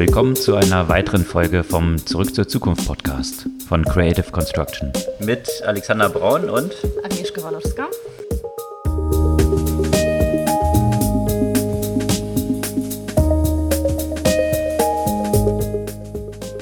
Willkommen 0.00 0.34
zu 0.34 0.56
einer 0.56 0.88
weiteren 0.88 1.26
Folge 1.26 1.62
vom 1.62 1.98
Zurück 1.98 2.34
zur 2.34 2.48
Zukunft 2.48 2.86
Podcast 2.86 3.46
von 3.68 3.84
Creative 3.84 4.32
Construction. 4.32 4.90
Mit 5.20 5.46
Alexander 5.66 6.08
Braun 6.08 6.48
und 6.48 6.72
Agnieszka 7.04 7.42
Walowska. 7.42 7.86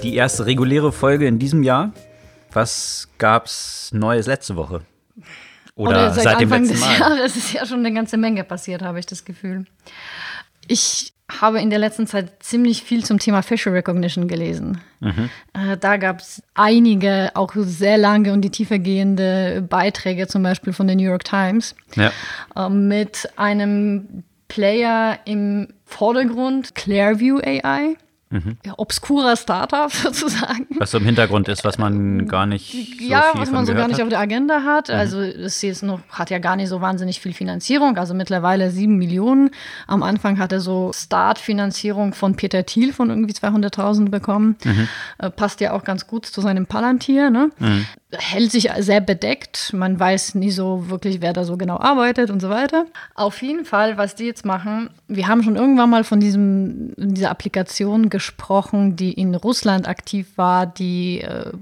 Die 0.02 0.16
erste 0.16 0.46
reguläre 0.46 0.90
Folge 0.90 1.28
in 1.28 1.38
diesem 1.38 1.62
Jahr. 1.62 1.92
Was 2.52 3.08
gab's 3.18 3.90
Neues 3.92 4.26
letzte 4.26 4.56
Woche? 4.56 4.80
Oder, 5.76 5.90
Oder 5.90 6.10
seit, 6.12 6.24
seit 6.24 6.40
dem 6.40 6.50
letzten 6.50 6.80
Mal? 6.80 6.98
Jahres. 6.98 7.20
Es 7.26 7.36
ist 7.36 7.52
ja 7.52 7.64
schon 7.64 7.78
eine 7.78 7.94
ganze 7.94 8.16
Menge 8.16 8.42
passiert, 8.42 8.82
habe 8.82 8.98
ich 8.98 9.06
das 9.06 9.24
Gefühl. 9.24 9.64
Ich 10.66 11.12
habe 11.30 11.60
in 11.60 11.70
der 11.70 11.78
letzten 11.78 12.06
Zeit 12.06 12.42
ziemlich 12.42 12.82
viel 12.82 13.04
zum 13.04 13.18
Thema 13.18 13.42
Facial 13.42 13.74
Recognition 13.74 14.28
gelesen. 14.28 14.80
Mhm. 15.00 15.28
Äh, 15.52 15.76
da 15.76 15.96
gab 15.96 16.20
es 16.20 16.42
einige, 16.54 17.30
auch 17.34 17.52
sehr 17.54 17.98
lange 17.98 18.32
und 18.32 18.42
die 18.42 18.50
tiefergehende 18.50 19.64
Beiträge, 19.68 20.26
zum 20.26 20.42
Beispiel 20.42 20.72
von 20.72 20.86
der 20.86 20.96
New 20.96 21.04
York 21.04 21.24
Times, 21.24 21.74
ja. 21.96 22.10
Äh, 22.56 22.70
mit 22.70 23.28
einem 23.36 24.24
Player 24.48 25.18
im 25.26 25.68
Vordergrund, 25.84 26.74
Clairview 26.74 27.38
AI. 27.38 27.96
Mhm. 28.30 28.58
Ja, 28.64 28.74
obskurer 28.76 29.36
Startup 29.36 29.90
sozusagen. 29.92 30.66
Was 30.78 30.90
so 30.90 30.98
im 30.98 31.04
Hintergrund 31.04 31.48
ist, 31.48 31.64
was 31.64 31.78
man 31.78 32.26
gar 32.28 32.46
nicht 32.46 32.98
so 32.98 33.04
Ja, 33.04 33.24
was 33.34 33.50
man 33.50 33.64
so 33.66 33.74
gar 33.74 33.88
nicht 33.88 33.96
hat. 33.96 34.02
auf 34.02 34.08
der 34.10 34.18
Agenda 34.20 34.62
hat. 34.64 34.88
Mhm. 34.88 34.94
Also 34.94 35.20
es 35.20 35.62
ist 35.62 35.82
noch, 35.82 36.00
hat 36.10 36.30
ja 36.30 36.38
gar 36.38 36.56
nicht 36.56 36.68
so 36.68 36.80
wahnsinnig 36.80 37.20
viel 37.20 37.32
Finanzierung, 37.32 37.96
also 37.96 38.14
mittlerweile 38.14 38.70
sieben 38.70 38.96
Millionen. 38.98 39.50
Am 39.86 40.02
Anfang 40.02 40.38
hat 40.38 40.52
er 40.52 40.60
so 40.60 40.92
Startfinanzierung 40.94 42.14
von 42.14 42.34
Peter 42.36 42.64
Thiel 42.66 42.92
von 42.92 43.10
irgendwie 43.10 43.32
200.000 43.34 44.10
bekommen. 44.10 44.56
Mhm. 44.64 44.88
Äh, 45.18 45.30
passt 45.30 45.60
ja 45.60 45.72
auch 45.72 45.84
ganz 45.84 46.06
gut 46.06 46.26
zu 46.26 46.40
seinem 46.40 46.66
Palantir. 46.66 47.30
Ne? 47.30 47.50
Mhm. 47.58 47.86
Hält 48.12 48.52
sich 48.52 48.70
sehr 48.78 49.00
bedeckt. 49.00 49.72
Man 49.74 49.98
weiß 50.00 50.34
nie 50.34 50.50
so 50.50 50.88
wirklich, 50.88 51.20
wer 51.20 51.32
da 51.32 51.44
so 51.44 51.56
genau 51.56 51.78
arbeitet 51.78 52.30
und 52.30 52.40
so 52.40 52.48
weiter. 52.48 52.86
Auf 53.14 53.42
jeden 53.42 53.64
Fall, 53.64 53.98
was 53.98 54.14
die 54.14 54.24
jetzt 54.24 54.44
machen, 54.44 54.90
wir 55.08 55.28
haben 55.28 55.42
schon 55.42 55.56
irgendwann 55.56 55.90
mal 55.90 56.04
von 56.04 56.18
diesem, 56.20 56.94
dieser 56.96 57.30
Applikation 57.30 58.08
gesprochen, 58.08 58.17
die 58.96 59.12
in 59.12 59.34
Russland 59.34 59.88
aktiv 59.88 60.26
war, 60.36 60.66
die 60.66 61.20
äh, 61.20 61.52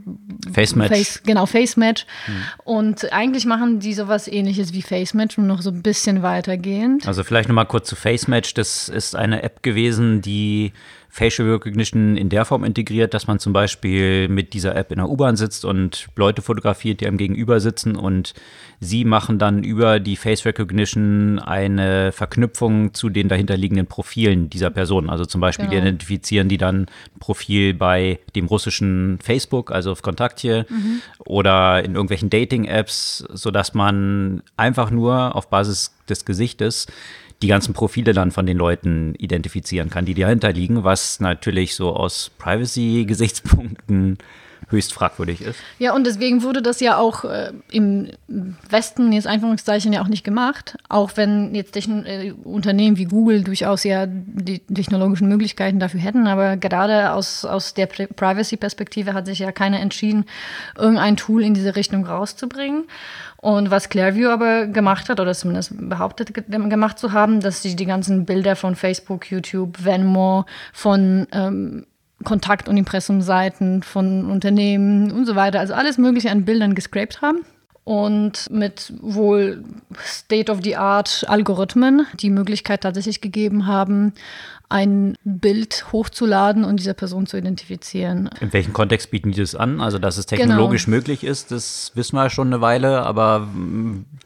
FaceMatch. 0.53 0.89
Face, 0.89 1.23
genau, 1.25 1.47
FaceMatch. 1.47 2.07
Hm. 2.27 2.35
Und 2.65 3.12
eigentlich 3.12 3.47
machen 3.47 3.81
die 3.81 3.95
sowas 3.95 4.29
ähnliches 4.29 4.73
wie 4.73 4.83
FaceMatch, 4.83 5.39
nur 5.39 5.47
noch 5.47 5.62
so 5.62 5.71
ein 5.71 5.83
bisschen 5.83 6.23
weitergehend. 6.23 7.07
Also 7.07 7.25
vielleicht 7.25 7.49
nochmal 7.49 7.67
kurz 7.67 7.89
zu 7.89 7.97
FaceMatch. 7.97 8.55
Das 8.55 8.89
ist 8.89 9.17
eine 9.17 9.43
App 9.43 9.62
gewesen, 9.62 10.23
die 10.23 10.73
Facial 11.09 11.51
Recognition 11.51 12.17
in 12.17 12.29
der 12.29 12.45
Form 12.45 12.65
integriert, 12.65 13.15
dass 13.15 13.27
man 13.27 13.39
zum 13.39 13.53
Beispiel 13.53 14.29
mit 14.29 14.53
dieser 14.53 14.77
App 14.77 14.91
in 14.93 14.99
der 14.99 15.09
U-Bahn 15.09 15.37
sitzt 15.37 15.65
und 15.65 16.09
Leute 16.17 16.43
fotografiert, 16.43 17.01
die 17.01 17.07
einem 17.07 17.17
gegenüber 17.19 17.61
sitzen 17.61 17.97
und 17.97 18.35
sie 18.81 19.05
machen 19.05 19.39
dann 19.39 19.65
über 19.65 20.01
die 20.01 20.17
Face 20.17 20.45
Recognition 20.45 21.39
eine 21.39 22.12
Verknüpfung 22.12 22.93
zu 22.95 23.09
den 23.09 23.29
dahinterliegenden 23.29 23.87
Profilen 23.87 24.51
dieser 24.51 24.71
Person. 24.71 25.09
Also 25.09 25.25
zum 25.25 25.41
Beispiel 25.41 25.69
genau. 25.69 25.83
identifizieren 25.83 26.49
die 26.49 26.59
dann 26.59 26.83
ein 26.83 27.19
Profil 27.19 27.75
bei 27.75 28.19
dem 28.34 28.47
russischen 28.47 29.19
Facebook, 29.23 29.71
also 29.71 29.93
auf 29.93 30.03
Kontakt 30.03 30.41
hier, 30.41 30.67
mhm. 30.69 31.01
oder 31.25 31.83
in 31.84 31.95
irgendwelchen 31.95 32.31
Dating-Apps, 32.31 33.25
sodass 33.33 33.75
man 33.75 34.43
einfach 34.57 34.91
nur 34.91 35.34
auf 35.34 35.49
Basis 35.49 35.95
des 36.09 36.25
Gesichtes 36.25 36.87
die 37.42 37.48
ganzen 37.48 37.75
Profile 37.75 38.12
dann 38.12 38.31
von 38.31 38.47
den 38.47 38.56
Leuten 38.56 39.15
identifizieren 39.17 39.91
kann, 39.91 40.06
die 40.06 40.15
dahinter 40.15 40.53
liegen, 40.53 40.84
was 40.84 41.20
natürlich 41.20 41.75
so 41.75 41.95
aus 41.95 42.31
Privacy-Gesichtspunkten 42.39 44.19
höchst 44.69 44.92
fragwürdig 44.92 45.42
ist. 45.42 45.61
Ja, 45.78 45.95
und 45.95 46.06
deswegen 46.06 46.42
wurde 46.42 46.61
das 46.61 46.81
ja 46.81 46.97
auch 46.97 47.25
äh, 47.25 47.53
im 47.70 48.11
Westen 48.27 49.12
jetzt 49.12 49.27
Anführungszeichen 49.27 49.93
ja 49.93 50.03
auch 50.03 50.09
nicht 50.09 50.25
gemacht, 50.25 50.77
auch 50.88 51.12
wenn 51.15 51.54
jetzt 51.54 51.72
Techn 51.72 52.04
äh, 52.04 52.32
Unternehmen 52.43 52.97
wie 52.97 53.05
Google 53.05 53.44
durchaus 53.44 53.84
ja 53.84 54.06
die 54.06 54.59
technologischen 54.59 55.28
Möglichkeiten 55.28 55.78
dafür 55.78 56.00
hätten, 56.00 56.26
aber 56.26 56.56
gerade 56.56 57.12
aus, 57.12 57.44
aus 57.44 57.75
der 57.75 57.87
Privacy-Perspektive 57.87 59.15
hat 59.15 59.26
sich 59.26 59.38
ja 59.38 59.53
keiner 59.53 59.81
entschieden, 59.81 60.25
irgendein 60.76 61.16
Tool 61.16 61.44
in 61.44 61.55
diese 61.55 61.76
Richtung 61.76 62.05
rauszubringen. 62.05 62.84
Und 63.37 63.71
was 63.71 63.91
Clairview 63.91 64.31
aber 64.31 64.66
gemacht 64.66 65.09
hat, 65.09 65.21
oder 65.21 65.32
zumindest 65.32 65.75
behauptet 65.88 66.32
gemacht 66.49 66.99
zu 66.99 67.12
haben, 67.12 67.41
dass 67.41 67.62
sie 67.62 67.76
die 67.76 67.87
ganzen 67.87 68.25
Bilder 68.25 68.56
von 68.56 68.75
Facebook, 68.75 69.31
YouTube, 69.31 69.84
Venmo, 69.84 70.47
von 70.72 71.28
ähm, 71.31 71.87
Kontakt- 72.25 72.69
und 72.69 72.77
Impressumseiten 72.77 73.82
von 73.82 74.31
Unternehmen 74.31 75.12
und 75.12 75.27
so 75.27 75.37
weiter, 75.37 75.60
also 75.60 75.75
alles 75.75 75.99
Mögliche 75.99 76.31
an 76.31 76.44
Bildern 76.44 76.75
gescrapt 76.75 77.22
haben 77.22 77.44
und 77.84 78.50
mit 78.50 78.93
wohl 79.00 79.62
State-of-the-Art-Algorithmen 80.04 82.06
die 82.19 82.31
Möglichkeit 82.31 82.81
tatsächlich 82.81 83.21
gegeben 83.21 83.66
haben, 83.66 84.12
ein 84.69 85.16
Bild 85.25 85.87
hochzuladen 85.93 86.65
und 86.65 86.81
diese 86.81 86.94
Person 86.94 87.27
zu 87.27 87.37
identifizieren. 87.37 88.28
In 88.41 88.53
welchem 88.53 88.72
Kontext 88.72 89.10
bieten 89.10 89.31
die 89.31 89.41
das 89.41 89.54
an? 89.54 89.81
Also, 89.81 89.99
dass 89.99 90.16
es 90.16 90.27
technologisch 90.27 90.87
genau. 90.87 90.97
möglich 90.97 91.22
ist, 91.22 91.53
das 91.53 91.93
wissen 91.94 92.16
wir 92.16 92.31
schon 92.31 92.49
eine 92.49 92.60
Weile, 92.60 93.03
aber 93.03 93.49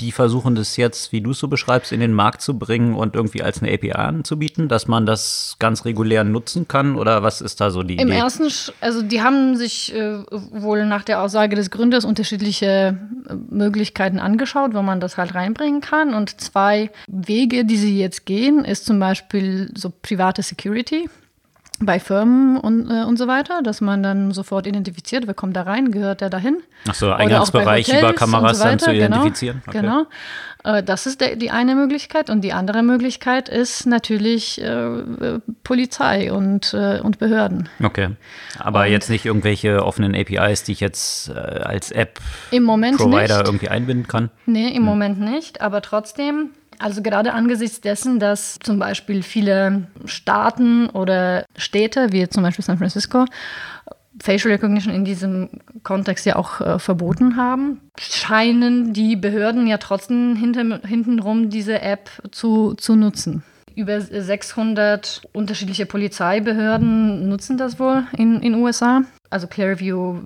die 0.00 0.12
versuchen 0.12 0.54
das 0.54 0.76
jetzt, 0.76 1.12
wie 1.12 1.20
du 1.20 1.32
es 1.32 1.38
so 1.38 1.48
beschreibst, 1.48 1.92
in 1.92 2.00
den 2.00 2.14
Markt 2.14 2.40
zu 2.40 2.58
bringen 2.58 2.94
und 2.94 3.14
irgendwie 3.14 3.42
als 3.42 3.62
eine 3.62 3.72
API 3.72 3.92
anzubieten, 3.92 4.68
dass 4.68 4.88
man 4.88 5.04
das 5.04 5.56
ganz 5.58 5.84
regulär 5.84 6.24
nutzen 6.24 6.66
kann 6.66 6.96
oder 6.96 7.22
was 7.22 7.42
ist 7.42 7.60
da 7.60 7.70
so 7.70 7.82
die 7.82 7.94
Im 7.96 8.08
Idee? 8.08 8.16
Im 8.16 8.22
ersten, 8.22 8.48
also 8.80 9.02
die 9.02 9.20
haben 9.20 9.56
sich 9.56 9.94
äh, 9.94 10.22
wohl 10.30 10.86
nach 10.86 11.04
der 11.04 11.20
Aussage 11.20 11.54
des 11.54 11.70
Gründers 11.70 12.06
unterschiedliche 12.06 12.98
äh, 13.28 13.34
Möglichkeiten 13.50 14.18
angeschaut, 14.18 14.72
wo 14.74 14.80
man 14.80 15.00
das 15.00 15.18
halt 15.18 15.34
reinbringen 15.34 15.82
kann 15.82 16.14
und 16.14 16.40
zwei 16.40 16.90
Wege, 17.08 17.66
die 17.66 17.76
sie 17.76 17.98
jetzt 17.98 18.24
gehen, 18.24 18.64
ist 18.64 18.86
zum 18.86 18.98
Beispiel 18.98 19.70
so 19.76 19.90
privat 19.90 20.29
private 20.30 20.42
Security 20.42 21.08
bei 21.82 21.98
Firmen 21.98 22.58
und, 22.58 22.90
äh, 22.90 23.04
und 23.04 23.16
so 23.16 23.26
weiter, 23.26 23.62
dass 23.62 23.80
man 23.80 24.02
dann 24.02 24.32
sofort 24.32 24.66
identifiziert, 24.66 25.26
wer 25.26 25.32
kommt 25.32 25.56
da 25.56 25.62
rein, 25.62 25.90
gehört 25.90 26.20
der 26.20 26.28
dahin. 26.28 26.58
Ach 26.86 26.94
so, 26.94 27.10
Eingangsbereich 27.10 27.88
über 27.88 28.12
Kameras 28.12 28.58
so 28.58 28.64
dann 28.64 28.78
zu 28.78 28.92
genau, 28.92 29.06
identifizieren. 29.06 29.62
Genau. 29.70 29.78
Okay. 29.78 30.06
genau. 30.62 30.76
Äh, 30.78 30.82
das 30.82 31.06
ist 31.06 31.22
der, 31.22 31.36
die 31.36 31.50
eine 31.50 31.74
Möglichkeit. 31.74 32.28
Und 32.28 32.42
die 32.42 32.52
andere 32.52 32.82
Möglichkeit 32.82 33.48
ist 33.48 33.86
natürlich 33.86 34.60
äh, 34.60 35.38
Polizei 35.64 36.30
und, 36.30 36.74
äh, 36.74 37.00
und 37.00 37.18
Behörden. 37.18 37.70
Okay. 37.82 38.10
Aber 38.58 38.82
und 38.82 38.88
jetzt 38.88 39.08
nicht 39.08 39.24
irgendwelche 39.24 39.82
offenen 39.82 40.14
APIs, 40.14 40.64
die 40.64 40.72
ich 40.72 40.80
jetzt 40.80 41.30
äh, 41.30 41.32
als 41.32 41.92
App-Provider 41.92 43.42
irgendwie 43.46 43.68
einbinden 43.68 44.06
kann? 44.06 44.28
Nee, 44.44 44.68
im 44.68 44.76
hm. 44.76 44.84
Moment 44.84 45.18
nicht. 45.18 45.62
Aber 45.62 45.80
trotzdem 45.80 46.50
also 46.80 47.02
gerade 47.02 47.32
angesichts 47.32 47.80
dessen, 47.80 48.18
dass 48.18 48.58
zum 48.62 48.78
Beispiel 48.78 49.22
viele 49.22 49.86
Staaten 50.06 50.88
oder 50.88 51.44
Städte, 51.56 52.12
wie 52.12 52.28
zum 52.28 52.42
Beispiel 52.42 52.64
San 52.64 52.78
Francisco, 52.78 53.26
Facial 54.20 54.52
Recognition 54.52 54.94
in 54.94 55.04
diesem 55.04 55.48
Kontext 55.82 56.26
ja 56.26 56.36
auch 56.36 56.60
äh, 56.60 56.78
verboten 56.78 57.36
haben, 57.36 57.80
scheinen 57.98 58.92
die 58.92 59.16
Behörden 59.16 59.66
ja 59.66 59.78
trotzdem 59.78 60.36
hinter, 60.36 60.80
hintenrum 60.86 61.48
diese 61.48 61.80
App 61.80 62.10
zu, 62.30 62.74
zu 62.74 62.96
nutzen. 62.96 63.42
Über 63.74 64.00
600 64.00 65.22
unterschiedliche 65.32 65.86
Polizeibehörden 65.86 67.28
nutzen 67.28 67.56
das 67.56 67.78
wohl 67.78 68.04
in 68.16 68.40
den 68.40 68.54
USA. 68.54 69.02
Also 69.30 69.46
Clearview 69.46 70.18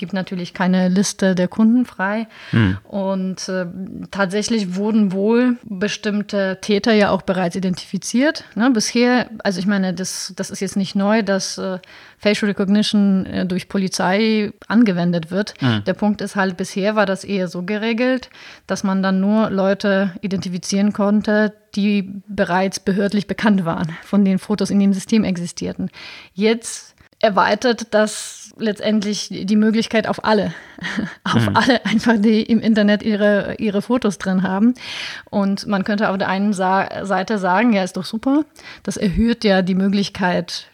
gibt 0.00 0.14
natürlich 0.14 0.54
keine 0.54 0.88
Liste 0.88 1.34
der 1.34 1.46
Kunden 1.46 1.84
frei. 1.84 2.26
Hm. 2.50 2.78
Und 2.84 3.48
äh, 3.50 3.66
tatsächlich 4.10 4.74
wurden 4.74 5.12
wohl 5.12 5.58
bestimmte 5.62 6.58
Täter 6.62 6.94
ja 6.94 7.10
auch 7.10 7.20
bereits 7.20 7.54
identifiziert. 7.54 8.44
Ne? 8.54 8.70
Bisher, 8.70 9.28
also 9.44 9.60
ich 9.60 9.66
meine, 9.66 9.92
das, 9.92 10.32
das 10.34 10.50
ist 10.50 10.60
jetzt 10.60 10.78
nicht 10.78 10.96
neu, 10.96 11.22
dass 11.22 11.58
äh, 11.58 11.78
Facial 12.16 12.50
Recognition 12.50 13.26
äh, 13.26 13.44
durch 13.44 13.68
Polizei 13.68 14.52
angewendet 14.68 15.30
wird. 15.30 15.52
Hm. 15.60 15.84
Der 15.84 15.94
Punkt 15.94 16.22
ist 16.22 16.34
halt, 16.34 16.56
bisher 16.56 16.96
war 16.96 17.04
das 17.04 17.22
eher 17.22 17.46
so 17.46 17.62
geregelt, 17.62 18.30
dass 18.66 18.82
man 18.82 19.02
dann 19.02 19.20
nur 19.20 19.50
Leute 19.50 20.14
identifizieren 20.22 20.94
konnte, 20.94 21.52
die 21.74 22.22
bereits 22.26 22.80
behördlich 22.80 23.26
bekannt 23.26 23.66
waren, 23.66 23.94
von 24.02 24.24
den 24.24 24.38
Fotos 24.38 24.70
in 24.70 24.80
dem 24.80 24.94
System 24.94 25.24
existierten. 25.24 25.90
Jetzt 26.32 26.94
erweitert 27.20 27.92
das 27.92 28.39
letztendlich 28.56 29.28
die 29.30 29.56
Möglichkeit 29.56 30.06
auf 30.06 30.24
alle, 30.24 30.54
auf 31.24 31.48
mhm. 31.48 31.56
alle 31.56 31.84
einfach, 31.84 32.14
die 32.18 32.42
im 32.42 32.60
Internet 32.60 33.02
ihre, 33.02 33.56
ihre 33.58 33.82
Fotos 33.82 34.18
drin 34.18 34.42
haben. 34.42 34.74
Und 35.28 35.66
man 35.66 35.84
könnte 35.84 36.08
auf 36.08 36.18
der 36.18 36.28
einen 36.28 36.52
Sa 36.52 37.04
Seite 37.04 37.38
sagen, 37.38 37.72
ja, 37.72 37.82
ist 37.82 37.96
doch 37.96 38.04
super. 38.04 38.44
Das 38.82 38.96
erhöht 38.96 39.44
ja 39.44 39.62
die 39.62 39.74
Möglichkeit 39.74 40.69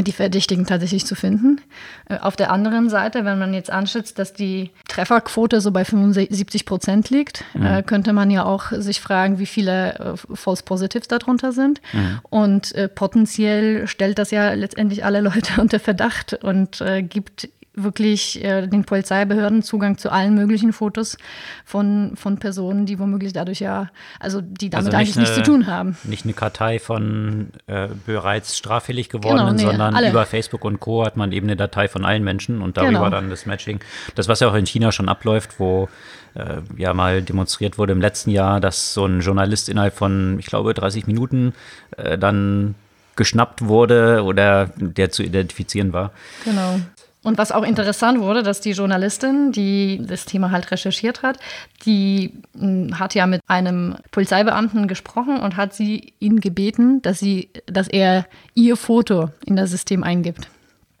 die 0.00 0.12
Verdächtigen 0.12 0.64
tatsächlich 0.64 1.04
zu 1.04 1.14
finden. 1.14 1.60
Äh, 2.08 2.18
auf 2.18 2.36
der 2.36 2.50
anderen 2.50 2.88
Seite, 2.88 3.24
wenn 3.24 3.38
man 3.38 3.52
jetzt 3.52 3.70
anschätzt, 3.70 4.18
dass 4.18 4.32
die 4.32 4.70
Trefferquote 4.88 5.60
so 5.60 5.70
bei 5.70 5.84
75 5.84 6.64
Prozent 6.64 7.10
liegt, 7.10 7.44
mhm. 7.52 7.84
könnte 7.84 8.12
man 8.12 8.30
ja 8.30 8.44
auch 8.44 8.72
sich 8.72 9.00
fragen, 9.00 9.38
wie 9.38 9.46
viele 9.46 9.94
äh, 9.98 10.34
False 10.34 10.62
Positives 10.62 11.08
darunter 11.08 11.52
sind. 11.52 11.80
Mhm. 11.92 12.20
Und 12.30 12.74
äh, 12.74 12.88
potenziell 12.88 13.86
stellt 13.86 14.18
das 14.18 14.30
ja 14.30 14.54
letztendlich 14.54 15.04
alle 15.04 15.20
Leute 15.20 15.52
unter 15.60 15.80
Verdacht 15.80 16.34
und 16.42 16.80
äh, 16.80 17.02
gibt 17.02 17.48
wirklich 17.74 18.42
äh, 18.44 18.66
den 18.66 18.84
Polizeibehörden 18.84 19.62
Zugang 19.62 19.96
zu 19.96 20.12
allen 20.12 20.34
möglichen 20.34 20.72
Fotos 20.72 21.16
von, 21.64 22.12
von 22.16 22.38
Personen, 22.38 22.84
die 22.84 22.98
womöglich 22.98 23.32
dadurch 23.32 23.60
ja, 23.60 23.88
also 24.20 24.40
die 24.42 24.68
damit 24.68 24.86
also 24.86 24.96
eigentlich 24.96 25.16
eine, 25.16 25.22
nichts 25.22 25.36
zu 25.36 25.42
tun 25.42 25.66
haben. 25.66 25.96
Nicht 26.04 26.24
eine 26.24 26.34
Kartei 26.34 26.78
von 26.78 27.48
äh, 27.66 27.88
bereits 28.06 28.58
straffällig 28.58 29.08
gewordenen, 29.08 29.56
genau, 29.56 29.62
nee, 29.62 29.70
sondern 29.70 29.94
alle. 29.94 30.10
über 30.10 30.26
Facebook 30.26 30.64
und 30.64 30.80
Co. 30.80 31.04
hat 31.04 31.16
man 31.16 31.32
eben 31.32 31.46
eine 31.46 31.56
Datei 31.56 31.88
von 31.88 32.04
allen 32.04 32.24
Menschen 32.24 32.60
und 32.60 32.76
darüber 32.76 32.92
genau. 32.92 33.10
dann 33.10 33.30
das 33.30 33.46
Matching. 33.46 33.80
Das, 34.14 34.28
was 34.28 34.40
ja 34.40 34.48
auch 34.48 34.54
in 34.54 34.66
China 34.66 34.92
schon 34.92 35.08
abläuft, 35.08 35.58
wo 35.58 35.88
äh, 36.34 36.60
ja 36.76 36.92
mal 36.92 37.22
demonstriert 37.22 37.78
wurde 37.78 37.92
im 37.92 38.00
letzten 38.00 38.30
Jahr, 38.30 38.60
dass 38.60 38.92
so 38.92 39.06
ein 39.06 39.20
Journalist 39.20 39.68
innerhalb 39.68 39.94
von, 39.94 40.38
ich 40.38 40.46
glaube, 40.46 40.74
30 40.74 41.06
Minuten 41.06 41.54
äh, 41.96 42.18
dann 42.18 42.74
geschnappt 43.16 43.66
wurde 43.66 44.22
oder 44.24 44.70
der 44.76 45.10
zu 45.10 45.22
identifizieren 45.22 45.92
war. 45.92 46.12
Genau. 46.44 46.80
Und 47.24 47.38
was 47.38 47.52
auch 47.52 47.62
interessant 47.62 48.20
wurde, 48.20 48.42
dass 48.42 48.60
die 48.60 48.72
Journalistin, 48.72 49.52
die 49.52 50.02
das 50.04 50.24
Thema 50.24 50.50
halt 50.50 50.70
recherchiert 50.72 51.22
hat, 51.22 51.38
die 51.86 52.32
hm, 52.58 52.98
hat 52.98 53.14
ja 53.14 53.26
mit 53.26 53.40
einem 53.46 53.96
Polizeibeamten 54.10 54.88
gesprochen 54.88 55.38
und 55.38 55.56
hat 55.56 55.72
sie 55.72 56.14
ihn 56.18 56.40
gebeten, 56.40 57.00
dass 57.02 57.20
sie, 57.20 57.50
dass 57.66 57.86
er 57.86 58.26
ihr 58.54 58.76
Foto 58.76 59.30
in 59.46 59.54
das 59.54 59.70
System 59.70 60.02
eingibt. 60.02 60.48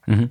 Mhm. 0.06 0.30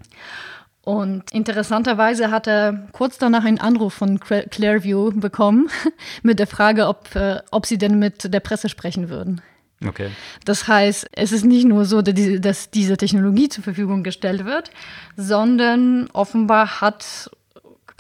Und 0.84 1.32
interessanterweise 1.32 2.32
hat 2.32 2.48
er 2.48 2.88
kurz 2.92 3.18
danach 3.18 3.44
einen 3.44 3.60
Anruf 3.60 3.94
von 3.94 4.20
Clairview 4.20 5.12
bekommen 5.12 5.70
mit 6.24 6.40
der 6.40 6.48
Frage, 6.48 6.88
ob, 6.88 7.16
äh, 7.16 7.40
ob 7.52 7.66
sie 7.66 7.78
denn 7.78 8.00
mit 8.00 8.34
der 8.34 8.40
Presse 8.40 8.68
sprechen 8.68 9.10
würden. 9.10 9.42
Okay. 9.86 10.10
Das 10.46 10.68
heißt, 10.68 11.10
es 11.12 11.32
ist 11.32 11.44
nicht 11.44 11.66
nur 11.66 11.86
so, 11.86 12.02
dass 12.02 12.70
diese 12.70 12.98
Technologie 12.98 13.50
zur 13.50 13.64
Verfügung 13.64 14.04
gestellt 14.04 14.46
wird, 14.46 14.72
sondern 15.18 16.08
offenbar 16.14 16.82
hat 16.82 17.32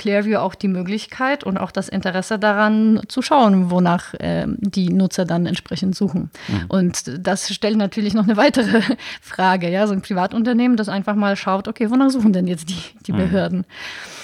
Clearview 0.01 0.37
auch 0.37 0.55
die 0.55 0.67
Möglichkeit 0.67 1.43
und 1.43 1.59
auch 1.59 1.69
das 1.69 1.87
Interesse 1.87 2.39
daran 2.39 3.01
zu 3.07 3.21
schauen, 3.21 3.69
wonach 3.69 4.15
äh, 4.15 4.47
die 4.47 4.89
Nutzer 4.89 5.25
dann 5.25 5.45
entsprechend 5.45 5.95
suchen. 5.95 6.31
Mhm. 6.47 6.65
Und 6.69 7.11
das 7.19 7.53
stellt 7.53 7.77
natürlich 7.77 8.15
noch 8.15 8.23
eine 8.23 8.35
weitere 8.35 8.81
Frage, 9.21 9.69
ja, 9.69 9.85
so 9.85 9.93
ein 9.93 10.01
Privatunternehmen, 10.01 10.75
das 10.75 10.89
einfach 10.89 11.13
mal 11.13 11.35
schaut, 11.35 11.67
okay, 11.67 11.91
wonach 11.91 12.09
suchen 12.09 12.33
denn 12.33 12.47
jetzt 12.47 12.69
die, 12.69 12.81
die 13.05 13.13
mhm. 13.13 13.17
Behörden? 13.17 13.57
Mhm. 13.59 14.20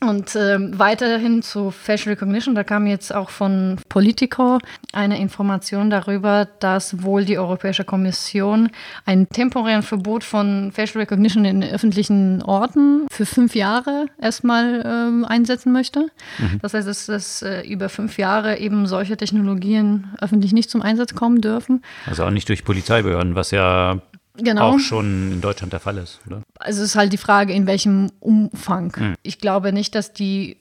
Und 0.00 0.36
äh, 0.36 0.58
weiterhin 0.78 1.42
zu 1.42 1.72
Facial 1.72 2.14
Recognition, 2.14 2.54
da 2.54 2.62
kam 2.62 2.86
jetzt 2.86 3.12
auch 3.12 3.30
von 3.30 3.78
Politico 3.88 4.58
eine 4.92 5.20
Information 5.20 5.90
darüber, 5.90 6.46
dass 6.60 7.02
wohl 7.02 7.24
die 7.24 7.36
Europäische 7.36 7.84
Kommission 7.84 8.70
ein 9.06 9.28
temporären 9.28 9.82
Verbot 9.82 10.22
von 10.22 10.70
Facial 10.72 11.00
Recognition 11.00 11.44
in 11.44 11.64
öffentlichen 11.64 12.42
Orten 12.42 13.06
für 13.10 13.26
fünf 13.26 13.56
Jahre 13.56 14.06
erstmal 14.20 14.82
äh, 14.82 15.26
einsetzen 15.26 15.72
möchte. 15.72 16.08
Mhm. 16.38 16.60
Das 16.62 16.74
heißt, 16.74 16.86
dass, 16.86 17.06
dass 17.06 17.42
äh, 17.42 17.62
über 17.62 17.88
fünf 17.88 18.18
Jahre 18.18 18.58
eben 18.58 18.86
solche 18.86 19.16
Technologien 19.16 20.14
öffentlich 20.20 20.52
nicht 20.52 20.70
zum 20.70 20.80
Einsatz 20.80 21.14
kommen 21.14 21.40
dürfen. 21.40 21.82
Also 22.06 22.24
auch 22.24 22.30
nicht 22.30 22.48
durch 22.48 22.64
Polizeibehörden, 22.64 23.34
was 23.34 23.50
ja 23.50 24.00
genau. 24.38 24.74
auch 24.74 24.78
schon 24.78 25.32
in 25.32 25.40
Deutschland 25.40 25.72
der 25.72 25.80
Fall 25.80 25.98
ist, 25.98 26.20
oder? 26.26 26.42
Also 26.58 26.82
es 26.82 26.90
ist 26.90 26.96
halt 26.96 27.12
die 27.12 27.18
Frage, 27.18 27.52
in 27.52 27.66
welchem 27.66 28.10
Umfang. 28.20 28.92
Mhm. 28.96 29.14
Ich 29.22 29.38
glaube 29.38 29.72
nicht, 29.72 29.94
dass 29.94 30.12
die 30.12 30.58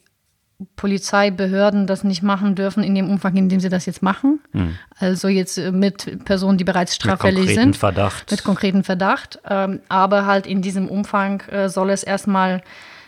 Polizeibehörden 0.76 1.86
das 1.86 2.04
nicht 2.04 2.24
machen 2.24 2.56
dürfen 2.56 2.84
in 2.84 2.96
dem 2.96 3.10
Umfang, 3.10 3.36
in 3.36 3.48
dem 3.48 3.60
sie 3.60 3.70
das 3.70 3.86
jetzt 3.86 4.02
machen. 4.02 4.40
Mhm. 4.54 4.76
Also 4.98 5.28
jetzt 5.28 5.58
äh, 5.58 5.72
mit 5.72 6.26
Personen, 6.26 6.58
die 6.58 6.64
bereits 6.64 6.96
straffällig 6.96 7.54
sind. 7.54 7.68
Mit 7.68 7.76
Verdacht. 7.78 8.32
Mit 8.32 8.44
konkreten 8.44 8.84
Verdacht. 8.84 9.40
Ähm, 9.48 9.82
aber 9.88 10.26
halt 10.26 10.48
in 10.48 10.64
diesem 10.64 10.88
Umfang 10.88 11.42
äh, 11.42 11.70
soll 11.70 11.92
es 11.92 12.04
erstmal 12.04 12.64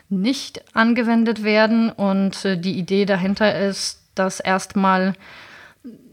nicht 0.10 0.64
angewendet 0.76 1.44
werden. 1.44 1.90
Und 1.90 2.46
äh, 2.46 2.56
die 2.56 2.78
Idee 2.78 3.06
dahinter 3.06 3.58
ist, 3.60 4.00
dass 4.14 4.40
erstmal 4.40 5.14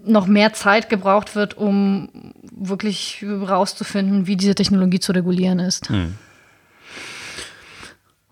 noch 0.07 0.27
mehr 0.27 0.53
Zeit 0.53 0.89
gebraucht 0.89 1.35
wird, 1.35 1.57
um 1.57 2.33
wirklich 2.51 3.23
herauszufinden, 3.23 4.27
wie 4.27 4.37
diese 4.37 4.55
Technologie 4.55 5.01
zu 5.01 5.13
regulieren 5.13 5.59
ist. 5.59 5.89
Hm. 5.89 6.15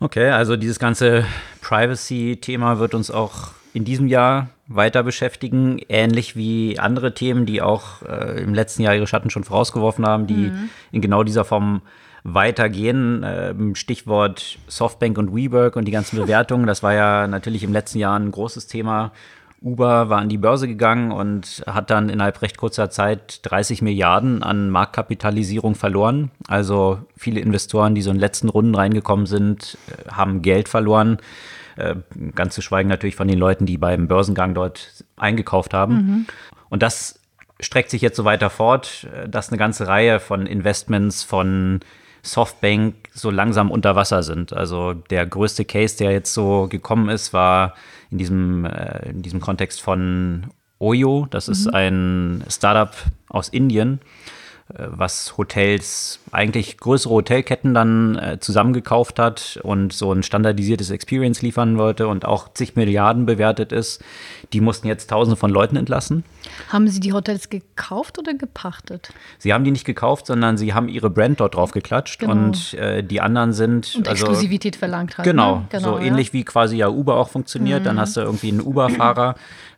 Okay, 0.01 0.31
also 0.31 0.57
dieses 0.57 0.79
ganze 0.79 1.25
Privacy-Thema 1.61 2.79
wird 2.79 2.95
uns 2.95 3.11
auch 3.11 3.53
in 3.73 3.85
diesem 3.85 4.07
Jahr 4.07 4.49
weiter 4.67 5.03
beschäftigen, 5.03 5.81
ähnlich 5.89 6.37
wie 6.37 6.79
andere 6.79 7.15
Themen, 7.15 7.47
die 7.47 7.61
auch 7.61 8.03
äh, 8.03 8.43
im 8.43 8.55
letzten 8.55 8.83
Jahr 8.83 8.95
ihre 8.95 9.07
Schatten 9.07 9.31
schon 9.31 9.45
vorausgeworfen 9.45 10.07
haben, 10.07 10.27
die 10.27 10.51
mhm. 10.51 10.71
in 10.93 11.01
genau 11.01 11.23
dieser 11.23 11.45
Form 11.45 11.83
weitergehen. 12.23 13.23
Äh, 13.23 13.55
Stichwort 13.75 14.59
Softbank 14.69 15.19
und 15.19 15.35
WeWork 15.35 15.77
und 15.77 15.87
die 15.87 15.93
ganzen 15.93 16.17
Bewertungen, 16.21 16.67
das 16.67 16.83
war 16.83 16.95
ja 16.95 17.27
natürlich 17.27 17.63
im 17.63 17.73
letzten 17.73 17.99
Jahr 17.99 18.19
ein 18.19 18.31
großes 18.31 18.67
Thema 18.67 19.13
Uber 19.65 20.11
war 20.11 20.19
an 20.19 20.29
die 20.29 20.39
Börse 20.39 20.69
gegangen 20.69 21.11
und 21.11 21.65
hat 21.67 21.91
dann 21.91 22.11
innerhalb 22.11 22.43
recht 22.43 22.59
kurzer 22.59 22.91
Zeit 22.91 23.41
30 23.45 23.81
Milliarden 23.81 24.43
an 24.43 24.69
Marktkapitalisierung 24.69 25.75
verloren. 25.75 26.31
Also 26.47 26.99
viele 27.17 27.41
Investoren, 27.41 27.95
die 27.95 28.03
so 28.03 28.11
in 28.11 28.17
den 28.17 28.21
letzten 28.21 28.51
Runden 28.51 28.75
reingekommen 28.75 29.25
sind, 29.25 29.79
äh, 29.89 30.11
haben 30.11 30.43
Geld 30.43 30.69
verloren. 30.69 31.19
Äh, 31.77 31.97
ganz 32.35 32.55
zu 32.55 32.61
schweigen 32.61 32.91
natürlich 32.91 33.17
von 33.17 33.27
den 33.27 33.39
Leuten, 33.39 33.65
die 33.65 33.79
beim 33.79 34.07
Börsengang 34.07 34.55
dort 34.55 35.05
eingekauft 35.17 35.73
haben. 35.73 35.95
Mhm. 35.95 36.27
Und 36.69 36.83
das 36.83 37.19
streckt 37.59 37.91
sich 37.91 38.03
jetzt 38.03 38.17
so 38.17 38.25
weiter 38.25 38.51
fort, 38.51 39.07
äh, 39.15 39.29
dass 39.29 39.49
eine 39.49 39.59
ganze 39.59 39.89
Reihe 39.89 40.21
von 40.21 40.47
Investments 40.47 41.23
von 41.23 41.81
Softbank 42.25 42.95
so 43.13 43.31
langsam 43.31 43.71
unter 43.71 43.97
Wasser 43.97 44.23
sind. 44.23 44.53
Also 44.53 44.95
der 44.95 45.27
größte 45.27 45.65
Case, 45.65 45.97
der 45.99 46.11
jetzt 46.11 46.33
so 46.33 46.67
gekommen 46.69 47.11
ist, 47.11 47.33
war 47.33 47.75
in 48.11 48.19
diesem, 48.19 48.65
äh, 48.65 49.11
in 49.11 49.23
diesem 49.23 49.41
Kontext 49.41 49.83
von 49.83 50.47
Oyo. 50.81 51.27
Das 51.31 51.49
mhm. 51.49 51.53
ist 51.53 51.67
ein 51.69 52.45
Startup 52.49 52.95
aus 53.29 53.51
Indien, 53.51 54.01
was 54.69 55.37
Hotels, 55.37 56.21
eigentlich 56.33 56.79
größere 56.79 57.13
Hotelketten 57.13 57.75
dann 57.75 58.17
äh, 58.17 58.39
zusammengekauft 58.41 59.19
hat 59.19 59.61
und 59.63 59.93
so 59.93 60.11
ein 60.11 60.23
standardisiertes 60.23 60.91
Experience 60.91 61.43
liefern 61.43 61.77
wollte 61.77 62.09
und 62.09 62.25
auch 62.25 62.53
zig 62.55 62.75
Milliarden 62.75 63.27
bewertet 63.27 63.73
ist. 63.73 64.03
Die 64.55 64.63
mussten 64.63 64.87
jetzt 64.87 65.11
Tausende 65.11 65.37
von 65.37 65.51
Leuten 65.51 65.77
entlassen. 65.77 66.25
Haben 66.71 66.89
Sie 66.89 67.01
die 67.01 67.13
Hotels 67.13 67.51
gekauft 67.51 68.19
oder 68.19 68.33
gepachtet? 68.33 69.13
Sie 69.39 69.53
haben 69.53 69.65
die 69.65 69.71
nicht 69.71 69.85
gekauft, 69.85 70.27
sondern 70.27 70.57
sie 70.57 70.73
haben 70.73 70.89
ihre 70.89 71.11
Brand 71.11 71.41
dort 71.41 71.57
drauf 71.57 71.73
geklatscht 71.73 72.21
genau. 72.21 72.33
und 72.33 72.75
äh, 72.75 73.03
die 73.03 73.21
anderen 73.21 73.53
sind. 73.53 73.95
Und 73.95 74.09
also, 74.09 74.25
Exklusivität 74.25 74.77
verlangt 74.77 75.19
haben. 75.19 75.25
Genau, 75.25 75.57
ne? 75.57 75.67
genau 75.69 75.83
so 75.97 75.99
ja. 75.99 76.07
ähnlich 76.07 76.33
wie 76.33 76.45
quasi 76.45 76.77
ja 76.77 76.89
Uber 76.89 77.17
auch 77.17 77.29
funktioniert. 77.29 77.81
Mhm. 77.81 77.85
Dann 77.85 78.01
hast 78.01 78.17
du 78.17 78.23
irgendwie 78.23 78.49
einen 78.49 78.63
Uber-Fahrer, 78.63 79.35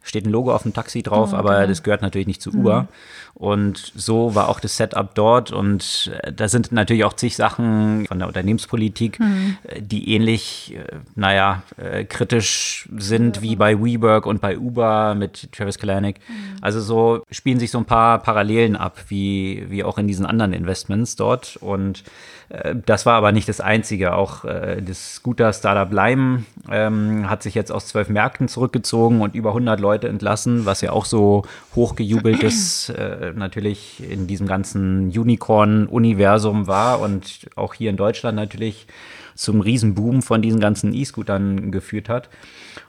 steht 0.07 0.25
ein 0.25 0.31
Logo 0.31 0.55
auf 0.55 0.63
dem 0.63 0.73
Taxi 0.73 1.03
drauf, 1.03 1.31
oh, 1.33 1.37
aber 1.37 1.57
genau. 1.57 1.67
das 1.67 1.83
gehört 1.83 2.03
natürlich 2.03 2.27
nicht 2.27 2.41
zu 2.41 2.51
Uber. 2.51 2.83
Mhm. 2.83 2.89
Und 3.35 3.93
so 3.95 4.35
war 4.35 4.49
auch 4.49 4.61
das 4.61 4.79
Setup 4.79 5.15
dort. 5.15 5.53
Und 5.53 6.11
äh, 6.23 6.33
da 6.33 6.49
sind 6.49 6.73
natürlich 6.73 7.05
auch 7.05 7.13
zig 7.13 7.37
Sachen 7.37 8.07
von 8.07 8.19
der 8.19 8.29
Unternehmenspolitik, 8.29 9.21
mhm. 9.21 9.59
Äh, 9.65 9.83
die 9.83 10.15
ähnlich, 10.15 10.75
äh, 10.75 10.97
naja, 11.17 11.63
kritisch 12.09 12.89
sind 12.97 13.43
wie 13.43 13.57
bei 13.57 13.79
WeWork 13.79 14.25
und 14.25 14.41
bei 14.41 14.57
Uber 14.57 15.15
mit 15.15 15.53
Travis 15.53 15.79
Kalanick. 15.79 16.21
Mhm. 16.27 16.35
Also 16.63 16.81
so 16.81 17.23
spielen 17.31 17.59
sich 17.59 17.71
so 17.71 17.79
ein 17.79 17.85
paar 17.85 18.23
Parallelen 18.23 18.77
ab, 18.77 18.97
wie, 19.09 19.67
wie 19.69 19.85
auch 19.85 19.99
in 19.99 20.09
diesen 20.09 20.25
anderen 20.25 20.53
Investments 20.53 21.17
dort. 21.17 21.57
Und 21.57 22.05
das 22.49 23.07
war 23.07 23.15
aber 23.15 23.33
nicht 23.33 23.49
das 23.49 23.61
Einzige. 23.61 24.15
Auch 24.15 24.45
äh, 24.45 24.81
das 24.81 25.17
Scooter-Startup 25.17 25.93
Lime 25.93 26.45
ähm, 26.71 27.29
hat 27.29 27.43
sich 27.43 27.55
jetzt 27.55 27.73
aus 27.73 27.87
zwölf 27.89 28.09
Märkten 28.09 28.47
zurückgezogen 28.47 29.21
und 29.21 29.35
über 29.35 29.51
100 29.51 29.81
Leute 29.81 30.09
entlassen, 30.09 30.65
was 30.65 30.81
ja 30.81 30.93
auch 30.93 31.07
so 31.07 31.43
hochgejubelt 31.75 32.43
ist, 32.43 32.91
äh, 32.91 33.33
natürlich 33.35 34.03
in 34.09 34.27
diesem 34.27 34.47
ganzen 34.47 35.09
Unicorn-Universum 35.09 36.69
war 36.69 37.01
und 37.01 37.49
auch 37.57 37.75
hier 37.75 37.91
in 37.91 37.97
Deutschland 37.97 38.37
natürlich 38.37 38.87
zum 39.35 39.61
Riesenboom 39.61 40.23
von 40.23 40.41
diesen 40.41 40.61
ganzen 40.61 40.95
E-Scootern 40.95 41.71
geführt 41.71 42.09
hat. 42.09 42.31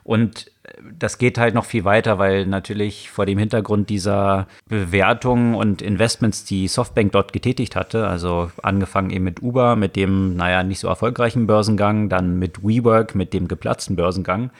Und 0.04 0.52
das 0.98 1.18
geht 1.18 1.38
halt 1.38 1.54
noch 1.54 1.66
viel 1.66 1.86
weiter, 1.86 2.20
weil 2.20 2.46
natürlich 2.46 3.10
vor 3.10 3.26
dem 3.26 3.38
Hintergrund 3.38 3.90
dieser 3.90 4.48
Bewertungen 4.68 5.56
und 5.56 5.82
Investments, 5.82 6.44
die 6.46 6.68
Softbank 6.68 7.12
dort 7.12 7.34
getätigt 7.34 7.76
hatte, 7.76 8.08
also 8.08 8.52
angefangen 8.62 9.10
eben 9.10 9.24
mit 9.24 9.42
Uber, 9.42 9.76
mit 9.76 9.96
dem, 9.96 10.36
naja, 10.36 10.64
nicht 10.64 10.80
so 10.80 10.88
erfolgreichen 10.88 11.48
Börsengang, 11.48 12.10
dann 12.10 12.38
mit 12.40 12.64
WeWork, 12.64 13.16
mit 13.16 13.34
dem 13.34 13.48
geplatzten 13.48 13.96
Börsengang, 13.96 14.52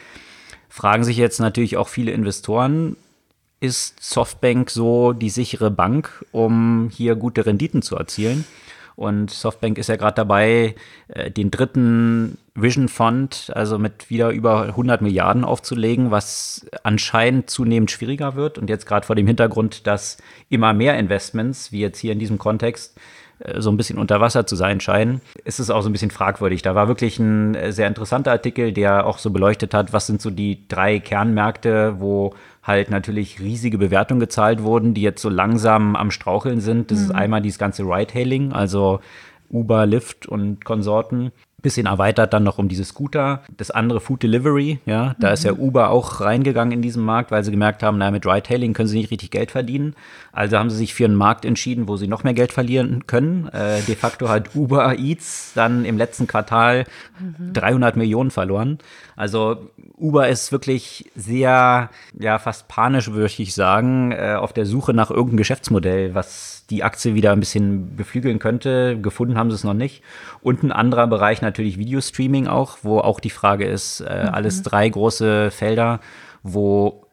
fragen 0.70 1.04
sich 1.04 1.18
jetzt 1.18 1.40
natürlich 1.40 1.78
auch 1.78 1.88
viele 1.88 2.12
Investoren, 2.12 2.96
ist 3.60 4.02
Softbank 4.04 4.70
so 4.70 5.14
die 5.14 5.30
sichere 5.30 5.72
Bank, 5.72 6.26
um 6.32 6.90
hier 6.94 7.16
gute 7.16 7.46
Renditen 7.46 7.82
zu 7.82 7.96
erzielen? 7.96 8.46
Und 8.98 9.30
Softbank 9.30 9.78
ist 9.78 9.90
ja 9.90 9.96
gerade 9.96 10.16
dabei, 10.16 10.74
äh, 11.08 11.30
den 11.30 11.52
dritten 11.52 12.40
Vision 12.56 12.88
Fund, 12.88 13.52
also 13.54 13.78
mit 13.78 14.10
wieder 14.10 14.32
über 14.32 14.64
100 14.64 15.04
Milliarden 15.04 15.46
aufzulegen, 15.46 16.10
was 16.10 16.66
anscheinend 16.82 17.48
zunehmend 17.48 17.92
schwieriger 17.92 18.36
wird. 18.36 18.58
Und 18.58 18.72
jetzt 18.72 18.88
gerade 18.88 19.06
vor 19.06 19.16
dem 19.16 19.28
Hintergrund, 19.28 19.86
dass 19.86 20.18
immer 20.50 20.74
mehr 20.74 20.98
Investments, 20.98 21.72
wie 21.72 21.80
jetzt 21.80 22.00
hier 22.00 22.12
in 22.12 22.18
diesem 22.18 22.40
Kontext, 22.40 23.00
äh, 23.38 23.62
so 23.62 23.70
ein 23.70 23.78
bisschen 23.78 24.00
unter 24.00 24.20
Wasser 24.20 24.48
zu 24.48 24.56
sein 24.56 24.80
scheinen, 24.80 25.22
ist 25.46 25.60
es 25.60 25.70
auch 25.70 25.82
so 25.82 25.90
ein 25.90 25.92
bisschen 25.92 26.10
fragwürdig. 26.10 26.64
Da 26.64 26.74
war 26.74 26.88
wirklich 26.88 27.20
ein 27.20 27.54
äh, 27.54 27.72
sehr 27.72 27.88
interessanter 27.88 28.32
Artikel, 28.32 28.74
der 28.74 29.06
auch 29.06 29.20
so 29.20 29.30
beleuchtet 29.30 29.76
hat, 29.76 29.94
was 29.94 30.08
sind 30.08 30.24
so 30.24 30.32
die 30.32 30.68
drei 30.68 30.98
Kernmärkte, 30.98 32.00
wo 32.00 32.34
halt 32.68 32.92
natürlich 32.92 33.40
riesige 33.40 33.78
Bewertungen 33.78 34.20
gezahlt 34.20 34.62
wurden, 34.62 34.94
die 34.94 35.02
jetzt 35.02 35.22
so 35.22 35.30
langsam 35.30 35.96
am 35.96 36.12
Straucheln 36.12 36.60
sind. 36.60 36.92
Das 36.92 37.00
mhm. 37.00 37.06
ist 37.06 37.12
einmal 37.12 37.42
dieses 37.42 37.58
ganze 37.58 37.84
Ride-Hailing, 37.84 38.52
also 38.52 39.00
Uber, 39.50 39.86
Lyft 39.86 40.28
und 40.28 40.66
Konsorten 40.66 41.32
bisschen 41.68 41.86
erweitert 41.86 42.32
dann 42.32 42.44
noch 42.44 42.60
um 42.60 42.70
diese 42.70 42.86
Scooter. 42.86 43.44
Das 43.58 43.72
andere 43.72 44.00
Food 44.00 44.24
Delivery, 44.24 44.80
ja, 44.86 45.16
da 45.20 45.28
mhm. 45.28 45.34
ist 45.34 45.44
ja 45.44 45.54
mhm. 45.54 45.60
Uber 45.60 45.90
auch 45.90 46.22
reingegangen 46.22 46.72
in 46.72 46.82
diesen 46.82 47.04
Markt, 47.04 47.30
weil 47.30 47.44
sie 47.44 47.52
gemerkt 47.52 47.84
haben, 47.84 47.98
na, 47.98 48.10
mit 48.10 48.26
Ride-Hailing 48.26 48.74
können 48.74 48.88
sie 48.88 48.98
nicht 48.98 49.12
richtig 49.12 49.32
Geld 49.32 49.52
verdienen. 49.52 49.94
Also 50.32 50.58
haben 50.58 50.70
sie 50.70 50.78
sich 50.78 50.94
für 50.94 51.04
einen 51.04 51.16
Markt 51.16 51.44
entschieden, 51.44 51.90
wo 51.90 51.98
sie 51.98 52.08
noch 52.08 52.24
mehr 52.24 52.34
Geld 52.34 52.54
verlieren 52.54 53.06
können. 53.06 53.50
Äh, 53.50 53.82
de 53.82 53.96
facto 53.96 54.30
hat 54.30 54.56
Uber 54.56 54.98
Eats 54.98 55.52
dann 55.56 55.84
im 55.84 55.98
letzten 55.98 56.26
Quartal 56.26 56.86
mhm. 57.20 57.52
300 57.52 57.98
Millionen 57.98 58.32
verloren. 58.32 58.78
Also 59.18 59.70
Uber 59.98 60.30
ist 60.30 60.54
wirklich 60.54 61.12
sehr, 61.16 61.90
ja, 62.18 62.40
fast 62.40 62.70
panisch, 62.70 63.12
würde 63.12 63.34
ich 63.38 63.54
sagen, 63.54 64.14
äh, 64.14 64.36
auf 64.40 64.54
der 64.54 64.66
Suche 64.66 64.94
nach 64.94 65.10
irgendeinem 65.10 65.38
Geschäftsmodell, 65.38 66.16
was 66.16 66.57
die 66.70 66.84
Aktie 66.84 67.16
wieder 67.16 67.32
ein 67.32 67.40
bisschen 67.40 67.96
beflügeln 67.96 68.40
könnte. 68.40 69.00
Gefunden 69.00 69.38
haben 69.38 69.50
sie 69.50 69.56
es 69.56 69.64
noch 69.64 69.74
nicht. 69.74 70.04
Und 70.42 70.64
ein 70.64 70.72
anderer 70.72 71.08
Bereich 71.08 71.42
natürlich 71.42 71.78
Videostreaming 71.78 72.48
auch, 72.48 72.80
wo 72.82 73.00
auch 73.00 73.20
die 73.20 73.30
Frage 73.30 73.66
ist, 73.66 74.02
äh, 74.02 74.24
mhm. 74.24 74.30
alles 74.34 74.62
drei 74.64 74.90
große 74.90 75.52
Felder, 75.52 76.00
wo 76.44 77.07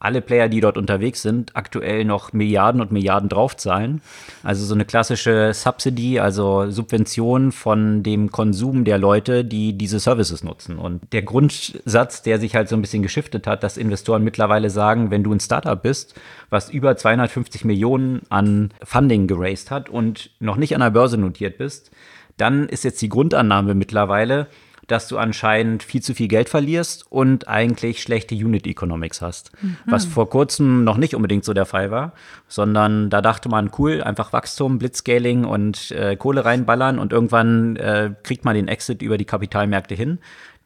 alle 0.00 0.20
Player, 0.20 0.48
die 0.48 0.60
dort 0.60 0.78
unterwegs 0.78 1.22
sind, 1.22 1.56
aktuell 1.56 2.04
noch 2.04 2.32
Milliarden 2.32 2.80
und 2.80 2.92
Milliarden 2.92 3.28
draufzahlen. 3.28 4.00
Also 4.42 4.64
so 4.64 4.74
eine 4.74 4.84
klassische 4.84 5.52
Subsidy, 5.52 6.20
also 6.20 6.70
Subvention 6.70 7.50
von 7.50 8.02
dem 8.02 8.30
Konsum 8.30 8.84
der 8.84 8.98
Leute, 8.98 9.44
die 9.44 9.72
diese 9.72 9.98
Services 9.98 10.44
nutzen. 10.44 10.78
Und 10.78 11.12
der 11.12 11.22
Grundsatz, 11.22 12.22
der 12.22 12.38
sich 12.38 12.54
halt 12.54 12.68
so 12.68 12.76
ein 12.76 12.80
bisschen 12.80 13.02
geschiftet 13.02 13.46
hat, 13.46 13.62
dass 13.62 13.76
Investoren 13.76 14.22
mittlerweile 14.22 14.70
sagen, 14.70 15.10
wenn 15.10 15.24
du 15.24 15.32
ein 15.32 15.40
Startup 15.40 15.80
bist, 15.82 16.14
was 16.48 16.70
über 16.70 16.96
250 16.96 17.64
Millionen 17.64 18.22
an 18.28 18.72
Funding 18.82 19.26
geraced 19.26 19.70
hat 19.70 19.88
und 19.88 20.30
noch 20.38 20.56
nicht 20.56 20.74
an 20.74 20.80
der 20.80 20.90
Börse 20.90 21.18
notiert 21.18 21.58
bist, 21.58 21.90
dann 22.36 22.68
ist 22.68 22.84
jetzt 22.84 23.02
die 23.02 23.08
Grundannahme 23.08 23.74
mittlerweile, 23.74 24.46
dass 24.88 25.06
du 25.06 25.18
anscheinend 25.18 25.82
viel 25.82 26.02
zu 26.02 26.14
viel 26.14 26.28
Geld 26.28 26.48
verlierst 26.48 27.06
und 27.10 27.46
eigentlich 27.46 28.02
schlechte 28.02 28.34
Unit 28.34 28.66
Economics 28.66 29.22
hast. 29.22 29.52
Mhm. 29.62 29.76
Was 29.86 30.06
vor 30.06 30.28
kurzem 30.28 30.82
noch 30.82 30.96
nicht 30.96 31.14
unbedingt 31.14 31.44
so 31.44 31.52
der 31.52 31.66
Fall 31.66 31.90
war, 31.90 32.12
sondern 32.48 33.10
da 33.10 33.20
dachte 33.20 33.48
man, 33.48 33.70
cool, 33.78 34.02
einfach 34.02 34.32
Wachstum, 34.32 34.78
Blitzscaling 34.78 35.44
und 35.44 35.90
äh, 35.92 36.16
Kohle 36.16 36.44
reinballern 36.44 36.98
und 36.98 37.12
irgendwann 37.12 37.76
äh, 37.76 38.10
kriegt 38.22 38.44
man 38.44 38.54
den 38.54 38.66
Exit 38.66 39.02
über 39.02 39.18
die 39.18 39.26
Kapitalmärkte 39.26 39.94
hin. 39.94 40.18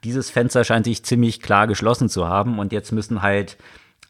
Dieses 0.04 0.30
Fenster 0.30 0.64
scheint 0.64 0.86
sich 0.86 1.04
ziemlich 1.04 1.40
klar 1.40 1.66
geschlossen 1.66 2.08
zu 2.08 2.28
haben 2.28 2.58
und 2.58 2.72
jetzt 2.72 2.92
müssen 2.92 3.22
halt 3.22 3.56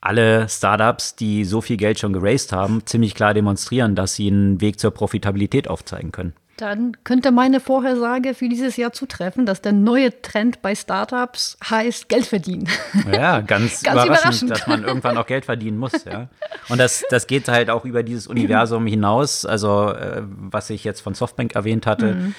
alle 0.03 0.49
Startups, 0.49 1.17
die 1.17 1.45
so 1.45 1.61
viel 1.61 1.77
Geld 1.77 1.99
schon 1.99 2.13
geraced 2.13 2.53
haben, 2.53 2.85
ziemlich 2.85 3.15
klar 3.15 3.35
demonstrieren, 3.35 3.95
dass 3.95 4.15
sie 4.15 4.27
einen 4.27 4.61
Weg 4.61 4.79
zur 4.79 4.91
Profitabilität 4.91 5.69
aufzeigen 5.69 6.13
können. 6.13 6.35
Dann 6.63 6.97
könnte 7.03 7.33
meine 7.33 7.59
Vorhersage 7.59 8.35
für 8.35 8.49
dieses 8.49 8.77
Jahr 8.77 8.93
zutreffen, 8.93 9.47
dass 9.47 9.63
der 9.63 9.73
neue 9.73 10.23
Trend 10.23 10.63
bei 10.63 10.77
Startups 10.77 11.59
heißt 11.69 12.09
Geld 12.09 12.25
verdienen. 12.25 12.69
Ja, 13.13 13.41
ganz, 13.47 13.83
ganz 13.83 14.05
überraschend, 14.05 14.05
überraschend, 14.05 14.51
dass 14.53 14.67
man 14.69 14.85
irgendwann 14.85 15.19
auch 15.19 15.27
Geld 15.27 15.45
verdienen 15.45 15.77
muss. 15.77 16.05
Ja. 16.05 16.29
Und 16.69 16.79
das, 16.79 17.03
das 17.11 17.27
geht 17.27 17.49
halt 17.49 17.69
auch 17.69 17.85
über 17.85 18.05
dieses 18.05 18.29
Universum 18.29 18.87
hinaus. 18.87 19.45
Also, 19.45 19.91
äh, 19.91 20.23
was 20.25 20.71
ich 20.71 20.85
jetzt 20.85 21.01
von 21.01 21.15
Softbank 21.15 21.57
erwähnt 21.57 21.85
hatte, 21.85 22.15
mhm 22.15 22.35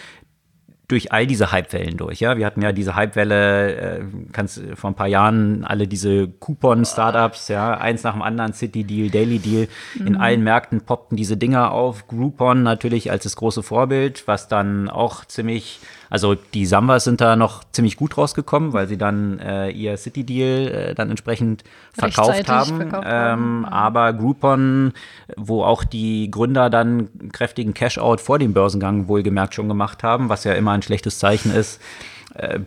durch 0.94 1.12
all 1.12 1.26
diese 1.26 1.52
Hypewellen 1.52 1.98
durch. 1.98 2.20
Ja, 2.20 2.38
wir 2.38 2.46
hatten 2.46 2.62
ja 2.62 2.72
diese 2.72 2.96
Hypewelle, 2.96 3.76
äh, 3.76 4.02
kannst 4.32 4.62
vor 4.76 4.92
ein 4.92 4.96
paar 4.96 5.08
Jahren 5.08 5.64
alle 5.64 5.88
diese 5.88 6.28
Coupon-Startups, 6.28 7.48
ja, 7.48 7.76
eins 7.76 8.04
nach 8.04 8.14
dem 8.14 8.22
anderen, 8.22 8.54
City 8.54 8.84
Deal, 8.84 9.10
Daily 9.10 9.40
Deal, 9.40 9.68
mhm. 9.96 10.08
in 10.08 10.18
allen 10.18 10.44
Märkten 10.44 10.82
poppten 10.82 11.18
diese 11.18 11.36
Dinger 11.36 11.72
auf. 11.72 12.08
Groupon 12.08 12.62
natürlich 12.62 13.10
als 13.10 13.24
das 13.24 13.36
große 13.36 13.64
Vorbild, 13.64 14.28
was 14.28 14.48
dann 14.48 14.88
auch 14.88 15.26
ziemlich 15.26 15.80
also 16.14 16.36
die 16.36 16.68
Sambas 16.68 17.06
sind 17.06 17.22
da 17.22 17.36
noch 17.36 17.64
ziemlich 17.72 17.98
gut 17.98 18.20
rausgekommen, 18.20 18.72
weil 18.72 18.88
sie 18.88 19.00
dann 19.00 19.40
äh, 19.40 19.72
ihr 19.72 19.98
City 19.98 20.24
Deal 20.24 20.68
äh, 20.68 20.94
dann 20.94 21.10
entsprechend 21.10 21.64
verkauft 21.92 22.48
haben. 22.48 22.78
Verkauft 22.78 23.08
haben. 23.08 23.64
Ähm, 23.64 23.66
aber 23.66 24.14
Groupon, 24.14 24.94
wo 25.38 25.64
auch 25.64 25.84
die 25.84 26.30
Gründer 26.30 26.70
dann 26.70 27.10
kräftigen 27.32 27.74
Cash-out 27.74 28.22
vor 28.22 28.38
dem 28.38 28.54
Börsengang 28.54 29.08
wohlgemerkt 29.08 29.56
schon 29.56 29.68
gemacht 29.68 30.04
haben, 30.04 30.30
was 30.30 30.44
ja 30.44 30.54
immer 30.54 30.74
ein 30.74 30.84
schlechtes 30.84 31.18
Zeichen 31.18 31.52
ist. 31.52 31.82
Äh, 32.36 32.60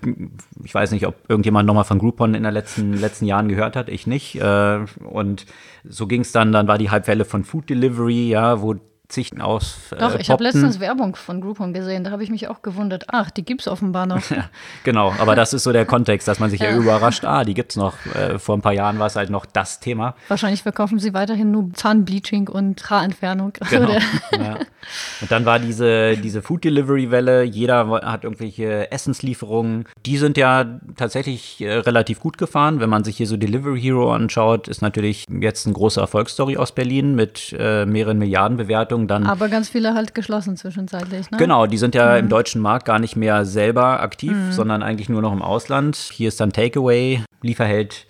ich 0.64 0.74
weiß 0.74 0.90
nicht, 0.90 1.06
ob 1.06 1.14
irgendjemand 1.28 1.68
nochmal 1.68 1.84
von 1.84 2.00
Groupon 2.00 2.34
in 2.34 2.42
den 2.42 2.52
letzten, 2.52 2.94
letzten 2.94 3.26
Jahren 3.26 3.48
gehört 3.48 3.76
hat, 3.76 3.88
ich 3.88 4.08
nicht. 4.08 4.40
Äh, 4.40 4.80
und 5.08 5.46
so 5.84 6.08
ging 6.08 6.22
es 6.22 6.32
dann, 6.32 6.50
dann 6.50 6.66
war 6.66 6.78
die 6.78 6.90
Halbwelle 6.90 7.24
von 7.24 7.44
Food 7.44 7.70
Delivery, 7.70 8.28
ja, 8.28 8.60
wo 8.60 8.74
Zichten 9.08 9.40
aus. 9.40 9.78
Äh, 9.92 9.96
Doch, 9.96 10.14
ich 10.16 10.30
habe 10.30 10.42
letztens 10.42 10.80
Werbung 10.80 11.16
von 11.16 11.40
Groupon 11.40 11.72
gesehen, 11.72 12.04
da 12.04 12.10
habe 12.10 12.22
ich 12.22 12.30
mich 12.30 12.48
auch 12.48 12.62
gewundert. 12.62 13.04
Ach, 13.08 13.30
die 13.30 13.44
gibt 13.44 13.62
es 13.62 13.68
offenbar 13.68 14.06
noch. 14.06 14.22
genau, 14.84 15.14
aber 15.18 15.34
das 15.34 15.52
ist 15.52 15.64
so 15.64 15.72
der 15.72 15.86
Kontext, 15.86 16.26
dass 16.28 16.38
man 16.38 16.50
sich 16.50 16.60
ja, 16.60 16.70
ja 16.70 16.76
überrascht, 16.76 17.24
ah, 17.24 17.44
die 17.44 17.54
gibt 17.54 17.72
es 17.72 17.76
noch. 17.76 17.94
Äh, 18.14 18.38
vor 18.38 18.56
ein 18.56 18.62
paar 18.62 18.72
Jahren 18.72 18.98
war 18.98 19.06
es 19.06 19.16
halt 19.16 19.30
noch 19.30 19.46
das 19.46 19.80
Thema. 19.80 20.14
Wahrscheinlich 20.28 20.62
verkaufen 20.62 20.98
sie 20.98 21.14
weiterhin 21.14 21.50
nur 21.50 21.72
Zahnbleaching 21.72 22.48
und 22.48 22.88
Haarentfernung. 22.90 23.52
Genau. 23.70 23.92
ja. 24.32 24.58
Und 25.20 25.30
dann 25.30 25.44
war 25.44 25.58
diese, 25.58 26.16
diese 26.16 26.42
Food 26.42 26.64
Delivery 26.64 27.10
Welle, 27.10 27.42
jeder 27.42 27.88
hat 28.04 28.24
irgendwelche 28.24 28.90
Essenslieferungen. 28.92 29.86
Die 30.04 30.16
sind 30.16 30.36
ja 30.36 30.78
tatsächlich 30.96 31.60
äh, 31.60 31.72
relativ 31.78 32.20
gut 32.20 32.38
gefahren. 32.38 32.80
Wenn 32.80 32.90
man 32.90 33.04
sich 33.04 33.16
hier 33.16 33.26
so 33.26 33.36
Delivery 33.36 33.80
Hero 33.80 34.12
anschaut, 34.12 34.68
ist 34.68 34.82
natürlich 34.82 35.24
jetzt 35.28 35.66
eine 35.66 35.74
große 35.74 36.00
Erfolgsstory 36.00 36.56
aus 36.56 36.72
Berlin 36.72 37.14
mit 37.14 37.54
äh, 37.58 37.84
mehreren 37.84 38.18
Milliarden 38.18 38.56
Bewertungen 38.56 38.95
Veranstaltungen 38.96 39.08
dann. 39.08 39.26
Aber 39.26 39.48
ganz 39.48 39.68
viele 39.68 39.94
halt 39.94 40.14
geschlossen 40.14 40.56
zwischenzeitlich, 40.56 41.30
ne? 41.30 41.38
Genau, 41.38 41.66
die 41.66 41.78
sind 41.78 41.94
ja 41.94 42.12
mhm. 42.12 42.18
im 42.18 42.28
deutschen 42.28 42.60
Markt 42.60 42.86
gar 42.86 42.98
nicht 42.98 43.16
mehr 43.16 43.44
selber 43.44 44.00
aktiv, 44.00 44.32
mhm. 44.32 44.52
sondern 44.52 44.82
eigentlich 44.82 45.08
nur 45.08 45.22
noch 45.22 45.32
im 45.32 45.42
Ausland. 45.42 45.96
Hier 45.96 46.28
ist 46.28 46.40
dann 46.40 46.52
Takeaway, 46.52 47.22
Lieferheld, 47.42 48.06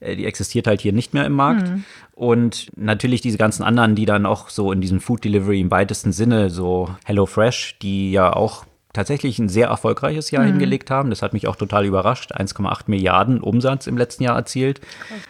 äh, 0.00 0.16
die 0.16 0.26
existiert 0.26 0.66
halt 0.66 0.80
hier 0.80 0.92
nicht 0.92 1.14
mehr 1.14 1.24
im 1.24 1.32
Markt. 1.32 1.68
Mhm. 1.68 1.84
Und 2.14 2.70
natürlich 2.76 3.20
diese 3.20 3.38
ganzen 3.38 3.62
anderen, 3.62 3.94
die 3.94 4.06
dann 4.06 4.24
auch 4.26 4.48
so 4.48 4.72
in 4.72 4.80
diesem 4.80 5.00
Food 5.00 5.24
Delivery 5.24 5.60
im 5.60 5.70
weitesten 5.70 6.12
Sinne, 6.12 6.50
so 6.50 6.88
HelloFresh, 7.04 7.78
die 7.80 8.10
ja 8.10 8.32
auch 8.32 8.64
tatsächlich 8.96 9.38
ein 9.38 9.48
sehr 9.48 9.68
erfolgreiches 9.68 10.30
Jahr 10.30 10.42
mhm. 10.42 10.48
hingelegt 10.48 10.90
haben. 10.90 11.10
Das 11.10 11.22
hat 11.22 11.32
mich 11.32 11.46
auch 11.46 11.56
total 11.56 11.84
überrascht. 11.84 12.32
1,8 12.34 12.84
Milliarden 12.86 13.40
Umsatz 13.40 13.86
im 13.86 13.96
letzten 13.96 14.24
Jahr 14.24 14.36
erzielt. 14.36 14.80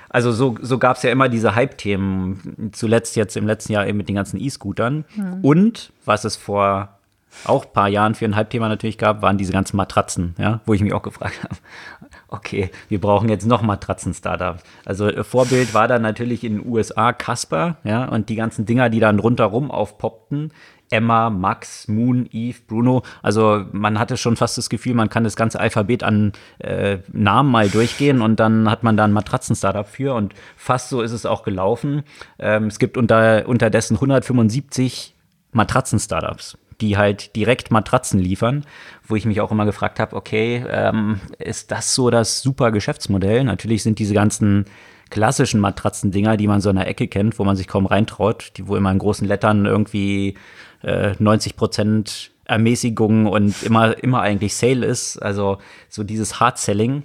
Also 0.08 0.32
so, 0.32 0.56
so 0.62 0.78
gab 0.78 0.96
es 0.96 1.02
ja 1.02 1.10
immer 1.10 1.28
diese 1.28 1.54
Hype-Themen. 1.54 2.70
Zuletzt 2.72 3.16
jetzt 3.16 3.36
im 3.36 3.46
letzten 3.46 3.72
Jahr 3.72 3.86
eben 3.86 3.98
mit 3.98 4.08
den 4.08 4.14
ganzen 4.14 4.40
E-Scootern. 4.40 5.04
Mhm. 5.14 5.38
Und 5.42 5.92
was 6.04 6.24
es 6.24 6.36
vor 6.36 6.96
auch 7.44 7.66
ein 7.66 7.72
paar 7.72 7.88
Jahren 7.88 8.14
für 8.14 8.24
ein 8.24 8.36
Hype-Thema 8.36 8.68
natürlich 8.68 8.98
gab, 8.98 9.22
waren 9.22 9.38
diese 9.38 9.52
ganzen 9.52 9.76
Matratzen, 9.76 10.34
ja, 10.38 10.60
wo 10.64 10.74
ich 10.74 10.80
mich 10.80 10.94
auch 10.94 11.02
gefragt 11.02 11.42
habe, 11.42 11.56
okay, 12.28 12.70
wir 12.88 13.00
brauchen 13.00 13.28
jetzt 13.28 13.46
noch 13.46 13.62
Matratzen-Startups. 13.62 14.62
Also 14.84 15.08
äh, 15.08 15.22
Vorbild 15.22 15.74
war 15.74 15.88
dann 15.88 16.02
natürlich 16.02 16.44
in 16.44 16.58
den 16.58 16.66
USA 16.66 17.12
Casper, 17.12 17.76
ja, 17.84 18.06
und 18.06 18.28
die 18.28 18.36
ganzen 18.36 18.66
Dinger, 18.66 18.88
die 18.88 19.00
dann 19.00 19.18
rundherum 19.18 19.70
aufpoppten, 19.70 20.52
Emma, 20.90 21.30
Max, 21.30 21.88
Moon, 21.88 22.28
Eve, 22.32 22.58
Bruno. 22.66 23.02
Also 23.22 23.64
man 23.72 23.98
hatte 23.98 24.16
schon 24.16 24.36
fast 24.36 24.58
das 24.58 24.70
Gefühl, 24.70 24.94
man 24.94 25.08
kann 25.08 25.24
das 25.24 25.36
ganze 25.36 25.60
Alphabet 25.60 26.02
an 26.02 26.32
äh, 26.58 26.98
Namen 27.12 27.50
mal 27.50 27.68
durchgehen 27.68 28.22
und 28.22 28.38
dann 28.40 28.70
hat 28.70 28.82
man 28.82 28.96
da 28.96 29.04
ein 29.04 29.12
Matratzen-Startup 29.12 29.86
für 29.86 30.14
und 30.14 30.34
fast 30.56 30.88
so 30.88 31.02
ist 31.02 31.12
es 31.12 31.26
auch 31.26 31.42
gelaufen. 31.42 32.02
Ähm, 32.38 32.66
es 32.66 32.78
gibt 32.78 32.96
unter, 32.96 33.48
unterdessen 33.48 33.94
175 33.94 35.14
Matratzen-Startups 35.52 36.58
die 36.80 36.96
halt 36.96 37.36
direkt 37.36 37.70
Matratzen 37.70 38.20
liefern, 38.20 38.64
wo 39.02 39.16
ich 39.16 39.24
mich 39.24 39.40
auch 39.40 39.50
immer 39.50 39.64
gefragt 39.64 39.98
habe, 39.98 40.14
okay, 40.14 40.64
ähm, 40.68 41.20
ist 41.38 41.70
das 41.70 41.94
so 41.94 42.10
das 42.10 42.42
super 42.42 42.70
Geschäftsmodell? 42.70 43.44
Natürlich 43.44 43.82
sind 43.82 43.98
diese 43.98 44.14
ganzen 44.14 44.66
klassischen 45.10 45.60
Matratzendinger, 45.60 46.36
die 46.36 46.48
man 46.48 46.60
so 46.60 46.70
in 46.70 46.76
der 46.76 46.88
Ecke 46.88 47.06
kennt, 47.06 47.38
wo 47.38 47.44
man 47.44 47.56
sich 47.56 47.68
kaum 47.68 47.86
reintraut, 47.86 48.52
die 48.56 48.66
wo 48.66 48.76
immer 48.76 48.90
in 48.90 48.98
großen 48.98 49.26
Lettern 49.26 49.64
irgendwie 49.64 50.34
äh, 50.82 51.14
90 51.18 51.56
Prozent 51.56 52.30
Ermäßigung 52.44 53.26
und 53.26 53.62
immer, 53.62 54.02
immer 54.02 54.20
eigentlich 54.20 54.54
Sale 54.54 54.86
ist, 54.86 55.18
also 55.18 55.58
so 55.88 56.04
dieses 56.04 56.40
Hard 56.40 56.58
Selling. 56.58 57.02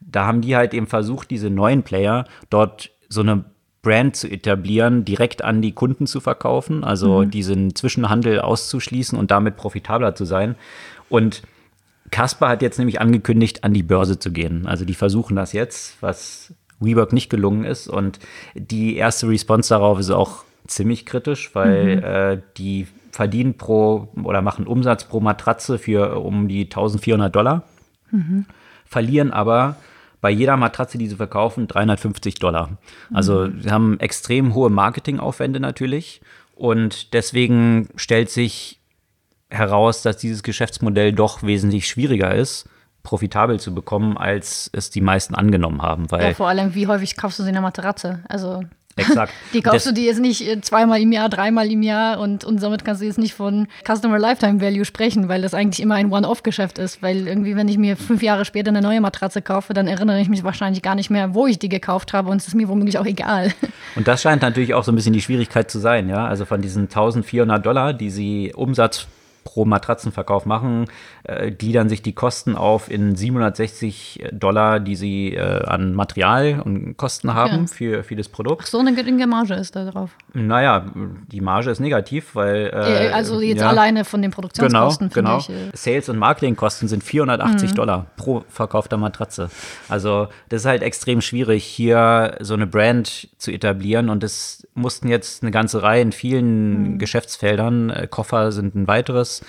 Da 0.00 0.26
haben 0.26 0.40
die 0.40 0.56
halt 0.56 0.74
eben 0.74 0.86
versucht, 0.86 1.30
diese 1.30 1.50
neuen 1.50 1.82
Player 1.82 2.26
dort 2.50 2.90
so 3.08 3.22
eine 3.22 3.44
Brand 3.82 4.16
zu 4.16 4.28
etablieren, 4.28 5.04
direkt 5.04 5.44
an 5.44 5.62
die 5.62 5.72
Kunden 5.72 6.06
zu 6.06 6.20
verkaufen, 6.20 6.84
also 6.84 7.24
mhm. 7.24 7.30
diesen 7.30 7.74
Zwischenhandel 7.74 8.40
auszuschließen 8.40 9.18
und 9.18 9.30
damit 9.30 9.56
profitabler 9.56 10.14
zu 10.14 10.24
sein. 10.24 10.54
Und 11.08 11.42
Casper 12.10 12.48
hat 12.48 12.62
jetzt 12.62 12.78
nämlich 12.78 13.00
angekündigt, 13.00 13.64
an 13.64 13.74
die 13.74 13.82
Börse 13.82 14.18
zu 14.18 14.32
gehen. 14.32 14.66
Also 14.66 14.84
die 14.84 14.94
versuchen 14.94 15.36
das 15.36 15.52
jetzt, 15.52 15.96
was 16.00 16.54
WeWork 16.80 17.12
nicht 17.12 17.30
gelungen 17.30 17.64
ist. 17.64 17.88
Und 17.88 18.18
die 18.54 18.96
erste 18.96 19.28
Response 19.28 19.68
darauf 19.68 19.98
ist 19.98 20.10
auch 20.10 20.44
ziemlich 20.66 21.06
kritisch, 21.06 21.54
weil 21.54 21.96
mhm. 21.96 22.02
äh, 22.02 22.42
die 22.56 22.86
verdienen 23.14 23.56
pro 23.56 24.08
oder 24.24 24.42
machen 24.42 24.66
Umsatz 24.66 25.04
pro 25.04 25.20
Matratze 25.20 25.78
für 25.78 26.18
um 26.18 26.48
die 26.48 26.64
1400 26.64 27.32
Dollar, 27.32 27.62
mhm. 28.10 28.44
verlieren 28.84 29.30
aber 29.30 29.76
bei 30.20 30.30
jeder 30.30 30.56
Matratze, 30.56 30.98
die 30.98 31.06
sie 31.06 31.14
verkaufen, 31.14 31.68
350 31.68 32.34
Dollar. 32.36 32.70
Also 33.12 33.46
mhm. 33.46 33.62
sie 33.62 33.70
haben 33.70 34.00
extrem 34.00 34.52
hohe 34.54 34.68
Marketingaufwände 34.68 35.60
natürlich 35.60 36.22
und 36.56 37.14
deswegen 37.14 37.88
stellt 37.94 38.30
sich 38.30 38.80
heraus, 39.48 40.02
dass 40.02 40.16
dieses 40.16 40.42
Geschäftsmodell 40.42 41.12
doch 41.12 41.44
wesentlich 41.44 41.86
schwieriger 41.86 42.34
ist, 42.34 42.68
profitabel 43.04 43.60
zu 43.60 43.72
bekommen, 43.72 44.16
als 44.16 44.70
es 44.72 44.90
die 44.90 45.02
meisten 45.02 45.36
angenommen 45.36 45.82
haben. 45.82 46.10
Weil 46.10 46.24
ja, 46.24 46.34
vor 46.34 46.48
allem, 46.48 46.74
wie 46.74 46.88
häufig 46.88 47.16
kaufst 47.16 47.38
du 47.38 47.44
sie 47.44 47.50
in 47.50 47.54
der 47.54 47.62
Matratze? 47.62 48.24
Also 48.28 48.64
Exakt. 48.96 49.32
Die 49.52 49.60
kaufst 49.60 49.86
du 49.86 49.92
dir 49.92 50.04
jetzt 50.04 50.20
nicht 50.20 50.46
äh, 50.46 50.60
zweimal 50.60 51.00
im 51.00 51.12
Jahr, 51.12 51.28
dreimal 51.28 51.70
im 51.70 51.82
Jahr 51.82 52.20
und, 52.20 52.44
und 52.44 52.60
somit 52.60 52.84
kannst 52.84 53.02
du 53.02 53.06
jetzt 53.06 53.18
nicht 53.18 53.34
von 53.34 53.66
Customer 53.84 54.18
Lifetime 54.18 54.60
Value 54.60 54.84
sprechen, 54.84 55.28
weil 55.28 55.42
das 55.42 55.54
eigentlich 55.54 55.82
immer 55.82 55.96
ein 55.96 56.12
One-Off-Geschäft 56.12 56.78
ist. 56.78 57.02
Weil 57.02 57.26
irgendwie, 57.26 57.56
wenn 57.56 57.68
ich 57.68 57.78
mir 57.78 57.96
fünf 57.96 58.22
Jahre 58.22 58.44
später 58.44 58.68
eine 58.68 58.82
neue 58.82 59.00
Matratze 59.00 59.42
kaufe, 59.42 59.74
dann 59.74 59.88
erinnere 59.88 60.20
ich 60.20 60.28
mich 60.28 60.44
wahrscheinlich 60.44 60.82
gar 60.82 60.94
nicht 60.94 61.10
mehr, 61.10 61.34
wo 61.34 61.46
ich 61.46 61.58
die 61.58 61.68
gekauft 61.68 62.12
habe 62.12 62.30
und 62.30 62.40
es 62.40 62.48
ist 62.48 62.54
mir 62.54 62.68
womöglich 62.68 62.98
auch 62.98 63.06
egal. 63.06 63.52
Und 63.96 64.08
das 64.08 64.22
scheint 64.22 64.42
natürlich 64.42 64.74
auch 64.74 64.82
so 64.82 64.90
ein 64.90 64.96
bisschen 64.96 65.12
die 65.12 65.22
Schwierigkeit 65.22 65.70
zu 65.70 65.78
sein, 65.78 66.08
ja. 66.08 66.26
Also 66.26 66.44
von 66.44 66.60
diesen 66.60 66.84
1400 66.84 67.64
Dollar, 67.64 67.92
die 67.92 68.10
sie 68.10 68.52
Umsatz 68.54 69.06
pro 69.44 69.64
Matratzenverkauf 69.64 70.46
machen, 70.46 70.86
äh, 71.24 71.50
gliedern 71.50 71.88
sich 71.88 72.02
die 72.02 72.12
Kosten 72.12 72.54
auf 72.54 72.90
in 72.90 73.16
760 73.16 74.24
Dollar, 74.32 74.78
die 74.78 74.94
sie 74.94 75.34
äh, 75.34 75.64
an 75.64 75.94
Material 75.94 76.60
und 76.62 76.96
Kosten 76.96 77.32
haben 77.32 77.62
ja. 77.62 77.66
für, 77.66 78.04
für 78.04 78.14
das 78.14 78.28
Produkt. 78.28 78.62
Ach 78.64 78.66
so 78.66 78.78
eine 78.78 78.94
geringe 78.94 79.26
Marge 79.26 79.54
ist 79.54 79.74
da 79.74 79.90
drauf. 79.90 80.10
Naja, 80.34 80.84
die 81.32 81.40
Marge 81.40 81.70
ist 81.70 81.80
negativ, 81.80 82.34
weil. 82.34 82.66
Äh, 82.74 83.10
also 83.12 83.40
jetzt 83.40 83.60
ja, 83.60 83.70
alleine 83.70 84.04
von 84.04 84.20
den 84.20 84.32
Produktionskosten. 84.32 85.08
Genau, 85.08 85.38
genau. 85.38 85.70
Ich, 85.72 85.80
Sales- 85.80 86.08
und 86.08 86.18
Marketingkosten 86.18 86.88
sind 86.88 87.02
480 87.02 87.70
mhm. 87.70 87.74
Dollar 87.74 88.06
pro 88.16 88.44
verkaufter 88.48 88.96
Matratze. 88.96 89.50
Also, 89.88 90.28
das 90.50 90.62
ist 90.62 90.66
halt 90.66 90.82
extrem 90.82 91.20
schwierig, 91.20 91.64
hier 91.64 92.36
so 92.40 92.54
eine 92.54 92.66
Brand 92.66 93.28
zu 93.38 93.50
etablieren 93.50 94.10
und 94.10 94.22
das 94.22 94.66
mussten 94.74 95.08
jetzt 95.08 95.42
eine 95.42 95.50
ganze 95.50 95.82
Reihe 95.82 96.02
in 96.02 96.12
vielen 96.12 96.92
mhm. 96.92 96.98
Geschäftsfeldern, 96.98 97.90
äh, 97.90 98.06
Koffer 98.10 98.52
sind 98.52 98.74
ein 98.74 98.86
weiteres, 98.86 99.42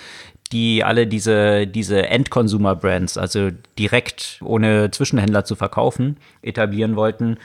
die 0.51 0.83
alle 0.83 1.07
diese, 1.07 1.67
diese 1.67 2.07
End-Consumer-Brands, 2.07 3.17
also 3.17 3.49
direkt 3.79 4.39
ohne 4.43 4.91
Zwischenhändler 4.91 5.45
zu 5.45 5.55
verkaufen, 5.55 6.17
etablieren 6.41 6.95
wollten, 6.95 7.37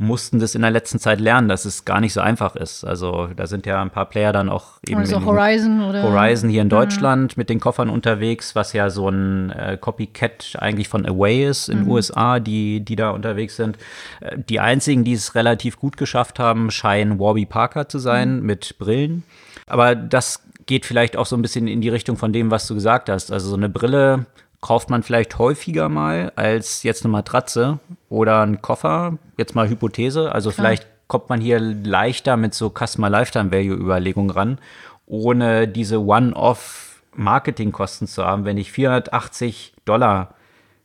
mussten 0.00 0.38
das 0.38 0.54
in 0.54 0.62
der 0.62 0.70
letzten 0.70 0.98
Zeit 0.98 1.20
lernen, 1.20 1.48
dass 1.48 1.66
es 1.66 1.84
gar 1.84 2.00
nicht 2.00 2.14
so 2.14 2.22
einfach 2.22 2.56
ist. 2.56 2.84
Also 2.84 3.28
da 3.36 3.46
sind 3.46 3.66
ja 3.66 3.82
ein 3.82 3.90
paar 3.90 4.06
Player 4.06 4.32
dann 4.32 4.48
auch 4.48 4.78
eben 4.86 5.00
also 5.00 5.22
Horizon 5.22 5.82
oder 5.82 6.02
Horizon 6.02 6.48
hier 6.48 6.62
in 6.62 6.68
mhm. 6.68 6.70
Deutschland 6.70 7.36
mhm. 7.36 7.40
mit 7.40 7.50
den 7.50 7.60
Koffern 7.60 7.90
unterwegs, 7.90 8.54
was 8.54 8.72
ja 8.72 8.88
so 8.88 9.10
ein 9.10 9.50
äh, 9.50 9.76
Copycat 9.78 10.56
eigentlich 10.58 10.88
von 10.88 11.04
Away 11.04 11.46
ist 11.46 11.68
in 11.68 11.78
den 11.78 11.84
mhm. 11.84 11.92
USA, 11.92 12.40
die 12.40 12.80
die 12.80 12.96
da 12.96 13.10
unterwegs 13.10 13.56
sind. 13.56 13.76
Äh, 14.20 14.38
die 14.38 14.58
einzigen, 14.58 15.04
die 15.04 15.12
es 15.12 15.34
relativ 15.34 15.78
gut 15.78 15.98
geschafft 15.98 16.38
haben, 16.38 16.70
scheinen 16.70 17.18
Warby 17.18 17.44
Parker 17.44 17.86
zu 17.86 17.98
sein 17.98 18.36
mhm. 18.36 18.46
mit 18.46 18.78
Brillen. 18.78 19.22
Aber 19.66 19.94
das 19.94 20.42
geht 20.70 20.86
vielleicht 20.86 21.16
auch 21.16 21.26
so 21.26 21.36
ein 21.36 21.42
bisschen 21.42 21.66
in 21.66 21.80
die 21.80 21.88
Richtung 21.88 22.16
von 22.16 22.32
dem, 22.32 22.52
was 22.52 22.68
du 22.68 22.74
gesagt 22.74 23.08
hast. 23.08 23.32
Also 23.32 23.50
so 23.50 23.56
eine 23.56 23.68
Brille 23.68 24.26
kauft 24.60 24.88
man 24.88 25.02
vielleicht 25.02 25.36
häufiger 25.36 25.88
mal 25.88 26.32
als 26.36 26.84
jetzt 26.84 27.04
eine 27.04 27.10
Matratze 27.10 27.80
oder 28.08 28.42
einen 28.42 28.62
Koffer. 28.62 29.18
Jetzt 29.36 29.56
mal 29.56 29.68
Hypothese. 29.68 30.32
Also 30.32 30.50
Klar. 30.50 30.64
vielleicht 30.64 30.86
kommt 31.08 31.28
man 31.28 31.40
hier 31.40 31.58
leichter 31.58 32.36
mit 32.36 32.54
so 32.54 32.70
Customer 32.70 33.10
Lifetime 33.10 33.50
Value 33.50 33.74
Überlegungen 33.74 34.30
ran, 34.30 34.58
ohne 35.06 35.66
diese 35.66 36.00
One-Off 36.04 37.02
Marketingkosten 37.16 38.06
zu 38.06 38.24
haben. 38.24 38.44
Wenn 38.44 38.56
ich 38.56 38.70
480 38.70 39.74
Dollar 39.84 40.34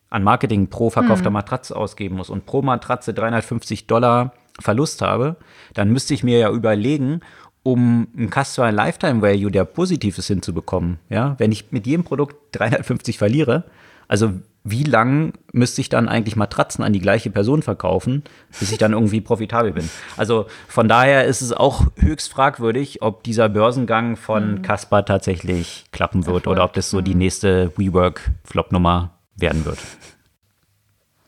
an 0.10 0.24
Marketing 0.24 0.68
pro 0.72 0.90
verkaufter 0.90 1.30
mhm. 1.30 1.36
Matratze 1.36 1.76
ausgeben 1.76 2.16
muss 2.16 2.32
und 2.32 2.48
pro 2.48 2.64
Matratze 2.64 3.14
350 3.14 3.86
Dollar 3.86 4.34
Verlust 4.60 5.04
habe, 5.04 5.36
dann 5.76 5.92
müsste 5.92 6.16
ich 6.16 6.24
mir 6.24 6.40
ja 6.40 6.50
überlegen, 6.50 7.22
um 7.66 8.08
ein 8.16 8.30
Customer 8.30 8.72
Lifetime 8.72 9.24
Value, 9.24 9.50
der 9.50 9.66
positiv 9.66 10.20
ist, 10.20 10.28
hinzubekommen. 10.28 11.00
Ja, 11.10 11.34
wenn 11.40 11.52
ich 11.52 11.72
mit 11.72 11.88
jedem 11.88 12.04
Produkt 12.04 12.36
350 12.52 13.18
verliere, 13.18 13.64
also 14.08 14.34
wie 14.64 14.84
lang 14.84 15.34
müsste 15.52 15.82
ich 15.82 15.90
dann 15.90 16.08
eigentlich 16.08 16.36
Matratzen 16.36 16.84
an 16.84 16.94
die 16.94 17.00
gleiche 17.00 17.32
Person 17.32 17.64
verkaufen, 17.64 18.24
bis 18.60 18.72
ich 18.72 18.78
dann 18.78 18.94
irgendwie 18.94 19.20
profitabel 19.22 19.72
bin? 19.72 19.90
Also 20.16 20.46
von 20.68 20.88
daher 20.88 21.26
ist 21.26 21.42
es 21.42 21.54
auch 21.54 21.88
höchst 21.96 22.32
fragwürdig, 22.32 23.02
ob 23.02 23.24
dieser 23.24 23.50
Börsengang 23.50 24.16
von 24.16 24.60
mhm. 24.60 24.64
tatsächlich 24.64 25.86
klappen 25.92 26.28
wird 26.28 26.44
Erfolg. 26.44 26.58
oder 26.58 26.66
ob 26.66 26.74
das 26.74 26.92
so 26.92 27.02
die 27.02 27.14
mhm. 27.14 27.20
nächste 27.20 27.72
WeWork-Flop-Nummer 27.78 29.18
werden 29.38 29.66
wird. 29.66 29.80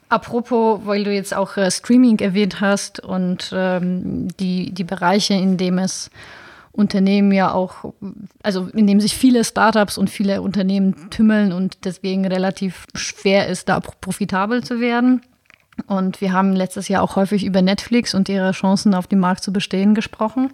Apropos, 0.09 0.81
weil 0.85 1.03
du 1.03 1.13
jetzt 1.13 1.35
auch 1.35 1.57
äh, 1.57 1.69
Streaming 1.69 2.19
erwähnt 2.19 2.61
hast 2.61 2.99
und 3.01 3.51
ähm, 3.53 4.29
die, 4.39 4.71
die 4.73 4.83
Bereiche, 4.83 5.33
in 5.33 5.57
dem 5.57 5.77
es 5.77 6.09
Unternehmen 6.71 7.31
ja 7.31 7.51
auch, 7.53 7.93
also 8.43 8.69
in 8.73 8.85
dem 8.85 9.01
sich 9.01 9.15
viele 9.15 9.43
Startups 9.43 9.97
und 9.97 10.09
viele 10.09 10.41
Unternehmen 10.41 11.09
tümmeln 11.09 11.51
und 11.51 11.85
deswegen 11.85 12.25
relativ 12.25 12.85
schwer 12.93 13.47
ist, 13.47 13.67
da 13.67 13.79
profitabel 13.79 14.63
zu 14.63 14.79
werden. 14.79 15.21
Und 15.87 16.21
wir 16.21 16.33
haben 16.33 16.55
letztes 16.55 16.87
Jahr 16.87 17.03
auch 17.03 17.15
häufig 17.15 17.45
über 17.45 17.61
Netflix 17.61 18.13
und 18.13 18.29
ihre 18.29 18.51
Chancen 18.51 18.93
auf 18.93 19.07
dem 19.07 19.19
Markt 19.19 19.43
zu 19.43 19.51
bestehen 19.51 19.95
gesprochen. 19.95 20.51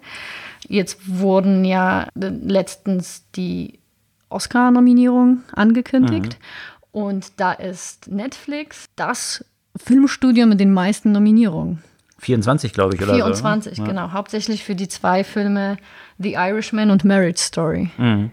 Jetzt 0.66 0.98
wurden 1.06 1.64
ja 1.64 2.08
letztens 2.14 3.24
die 3.36 3.78
Oscar-Nominierung 4.30 5.42
angekündigt. 5.52 6.38
Mhm. 6.38 6.44
Und 6.94 7.40
da 7.40 7.50
ist 7.50 8.06
Netflix 8.06 8.86
das 8.94 9.44
Filmstudio 9.76 10.46
mit 10.46 10.60
den 10.60 10.72
meisten 10.72 11.10
Nominierungen. 11.10 11.82
24, 12.20 12.72
glaube 12.72 12.94
ich, 12.94 13.02
oder 13.02 13.14
24, 13.14 13.78
so. 13.78 13.84
genau. 13.84 14.12
Hauptsächlich 14.12 14.62
für 14.62 14.76
die 14.76 14.86
zwei 14.86 15.24
Filme 15.24 15.76
The 16.18 16.34
Irishman 16.34 16.92
und 16.92 17.04
Marriage 17.04 17.40
Story. 17.40 17.90
Mhm. 17.98 18.30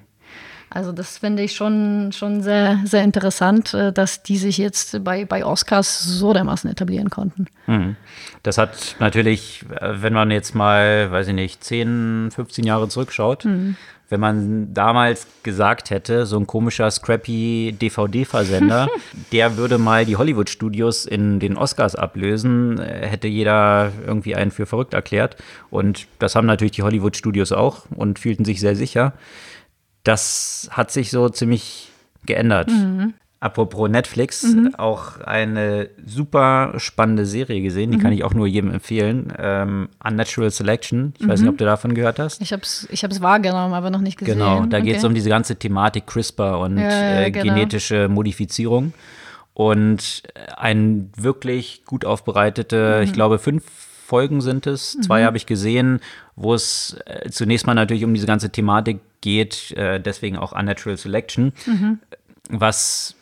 Also 0.73 0.93
das 0.93 1.17
finde 1.17 1.43
ich 1.43 1.53
schon, 1.53 2.11
schon 2.13 2.41
sehr, 2.41 2.79
sehr 2.85 3.03
interessant, 3.03 3.73
äh, 3.73 3.91
dass 3.91 4.23
die 4.23 4.37
sich 4.37 4.57
jetzt 4.57 5.03
bei, 5.03 5.25
bei 5.25 5.45
Oscars 5.45 6.01
so 6.01 6.31
dermaßen 6.31 6.69
etablieren 6.71 7.09
konnten. 7.09 7.47
Mhm. 7.67 7.97
Das 8.41 8.57
hat 8.57 8.95
natürlich, 8.99 9.65
äh, 9.69 10.01
wenn 10.01 10.13
man 10.13 10.31
jetzt 10.31 10.55
mal, 10.55 11.11
weiß 11.11 11.27
ich 11.27 11.33
nicht, 11.33 11.63
10, 11.63 12.29
15 12.33 12.65
Jahre 12.65 12.87
zurückschaut, 12.87 13.45
mhm 13.45 13.75
wenn 14.11 14.19
man 14.19 14.73
damals 14.73 15.25
gesagt 15.41 15.89
hätte, 15.89 16.25
so 16.25 16.37
ein 16.37 16.45
komischer, 16.45 16.91
scrappy 16.91 17.73
DVD-Versender, 17.81 18.89
der 19.31 19.55
würde 19.55 19.77
mal 19.77 20.05
die 20.05 20.17
Hollywood-Studios 20.17 21.05
in 21.05 21.39
den 21.39 21.55
Oscars 21.55 21.95
ablösen, 21.95 22.77
äh, 22.77 23.07
hätte 23.07 23.29
jeder 23.29 23.93
irgendwie 24.05 24.35
einen 24.35 24.51
für 24.51 24.65
verrückt 24.65 24.93
erklärt. 24.93 25.37
Und 25.69 26.07
das 26.19 26.35
haben 26.35 26.45
natürlich 26.45 26.73
die 26.73 26.83
Hollywood-Studios 26.83 27.53
auch 27.53 27.85
und 27.95 28.19
fühlten 28.19 28.43
sich 28.43 28.59
sehr 28.59 28.75
sicher. 28.75 29.13
Das 30.03 30.69
hat 30.71 30.91
sich 30.91 31.11
so 31.11 31.29
ziemlich 31.29 31.89
geändert. 32.25 32.69
Mhm. 32.69 33.13
Apropos 33.39 33.89
Netflix, 33.89 34.43
mhm. 34.43 34.75
auch 34.77 35.19
eine 35.19 35.89
super 36.05 36.73
spannende 36.77 37.25
Serie 37.25 37.61
gesehen, 37.61 37.89
die 37.89 37.97
mhm. 37.97 38.01
kann 38.01 38.13
ich 38.13 38.23
auch 38.23 38.35
nur 38.35 38.45
jedem 38.45 38.69
empfehlen. 38.69 39.33
Ähm, 39.39 39.89
Unnatural 40.03 40.51
Selection. 40.51 41.13
Ich 41.17 41.25
mhm. 41.25 41.29
weiß 41.29 41.39
nicht, 41.39 41.47
mhm. 41.47 41.53
ob 41.53 41.57
du 41.57 41.65
davon 41.65 41.95
gehört 41.95 42.19
hast. 42.19 42.39
Ich 42.39 42.53
habe 42.53 42.61
es 42.61 42.87
ich 42.91 43.01
wahrgenommen, 43.21 43.73
aber 43.73 43.89
noch 43.89 44.01
nicht 44.01 44.19
gesehen. 44.19 44.37
Genau, 44.37 44.65
da 44.67 44.77
okay. 44.77 44.85
geht 44.85 44.97
es 44.97 45.03
um 45.03 45.15
diese 45.15 45.29
ganze 45.29 45.55
Thematik 45.55 46.05
CRISPR 46.05 46.59
und 46.59 46.77
ja, 46.77 47.21
äh, 47.21 47.31
genau. 47.31 47.45
genetische 47.45 48.09
Modifizierung. 48.09 48.93
Und 49.55 50.21
ein 50.55 51.11
wirklich 51.17 51.83
gut 51.85 52.05
aufbereitete, 52.05 53.01
ich 53.03 53.09
mhm. 53.09 53.13
glaube, 53.13 53.39
fünf 53.39 53.63
Folgen 54.05 54.41
sind 54.41 54.67
es. 54.67 54.97
Zwei 55.01 55.21
mhm. 55.21 55.25
habe 55.25 55.37
ich 55.37 55.47
gesehen, 55.47 55.99
wo 56.35 56.53
es 56.53 56.95
äh, 57.05 57.29
zunächst 57.31 57.65
mal 57.65 57.73
natürlich 57.73 58.03
um 58.03 58.13
diese 58.13 58.27
ganze 58.27 58.51
Thematik 58.51 58.99
geht, 59.21 59.71
äh, 59.71 59.99
deswegen 59.99 60.37
auch 60.37 60.51
Unnatural 60.51 60.97
Selection, 60.97 61.53
was 62.49 63.15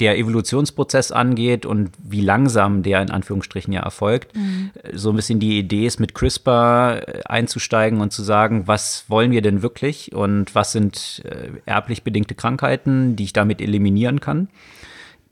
der 0.00 0.18
Evolutionsprozess 0.18 1.10
angeht 1.10 1.64
und 1.64 1.90
wie 2.02 2.20
langsam 2.20 2.82
der 2.82 3.00
in 3.00 3.10
Anführungsstrichen 3.10 3.72
ja 3.72 3.80
erfolgt. 3.80 4.36
Mhm. 4.36 4.70
So 4.92 5.10
ein 5.10 5.16
bisschen 5.16 5.40
die 5.40 5.58
Idee 5.58 5.86
ist, 5.86 6.00
mit 6.00 6.14
CRISPR 6.14 7.02
äh, 7.08 7.20
einzusteigen 7.24 8.00
und 8.00 8.12
zu 8.12 8.22
sagen, 8.22 8.66
was 8.66 9.04
wollen 9.08 9.30
wir 9.30 9.42
denn 9.42 9.62
wirklich 9.62 10.14
und 10.14 10.54
was 10.54 10.72
sind 10.72 11.22
äh, 11.24 11.48
erblich 11.64 12.02
bedingte 12.02 12.34
Krankheiten, 12.34 13.16
die 13.16 13.24
ich 13.24 13.32
damit 13.32 13.60
eliminieren 13.60 14.20
kann. 14.20 14.48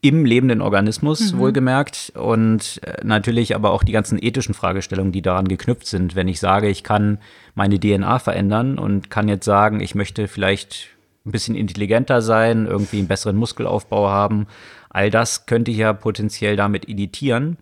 Im 0.05 0.27
lebenden 0.27 0.61
Organismus, 0.61 1.33
mhm. 1.33 1.39
wohlgemerkt. 1.39 2.13
Und 2.15 2.79
äh, 2.83 3.03
natürlich 3.03 3.57
aber 3.57 3.71
auch 3.71 3.83
die 3.83 3.93
ganzen 3.93 4.23
ethischen 4.23 4.53
Fragestellungen, 4.53 5.13
die 5.13 5.23
daran 5.23 5.49
geknüpft 5.49 5.87
sind. 5.87 6.15
Wenn 6.15 6.29
ich 6.29 6.41
sage, 6.41 6.69
ich 6.69 6.85
kann 6.85 7.19
meine 7.55 7.81
DNA 7.81 8.19
verändern 8.19 8.79
und 8.79 9.09
kann 9.09 9.29
jetzt 9.29 9.47
sagen, 9.47 9.81
ich 9.81 9.95
möchte 9.95 10.29
vielleicht 10.29 10.89
ein 11.25 11.33
bisschen 11.33 11.55
intelligenter 11.55 12.21
sein, 12.21 12.67
irgendwie 12.67 12.99
einen 12.99 13.09
besseren 13.09 13.37
Muskelaufbau 13.37 14.11
haben, 14.11 14.47
all 14.91 15.09
das 15.09 15.47
könnte 15.47 15.71
ich 15.71 15.79
ja 15.79 15.95
potenziell 15.95 16.55
damit 16.55 16.87
editieren. 16.87 17.57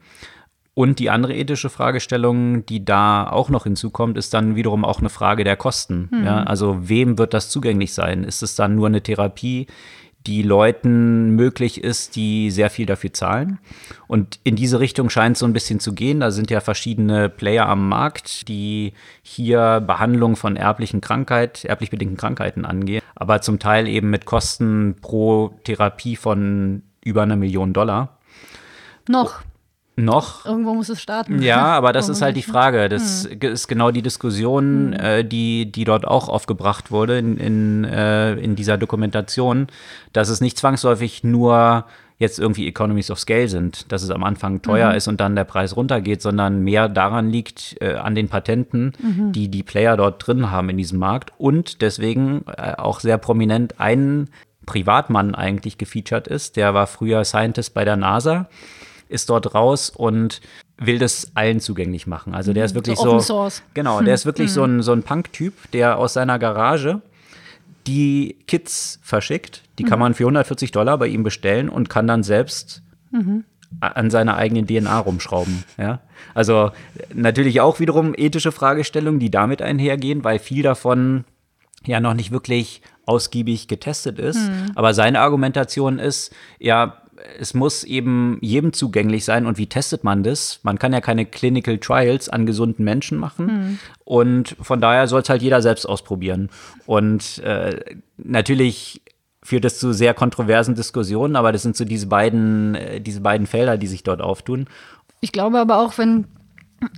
Und 0.75 0.99
die 0.99 1.11
andere 1.11 1.37
ethische 1.37 1.71
Fragestellung, 1.71 2.67
die 2.67 2.85
da 2.85 3.29
auch 3.31 3.51
noch 3.51 3.65
hinzukommt, 3.65 4.19
ist 4.19 4.35
dann 4.35 4.57
wiederum 4.57 4.85
auch 4.85 4.99
eine 4.99 5.11
Frage 5.11 5.45
der 5.45 5.57
Kosten. 5.57 6.09
Mhm. 6.11 6.25
Ja, 6.25 6.43
also 6.43 6.89
wem 6.89 7.19
wird 7.19 7.35
das 7.35 7.51
zugänglich 7.51 7.95
sein? 7.95 8.25
Ist 8.25 8.43
es 8.43 8.57
dann 8.57 8.75
nur 8.75 8.89
eine 8.89 9.03
Therapie, 9.03 9.69
die 10.27 10.43
Leuten 10.43 11.31
möglich 11.31 11.83
ist, 11.83 12.17
die 12.17 12.51
sehr 12.51 12.71
viel 12.71 12.87
dafür 12.87 13.13
zahlen. 13.13 13.59
Und 14.07 14.39
in 14.45 14.57
diese 14.57 14.81
Richtung 14.81 15.11
scheint 15.11 15.37
es 15.37 15.41
so 15.41 15.47
ein 15.47 15.53
bisschen 15.53 15.81
zu 15.81 15.95
gehen. 15.95 16.21
Da 16.21 16.31
sind 16.31 16.51
ja 16.51 16.61
verschiedene 16.61 17.29
Player 17.29 17.69
am 17.69 17.89
Markt, 17.89 18.49
die 18.49 18.93
hier 19.23 19.81
Behandlung 19.81 20.37
von 20.37 20.57
erblichen 20.57 21.01
Krankheit, 21.01 21.65
erblich 21.65 21.91
bedingten 21.91 22.17
Krankheiten 22.17 22.65
angehen, 22.65 23.03
aber 23.15 23.41
zum 23.41 23.59
Teil 23.59 23.89
eben 23.89 24.11
mit 24.11 24.25
Kosten 24.25 24.97
pro 25.01 25.55
Therapie 25.65 26.17
von 26.17 26.83
über 27.05 27.23
eine 27.23 27.37
Million 27.37 27.73
Dollar. 27.73 28.19
Noch. 29.09 29.43
Noch. 29.95 30.47
Irgendwo 30.47 30.75
muss 30.75 30.89
es 30.89 31.03
starten. 31.03 31.43
Ja, 31.43 31.65
aber 31.77 31.93
das 31.93 32.09
ist 32.09 32.23
halt 32.23 32.37
die 32.37 32.43
Frage. 32.43 32.89
Das 32.89 33.29
hm. 33.29 33.53
ist 33.53 33.69
genau 33.69 33.91
die 33.91 34.03
Diskussion, 34.03 34.95
hm. 34.95 35.01
äh, 35.01 35.23
die, 35.25 35.71
die 35.71 35.85
dort 35.85 36.07
auch 36.07 36.29
aufgebracht 36.29 36.91
wurde 36.91 37.19
in, 37.19 37.37
in, 37.37 37.85
äh, 37.85 38.35
in 38.35 38.57
dieser 38.57 38.79
Dokumentation, 38.79 39.67
dass 40.13 40.29
es 40.29 40.41
nicht 40.41 40.57
zwangsläufig 40.59 41.25
nur 41.25 41.85
jetzt 42.23 42.39
irgendwie 42.39 42.67
Economies 42.69 43.11
of 43.11 43.19
Scale 43.19 43.49
sind, 43.49 43.91
dass 43.93 44.03
es 44.03 44.11
am 44.11 44.23
Anfang 44.23 44.63
teuer 44.63 44.91
mhm. 44.91 44.97
ist 44.97 45.09
und 45.09 45.21
dann 45.21 45.35
der 45.35 45.45
Preis 45.45 45.77
runtergeht, 45.77 46.23
sondern 46.23 46.63
mehr 46.63 46.89
daran 46.89 47.29
liegt 47.29 47.77
äh, 47.81 47.95
an 47.95 48.15
den 48.15 48.29
Patenten, 48.29 48.93
mhm. 48.99 49.33
die 49.33 49.49
die 49.49 49.63
Player 49.65 49.97
dort 49.97 50.27
drin 50.27 50.51
haben 50.51 50.71
in 50.71 50.79
diesem 50.79 51.01
Markt 51.01 51.33
und 51.37 51.83
deswegen 51.83 52.45
äh, 52.57 52.75
auch 52.77 53.01
sehr 53.01 53.19
prominent 53.19 53.81
ein 53.81 54.31
Privatmann 54.65 55.35
eigentlich 55.35 55.77
gefeatured 55.77 56.29
ist. 56.29 56.57
Der 56.57 56.73
war 56.73 56.87
früher 56.87 57.25
Scientist 57.25 57.75
bei 57.75 57.85
der 57.85 57.97
NASA 57.97 58.49
ist 59.13 59.31
dort 59.31 59.55
raus 59.55 59.91
und 59.91 60.41
will 60.79 60.99
das 60.99 61.33
allen 61.35 61.61
zugänglich 61.61 62.07
machen. 62.07 62.35
Also 62.35 62.53
der 62.53 62.65
ist 62.65 62.73
mhm. 62.73 62.77
wirklich 62.77 62.99
so. 62.99 63.19
so 63.21 63.49
genau, 63.75 64.01
der 64.03 64.15
ist 64.15 64.27
wirklich 64.27 64.53
so 64.53 64.65
ein, 64.65 64.83
so 64.83 64.93
ein 64.93 65.03
Punk-Typ, 65.03 65.55
der 65.73 65.99
aus 65.99 66.15
seiner 66.15 66.39
Garage 66.39 67.01
die 67.87 68.37
Kits 68.47 69.01
verschickt. 69.03 69.63
Die 69.79 69.85
kann 69.85 69.99
mhm. 69.99 70.03
man 70.03 70.15
für 70.15 70.25
140 70.25 70.71
Dollar 70.71 70.99
bei 70.99 71.09
ihm 71.09 71.23
bestellen 71.23 71.69
und 71.69 71.89
kann 71.89 72.07
dann 72.07 72.23
selbst 72.23 72.83
mhm. 73.11 73.45
an 73.81 74.11
seiner 74.11 74.37
eigenen 74.37 74.67
DNA 74.67 74.99
rumschrauben. 74.99 75.65
Ja? 75.79 76.01
Also 76.35 76.71
natürlich 77.13 77.61
auch 77.61 77.81
wiederum 77.81 78.15
ethische 78.17 78.53
Fragestellungen, 78.53 79.21
die 79.21 79.31
damit 79.31 79.63
einhergehen, 79.63 80.25
weil 80.25 80.39
viel 80.39 80.63
davon 80.63 81.25
ja 81.85 82.01
noch 82.01 82.15
nicht 82.15 82.31
wirklich 82.31 82.83
ausgiebig 83.07 83.67
getestet 83.69 84.19
ist. 84.19 84.49
Mhm. 84.49 84.73
Aber 84.75 84.95
seine 84.95 85.21
Argumentation 85.21 85.99
ist, 85.99 86.33
ja, 86.59 87.02
es 87.39 87.55
muss 87.55 87.85
eben 87.85 88.39
jedem 88.41 88.73
zugänglich 88.73 89.25
sein. 89.25 89.47
Und 89.47 89.59
wie 89.59 89.67
testet 89.67 90.05
man 90.05 90.23
das? 90.23 90.61
Man 90.63 90.79
kann 90.79 90.93
ja 90.93 91.01
keine 91.01 91.27
Clinical 91.27 91.79
Trials 91.79 92.29
an 92.29 92.47
gesunden 92.47 92.85
Menschen 92.85 93.19
machen. 93.19 93.47
Mhm. 93.47 93.79
Und 94.05 94.57
von 94.61 94.81
daher 94.81 95.07
soll 95.09 95.23
es 95.23 95.29
halt 95.29 95.43
jeder 95.43 95.63
selbst 95.63 95.87
ausprobieren. 95.87 96.51
Und 96.87 97.39
äh, 97.39 97.81
natürlich 98.17 99.03
führt 99.43 99.65
das 99.65 99.79
zu 99.79 99.93
sehr 99.93 100.15
kontroversen 100.15 100.75
Diskussionen, 100.75 101.37
aber 101.37 101.53
das 101.53 101.63
sind 101.63 101.77
so 101.77 101.85
diese 101.85 102.07
beiden, 102.07 102.75
äh, 102.75 103.01
diese 103.01 103.21
beiden 103.21 103.47
Felder, 103.47 103.77
die 103.77 103.89
sich 103.89 104.03
dort 104.05 104.21
auftun. 104.21 104.67
Ich 105.21 105.33
glaube 105.33 105.59
aber 105.59 105.79
auch, 105.79 105.99
wenn 105.99 106.27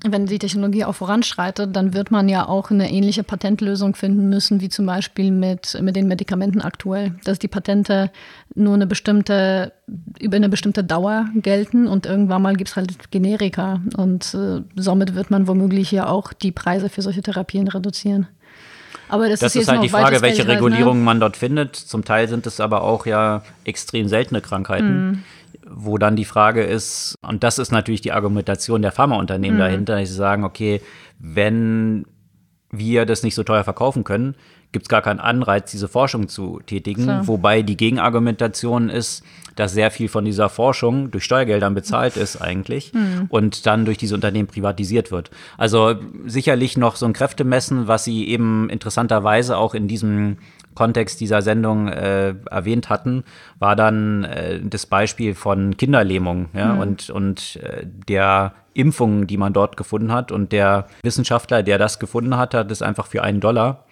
wenn 0.05 0.27
die 0.27 0.38
Technologie 0.38 0.85
auch 0.85 0.94
voranschreitet, 0.94 1.75
dann 1.75 1.94
wird 1.94 2.11
man 2.11 2.29
ja 2.29 2.47
auch 2.49 2.70
eine 2.70 2.90
ähnliche 2.90 3.25
Patentlösung 3.25 3.94
finden 3.94 4.29
müssen, 4.29 4.61
wie 4.61 4.68
zum 4.68 4.87
Beispiel 4.87 5.31
mit, 5.31 5.79
mit 5.81 5.97
den 5.97 6.09
Medikamenten 6.09 6.61
aktuell, 6.61 7.12
dass 7.25 7.38
die 7.38 7.49
Patente 7.49 8.11
nur 8.55 8.75
eine 8.75 8.87
bestimmte, 8.87 9.73
über 10.18 10.37
eine 10.37 10.49
bestimmte 10.49 10.85
Dauer 10.85 11.27
gelten 11.35 11.87
und 11.87 12.07
irgendwann 12.07 12.42
mal 12.42 12.57
gibt 12.57 12.70
es 12.70 12.77
halt 12.77 13.11
Generika 13.11 13.81
und 13.97 14.35
äh, 14.35 14.62
somit 14.77 15.14
wird 15.14 15.31
man 15.31 15.49
womöglich 15.49 15.90
ja 15.90 16.07
auch 16.07 16.33
die 16.33 16.53
Preise 16.53 16.88
für 16.88 17.03
solche 17.03 17.23
Therapien 17.23 17.68
reduzieren. 17.68 18.29
Aber 19.09 19.29
das, 19.29 19.40
das 19.40 19.55
ist, 19.55 19.62
ist 19.62 19.68
halt 19.68 19.83
die 19.83 19.90
Frage, 19.90 20.23
welche 20.23 20.49
Regulierungen 20.49 21.01
ne? 21.01 21.05
man 21.05 21.20
dort 21.20 21.37
findet. 21.37 21.77
Zum 21.77 22.05
Teil 22.05 22.27
sind 22.27 22.47
es 22.47 22.59
aber 22.59 22.83
auch 22.83 23.05
ja 23.05 23.42
extrem 23.64 24.09
seltene 24.09 24.40
Krankheiten. 24.40 25.11
Mm 25.11 25.25
wo 25.68 25.98
dann 25.98 26.16
die 26.16 26.24
Frage 26.24 26.62
ist, 26.62 27.16
und 27.22 27.42
das 27.42 27.59
ist 27.59 27.72
natürlich 27.72 28.00
die 28.00 28.12
Argumentation 28.12 28.83
der 28.83 28.92
Pharmaunternehmen 28.92 29.57
mhm. 29.57 29.62
dahinter, 29.62 29.98
dass 29.98 30.09
sie 30.09 30.14
sagen, 30.14 30.44
okay, 30.44 30.81
wenn 31.18 32.05
wir 32.70 33.07
das 33.07 33.22
nicht 33.22 33.35
so 33.35 33.42
teuer 33.42 33.64
verkaufen 33.64 34.05
können, 34.05 34.35
gibt 34.72 34.87
es 34.87 34.88
gar 34.88 35.03
keinen 35.03 35.20
Anreiz, 35.20 35.70
diese 35.70 35.87
Forschung 35.87 36.29
zu 36.29 36.61
tätigen. 36.66 37.05
So. 37.05 37.29
Wobei 37.29 37.62
die 37.62 37.77
Gegenargumentation 37.77 38.90
ist, 38.90 39.22
dass 39.55 39.72
sehr 39.72 39.92
viel 39.92 40.09
von 40.09 40.24
dieser 40.24 40.48
Forschung 40.48 41.12
durch 41.12 41.24
Steuergeldern 41.24 41.74
bezahlt 41.74 42.16
ist 42.16 42.42
eigentlich 42.42 42.92
mhm. 42.92 43.27
und 43.29 43.66
dann 43.66 43.85
durch 43.85 43.98
diese 43.98 44.16
Unternehmen 44.16 44.48
privatisiert 44.48 45.12
wird. 45.12 45.31
Also 45.57 45.94
sicherlich 46.27 46.77
noch 46.77 46.96
so 46.96 47.07
ein 47.07 47.12
Kräftemessen, 47.12 47.87
was 47.87 48.03
sie 48.03 48.29
eben 48.29 48.68
interessanterweise 48.68 49.57
auch 49.57 49.74
in 49.74 49.87
diesem 49.87 50.38
Kontext 50.74 51.20
dieser 51.20 51.42
Sendung 51.42 51.88
äh, 51.88 52.34
erwähnt 52.50 52.88
hatten, 52.88 53.24
war 53.58 53.76
dann 53.76 54.24
äh, 54.24 54.60
das 54.62 54.87
Beispiel 54.87 55.34
von 55.34 55.76
Kinderlähmung 55.76 56.48
ja, 56.52 56.74
mhm. 56.74 56.80
und, 56.80 57.10
und 57.10 57.56
äh, 57.62 57.87
der 58.08 58.54
Impfungen, 58.74 59.26
die 59.26 59.37
man 59.37 59.52
dort 59.52 59.76
gefunden 59.76 60.12
hat. 60.12 60.32
Und 60.32 60.52
der 60.52 60.87
Wissenschaftler, 61.02 61.62
der 61.62 61.78
das 61.78 61.98
gefunden 61.98 62.37
hat, 62.37 62.54
hat 62.54 62.70
es 62.70 62.82
einfach 62.82 63.06
für 63.06 63.22
einen 63.22 63.40
Dollar 63.40 63.84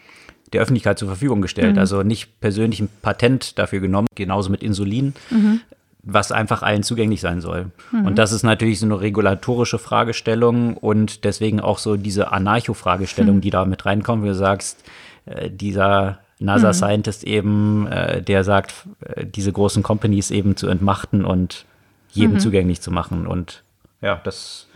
der 0.52 0.60
Öffentlichkeit 0.60 0.98
zur 0.98 1.08
Verfügung 1.08 1.40
gestellt. 1.40 1.74
Mhm. 1.74 1.78
Also 1.78 2.02
nicht 2.02 2.40
persönlich 2.40 2.80
ein 2.80 2.88
Patent 3.00 3.58
dafür 3.58 3.80
genommen, 3.80 4.08
genauso 4.14 4.50
mit 4.50 4.62
Insulin. 4.62 5.14
Mhm 5.30 5.60
was 6.02 6.32
einfach 6.32 6.62
allen 6.62 6.82
zugänglich 6.82 7.20
sein 7.20 7.40
soll. 7.40 7.70
Mhm. 7.92 8.06
Und 8.06 8.18
das 8.18 8.32
ist 8.32 8.42
natürlich 8.42 8.80
so 8.80 8.86
eine 8.86 9.00
regulatorische 9.00 9.78
Fragestellung 9.78 10.76
und 10.76 11.24
deswegen 11.24 11.60
auch 11.60 11.78
so 11.78 11.96
diese 11.96 12.32
Anarcho-Fragestellung, 12.32 13.36
mhm. 13.36 13.40
die 13.40 13.50
da 13.50 13.64
mit 13.64 13.86
reinkommt, 13.86 14.24
wie 14.24 14.28
du 14.28 14.34
sagst, 14.34 14.82
äh, 15.26 15.48
dieser 15.48 16.18
NASA-Scientist 16.42 17.24
mhm. 17.24 17.32
eben, 17.32 17.86
äh, 17.88 18.22
der 18.22 18.44
sagt, 18.44 18.86
äh, 19.04 19.26
diese 19.26 19.52
großen 19.52 19.82
Companies 19.82 20.30
eben 20.30 20.56
zu 20.56 20.68
entmachten 20.68 21.24
und 21.24 21.64
jedem 22.10 22.34
mhm. 22.34 22.40
zugänglich 22.40 22.80
zu 22.80 22.90
machen. 22.90 23.26
Und 23.26 23.62
ja, 24.00 24.20
das 24.24 24.66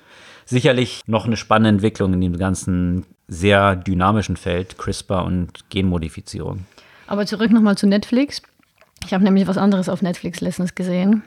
ist 0.44 0.50
sicherlich 0.50 1.02
noch 1.06 1.26
eine 1.26 1.36
spannende 1.36 1.70
Entwicklung 1.70 2.12
in 2.14 2.20
dem 2.20 2.38
ganzen 2.38 3.04
sehr 3.28 3.76
dynamischen 3.76 4.36
Feld 4.36 4.78
CRISPR 4.78 5.24
und 5.24 5.68
Genmodifizierung. 5.70 6.66
Aber 7.06 7.26
zurück 7.26 7.50
nochmal 7.50 7.76
zu 7.76 7.86
Netflix. 7.86 8.42
Ich 9.04 9.12
habe 9.12 9.24
nämlich 9.24 9.46
was 9.46 9.58
anderes 9.58 9.88
auf 9.88 10.02
Netflix 10.02 10.40
letztens 10.40 10.74
gesehen. 10.74 11.22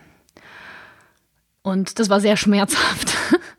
Und 1.62 2.00
das 2.00 2.10
war 2.10 2.20
sehr 2.20 2.38
schmerzhaft. 2.38 3.16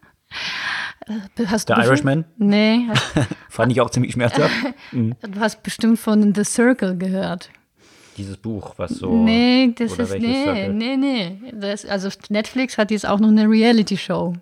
Hast 1.47 1.69
Der 1.69 1.79
Irishman? 1.79 2.25
Nee. 2.39 2.87
Fand 3.49 3.73
ich 3.73 3.81
auch 3.81 3.91
ziemlich 3.91 4.13
schmerzhaft. 4.13 4.53
Mhm. 4.93 5.15
Du 5.23 5.41
hast 5.41 5.63
bestimmt 5.63 5.99
von 5.99 6.35
The 6.35 6.45
Circle 6.45 6.97
gehört. 6.97 7.51
Dieses 8.17 8.37
Buch, 8.37 8.75
was 8.77 8.91
so. 8.91 9.25
Nee, 9.25 9.73
das 9.79 9.99
ist. 9.99 10.19
Nee, 10.19 10.45
Circle? 10.45 10.75
nee, 10.75 10.97
nee. 10.97 11.39
Das, 11.53 11.87
also 11.87 12.09
Netflix 12.29 12.77
hat 12.77 12.91
jetzt 12.91 13.09
auch 13.09 13.19
noch 13.19 13.29
eine 13.29 13.49
Reality-Show. 13.49 14.35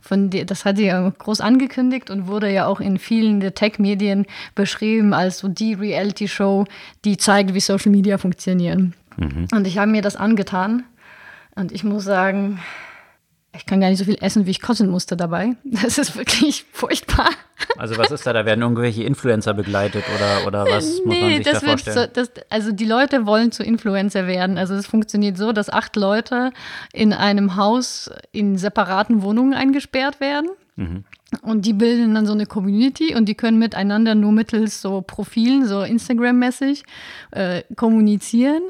Von 0.00 0.30
die, 0.30 0.46
das 0.46 0.64
hat 0.64 0.78
sie 0.78 0.86
ja 0.86 1.10
groß 1.18 1.40
angekündigt 1.40 2.08
und 2.08 2.28
wurde 2.28 2.50
ja 2.50 2.66
auch 2.66 2.80
in 2.80 2.98
vielen 2.98 3.40
der 3.40 3.54
Tech-Medien 3.54 4.26
beschrieben 4.54 5.12
als 5.12 5.38
so 5.38 5.48
die 5.48 5.74
Reality-Show, 5.74 6.64
die 7.04 7.16
zeigt, 7.16 7.52
wie 7.52 7.60
Social 7.60 7.90
Media 7.90 8.16
funktionieren. 8.16 8.94
Mhm. 9.16 9.48
Und 9.52 9.66
ich 9.66 9.76
habe 9.76 9.90
mir 9.90 10.02
das 10.02 10.16
angetan. 10.16 10.84
Und 11.56 11.72
ich 11.72 11.84
muss 11.84 12.04
sagen, 12.04 12.60
ich 13.52 13.66
kann 13.66 13.80
gar 13.80 13.88
nicht 13.88 13.98
so 13.98 14.04
viel 14.04 14.18
essen, 14.20 14.46
wie 14.46 14.50
ich 14.50 14.62
kotzen 14.62 14.88
musste 14.88 15.16
dabei. 15.16 15.56
Das 15.64 15.98
ist 15.98 16.16
wirklich 16.16 16.64
furchtbar. 16.72 17.30
Also 17.76 17.98
was 17.98 18.10
ist 18.10 18.26
da? 18.26 18.32
Da 18.32 18.44
werden 18.44 18.62
irgendwelche 18.62 19.02
Influencer 19.02 19.54
begleitet 19.54 20.04
oder, 20.14 20.46
oder 20.46 20.72
was 20.72 21.00
muss 21.04 21.18
man 21.18 21.30
sich 21.30 21.44
das 21.44 21.60
da 21.60 21.66
vorstellen? 21.66 21.96
So, 21.96 22.06
das, 22.06 22.30
also 22.48 22.72
die 22.72 22.84
Leute 22.84 23.26
wollen 23.26 23.50
zu 23.50 23.64
Influencer 23.64 24.26
werden. 24.26 24.56
Also 24.56 24.74
es 24.74 24.86
funktioniert 24.86 25.36
so, 25.36 25.52
dass 25.52 25.68
acht 25.68 25.96
Leute 25.96 26.52
in 26.92 27.12
einem 27.12 27.56
Haus 27.56 28.10
in 28.32 28.56
separaten 28.56 29.22
Wohnungen 29.22 29.54
eingesperrt 29.54 30.20
werden. 30.20 30.50
Mhm. 30.76 31.04
Und 31.42 31.64
die 31.64 31.72
bilden 31.72 32.14
dann 32.14 32.26
so 32.26 32.32
eine 32.32 32.46
Community 32.46 33.14
und 33.14 33.26
die 33.26 33.36
können 33.36 33.58
miteinander 33.58 34.16
nur 34.16 34.32
mittels 34.32 34.82
so 34.82 35.00
Profilen, 35.00 35.64
so 35.64 35.82
Instagram-mäßig, 35.82 36.82
äh, 37.30 37.62
kommunizieren 37.76 38.62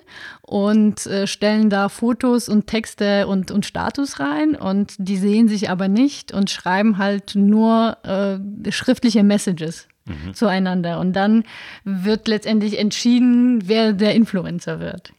und 0.42 1.07
äh, 1.07 1.27
stellen 1.27 1.70
da 1.70 1.88
Fotos 1.88 2.51
und 2.51 2.66
Texte 2.66 3.27
und, 3.27 3.51
und 3.51 3.64
Status 3.64 4.20
rein 4.20 4.57
und 4.57 4.94
die 4.99 5.16
sehen 5.16 5.49
sich 5.49 5.70
aber 5.70 5.88
nicht 5.88 6.33
und 6.33 6.51
schreiben 6.51 6.99
halt 6.99 7.35
nur 7.35 7.96
äh, 8.05 8.70
schriftliche 8.70 9.23
Messages 9.23 9.88
mhm. 10.05 10.35
zueinander. 10.35 11.01
Und 11.01 11.14
dann 11.14 11.44
wird 11.85 12.29
letztendlich 12.29 12.79
entschieden, 12.79 13.68
wer 13.68 13.94
der 13.94 14.14
Influencer 14.14 14.81
wird. 14.81 15.12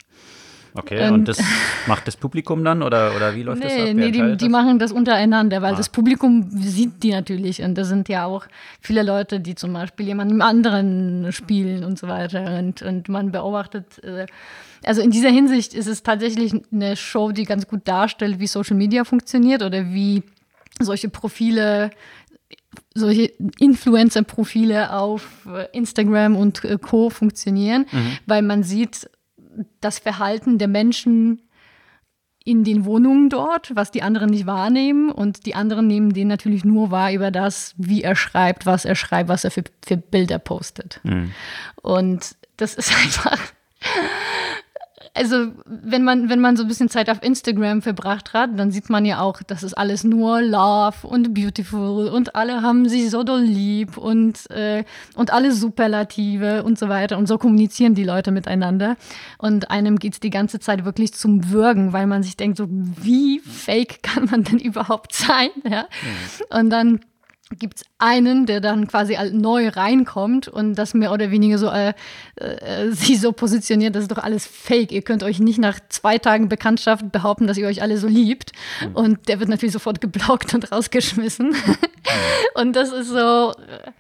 Okay, 0.74 1.08
und, 1.08 1.14
und 1.14 1.28
das 1.28 1.40
macht 1.88 2.08
das 2.08 2.16
Publikum 2.16 2.64
dann 2.64 2.82
oder, 2.82 3.16
oder 3.16 3.36
wie 3.36 3.44
läuft 3.44 3.64
nee, 3.64 3.78
das 3.78 3.90
ab? 3.90 3.96
Nee, 3.96 4.12
die, 4.12 4.38
die 4.38 4.50
machen 4.50 4.80
das 4.80 4.92
untereinander, 4.92 5.62
weil 5.62 5.74
ah. 5.74 5.78
das 5.78 5.90
Publikum 5.90 6.50
sieht 6.50 7.04
die 7.04 7.12
natürlich. 7.12 7.62
Und 7.62 7.76
da 7.76 7.84
sind 7.84 8.08
ja 8.10 8.26
auch 8.26 8.46
viele 8.80 9.04
Leute, 9.04 9.40
die 9.40 9.56
zum 9.56 9.74
Beispiel 9.74 10.08
jemandem 10.08 10.42
anderen 10.42 11.32
spielen 11.32 11.84
und 11.84 12.00
so 12.00 12.08
weiter. 12.08 12.58
Und, 12.60 12.82
und 12.82 13.10
man 13.10 13.32
beobachtet. 13.32 14.04
Äh, 14.04 14.26
also 14.84 15.02
in 15.02 15.12
dieser 15.12 15.30
Hinsicht 15.30 15.74
ist 15.74 15.88
es 15.88 16.04
tatsächlich 16.04 16.54
eine 16.72 16.96
Show, 16.96 17.32
die 17.32 17.44
ganz 17.44 17.68
gut 17.68 17.82
darstellt, 17.88 18.40
wie 18.40 18.48
Social 18.48 18.78
Media 18.78 19.04
funktioniert 19.04 19.62
oder 19.64 19.92
wie 19.92 20.24
solche 20.80 21.10
Profile 21.10 21.92
solche 22.94 23.32
Influencer-Profile 23.60 24.94
auf 24.94 25.48
äh, 25.48 25.68
Instagram 25.78 26.36
und 26.36 26.64
äh, 26.64 26.78
Co. 26.78 27.10
funktionieren, 27.10 27.86
mhm. 27.92 28.18
weil 28.26 28.42
man 28.42 28.64
sieht 28.64 29.10
das 29.80 30.00
Verhalten 30.00 30.58
der 30.58 30.68
Menschen 30.68 31.42
in 32.44 32.64
den 32.64 32.86
Wohnungen 32.86 33.30
dort, 33.30 33.76
was 33.76 33.92
die 33.92 34.02
anderen 34.02 34.32
nicht 34.32 34.48
wahrnehmen. 34.48 35.12
Und 35.12 35.46
die 35.46 35.54
anderen 35.54 35.88
nehmen 35.88 36.14
den 36.14 36.28
natürlich 36.28 36.66
nur 36.66 36.90
wahr 36.90 37.12
über 37.12 37.30
das, 37.30 37.76
wie 37.78 38.02
er 38.02 38.16
schreibt, 38.16 38.66
was 38.66 38.86
er 38.86 38.96
schreibt, 38.96 39.30
was 39.30 39.44
er 39.44 39.52
für, 39.52 39.64
für 39.86 39.98
Bilder 39.98 40.40
postet. 40.40 41.00
Mhm. 41.04 41.32
Und 41.82 42.36
das 42.58 42.74
ist 42.74 42.96
einfach 43.04 43.40
also 45.14 45.52
wenn 45.66 46.04
man, 46.04 46.30
wenn 46.30 46.40
man 46.40 46.56
so 46.56 46.64
ein 46.64 46.68
bisschen 46.68 46.90
Zeit 46.90 47.10
auf 47.10 47.22
Instagram 47.22 47.82
verbracht 47.82 48.34
hat, 48.34 48.52
dann 48.58 48.72
sieht 48.72 48.90
man 48.90 49.06
ja 49.06 49.20
auch, 49.20 49.42
das 49.44 49.62
ist 49.62 49.74
alles 49.74 50.04
nur 50.04 50.42
Love 50.42 51.06
und 51.06 51.34
Beautiful 51.34 52.08
und 52.08 52.36
alle 52.36 52.62
haben 52.62 52.88
sich 52.88 53.10
so 53.10 53.24
doll 53.24 53.42
lieb 53.42 53.98
und, 53.98 54.50
äh, 54.52 54.86
und 55.16 55.34
alle 55.34 55.52
Superlative 55.52 56.64
und 56.64 56.80
so 56.80 56.88
weiter. 56.88 57.18
Und 57.18 57.28
so 57.28 57.38
kommunizieren 57.38 57.94
die 57.94 58.06
Leute 58.06 58.32
miteinander. 58.32 58.96
Und 59.38 59.70
einem 59.70 60.00
geht 60.00 60.14
es 60.14 60.20
die 60.22 60.30
ganze 60.30 60.60
Zeit 60.60 60.86
wirklich 60.86 61.14
zum 61.14 61.52
Würgen, 61.52 61.92
weil 61.92 62.08
man 62.08 62.24
sich 62.24 62.38
denkt, 62.38 62.58
so 62.58 62.68
wie 62.70 63.40
fake 63.40 64.02
kann 64.04 64.26
man 64.26 64.44
denn 64.44 64.60
überhaupt 64.60 65.14
sein? 65.14 65.50
Ja? 65.70 65.84
Mhm. 65.84 66.58
Und 66.60 66.70
dann 66.70 67.00
gibt 67.60 67.78
es 67.78 67.86
einen, 67.98 68.46
der 68.46 68.62
dann 68.62 68.88
quasi 68.88 69.18
neu 69.32 69.70
reinkommt 69.70 70.48
und 70.48 70.76
das 70.76 70.94
mehr 70.94 71.12
oder 71.12 71.32
weniger 71.32 71.58
so 71.58 71.70
äh, 71.70 71.94
äh, 72.36 72.90
sie 72.92 73.16
so 73.16 73.32
positioniert, 73.32 73.96
das 73.96 74.04
ist 74.04 74.12
doch 74.12 74.24
alles 74.24 74.46
fake. 74.46 74.92
Ihr 74.92 75.02
könnt 75.02 75.24
euch 75.24 75.40
nicht 75.40 75.60
nach 75.60 75.80
zwei 75.90 76.18
Tagen 76.18 76.50
Bekanntschaft 76.50 77.12
behaupten, 77.12 77.48
dass 77.48 77.58
ihr 77.58 77.68
euch 77.68 77.82
alle 77.82 77.98
so 77.98 78.08
liebt. 78.08 78.52
Mhm. 78.82 78.96
Und 78.96 79.28
der 79.28 79.40
wird 79.40 79.50
natürlich 79.50 79.74
sofort 79.74 80.02
geblockt 80.02 80.54
und 80.54 80.72
rausgeschmissen. 80.72 81.50
Mhm. 81.50 81.76
und 82.56 82.76
das 82.76 82.92
ist 82.92 83.10
so. 83.10 83.52
Äh, 83.52 83.92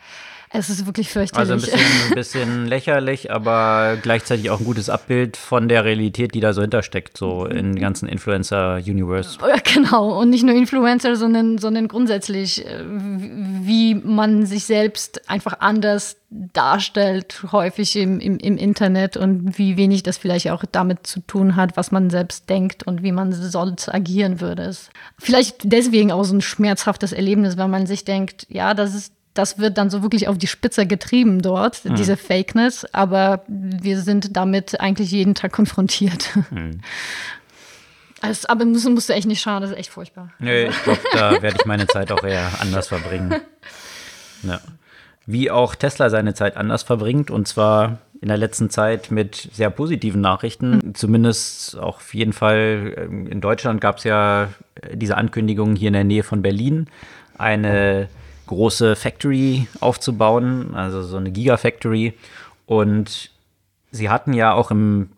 es 0.53 0.69
ist 0.69 0.85
wirklich 0.85 1.09
fürchterlich. 1.09 1.51
Also 1.51 1.53
ein 1.53 1.61
bisschen, 1.61 1.79
ein 2.09 2.15
bisschen 2.15 2.65
lächerlich, 2.67 3.31
aber 3.31 3.97
gleichzeitig 4.01 4.49
auch 4.49 4.59
ein 4.59 4.65
gutes 4.65 4.89
Abbild 4.89 5.37
von 5.37 5.69
der 5.69 5.85
Realität, 5.85 6.33
die 6.33 6.41
da 6.41 6.53
so 6.53 6.61
hintersteckt, 6.61 7.17
so 7.17 7.45
in 7.45 7.75
ganzen 7.75 8.09
Influencer-Universe. 8.09 9.39
Genau, 9.73 10.19
und 10.19 10.29
nicht 10.29 10.43
nur 10.43 10.53
Influencer, 10.53 11.15
sondern, 11.15 11.57
sondern 11.57 11.87
grundsätzlich, 11.87 12.65
äh, 12.65 12.83
wie 12.85 13.95
man 13.95 14.45
sich 14.45 14.65
selbst 14.65 15.29
einfach 15.29 15.59
anders 15.59 16.17
darstellt, 16.29 17.43
häufig 17.51 17.95
im, 17.95 18.19
im, 18.19 18.37
im 18.37 18.57
Internet 18.57 19.15
und 19.17 19.57
wie 19.57 19.77
wenig 19.77 20.03
das 20.03 20.17
vielleicht 20.17 20.49
auch 20.49 20.63
damit 20.69 21.07
zu 21.07 21.21
tun 21.21 21.55
hat, 21.55 21.77
was 21.77 21.91
man 21.91 22.09
selbst 22.09 22.49
denkt 22.49 22.83
und 22.83 23.03
wie 23.03 23.11
man 23.11 23.31
sonst 23.31 23.93
agieren 23.93 24.41
würde. 24.41 24.73
Vielleicht 25.17 25.57
deswegen 25.63 26.11
auch 26.11 26.23
so 26.23 26.35
ein 26.35 26.41
schmerzhaftes 26.41 27.13
Erlebnis, 27.13 27.57
weil 27.57 27.67
man 27.67 27.85
sich 27.85 28.05
denkt, 28.05 28.47
ja, 28.49 28.73
das 28.73 28.95
ist 28.95 29.13
das 29.33 29.57
wird 29.59 29.77
dann 29.77 29.89
so 29.89 30.01
wirklich 30.01 30.27
auf 30.27 30.37
die 30.37 30.47
Spitze 30.47 30.85
getrieben 30.85 31.41
dort, 31.41 31.85
mhm. 31.85 31.95
diese 31.95 32.17
Fakeness, 32.17 32.85
aber 32.93 33.43
wir 33.47 33.99
sind 33.99 34.35
damit 34.35 34.79
eigentlich 34.79 35.11
jeden 35.11 35.35
Tag 35.35 35.51
konfrontiert. 35.51 36.29
Mhm. 36.49 36.81
Also, 38.23 38.49
aber 38.49 38.65
musst, 38.65 38.87
musst 38.87 39.09
du 39.09 39.13
echt 39.13 39.25
nicht 39.25 39.41
schauen, 39.41 39.63
das 39.63 39.71
ist 39.71 39.77
echt 39.77 39.89
furchtbar. 39.89 40.31
Nee, 40.37 40.65
ich 40.65 40.83
glaube, 40.83 40.99
da 41.11 41.41
werde 41.41 41.57
ich 41.59 41.65
meine 41.65 41.87
Zeit 41.87 42.11
auch 42.11 42.23
eher 42.23 42.51
anders 42.59 42.87
verbringen. 42.87 43.33
Ja. 44.43 44.59
Wie 45.27 45.51
auch 45.51 45.75
Tesla 45.75 46.09
seine 46.09 46.33
Zeit 46.33 46.57
anders 46.57 46.81
verbringt, 46.81 47.29
und 47.29 47.47
zwar 47.47 47.99
in 48.21 48.27
der 48.27 48.37
letzten 48.37 48.69
Zeit 48.69 49.11
mit 49.11 49.49
sehr 49.53 49.69
positiven 49.69 50.21
Nachrichten. 50.21 50.71
Mhm. 50.71 50.95
Zumindest 50.95 51.77
auch 51.77 51.97
auf 51.97 52.13
jeden 52.13 52.33
Fall 52.33 52.95
ähm, 52.97 53.27
in 53.27 53.41
Deutschland 53.41 53.81
gab 53.81 53.97
es 53.97 54.03
ja 54.03 54.49
diese 54.93 55.17
Ankündigung 55.17 55.75
hier 55.75 55.87
in 55.87 55.93
der 55.93 56.03
Nähe 56.03 56.23
von 56.23 56.41
Berlin, 56.41 56.87
eine 57.37 58.07
große 58.51 58.97
Factory 58.97 59.67
aufzubauen, 59.79 60.75
also 60.75 61.01
so 61.03 61.15
eine 61.15 61.31
Gigafactory. 61.31 62.13
Und 62.65 63.31
sie 63.91 64.09
hatten 64.09 64.33
ja 64.33 64.51
auch 64.51 64.71
im 64.71 65.11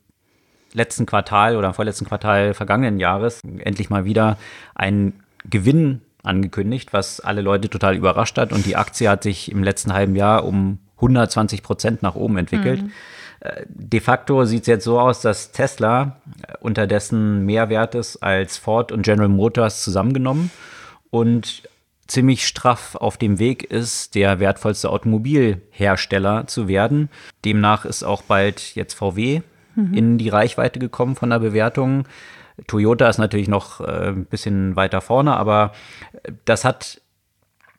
letzten 0.71 1.07
Quartal 1.07 1.55
oder 1.57 1.69
im 1.69 1.73
vorletzten 1.73 2.05
Quartal 2.05 2.53
vergangenen 2.53 2.99
Jahres 2.99 3.41
endlich 3.57 3.89
mal 3.89 4.05
wieder 4.05 4.37
einen 4.75 5.23
Gewinn 5.49 6.01
angekündigt, 6.21 6.93
was 6.93 7.21
alle 7.21 7.41
Leute 7.41 7.69
total 7.69 7.95
überrascht 7.95 8.37
hat. 8.37 8.53
Und 8.53 8.67
die 8.67 8.75
Aktie 8.75 9.09
hat 9.09 9.23
sich 9.23 9.51
im 9.51 9.63
letzten 9.63 9.93
halben 9.93 10.15
Jahr 10.15 10.45
um 10.45 10.77
120 10.97 11.63
Prozent 11.63 12.03
nach 12.03 12.13
oben 12.13 12.37
entwickelt. 12.37 12.83
Mhm. 12.83 12.91
Äh, 13.39 13.63
de 13.67 13.99
facto 13.99 14.45
sieht 14.45 14.61
es 14.61 14.67
jetzt 14.67 14.83
so 14.85 14.99
aus, 14.99 15.21
dass 15.21 15.51
Tesla 15.51 16.17
unterdessen 16.59 17.47
mehr 17.47 17.69
wert 17.69 17.95
ist 17.95 18.17
als 18.17 18.59
Ford 18.59 18.91
und 18.91 19.01
General 19.01 19.27
Motors 19.27 19.83
zusammengenommen. 19.83 20.51
Und 21.09 21.63
ziemlich 22.07 22.47
straff 22.47 22.95
auf 22.95 23.17
dem 23.17 23.39
Weg 23.39 23.63
ist, 23.63 24.15
der 24.15 24.39
wertvollste 24.39 24.89
Automobilhersteller 24.89 26.47
zu 26.47 26.67
werden. 26.67 27.09
Demnach 27.45 27.85
ist 27.85 28.03
auch 28.03 28.21
bald 28.21 28.75
jetzt 28.75 28.93
VW 28.93 29.41
mhm. 29.75 29.93
in 29.93 30.17
die 30.17 30.29
Reichweite 30.29 30.79
gekommen 30.79 31.15
von 31.15 31.29
der 31.29 31.39
Bewertung. 31.39 32.05
Toyota 32.67 33.09
ist 33.09 33.17
natürlich 33.17 33.47
noch 33.47 33.81
äh, 33.81 34.09
ein 34.09 34.25
bisschen 34.25 34.75
weiter 34.75 35.01
vorne, 35.01 35.35
aber 35.35 35.73
das 36.45 36.65
hat 36.65 37.01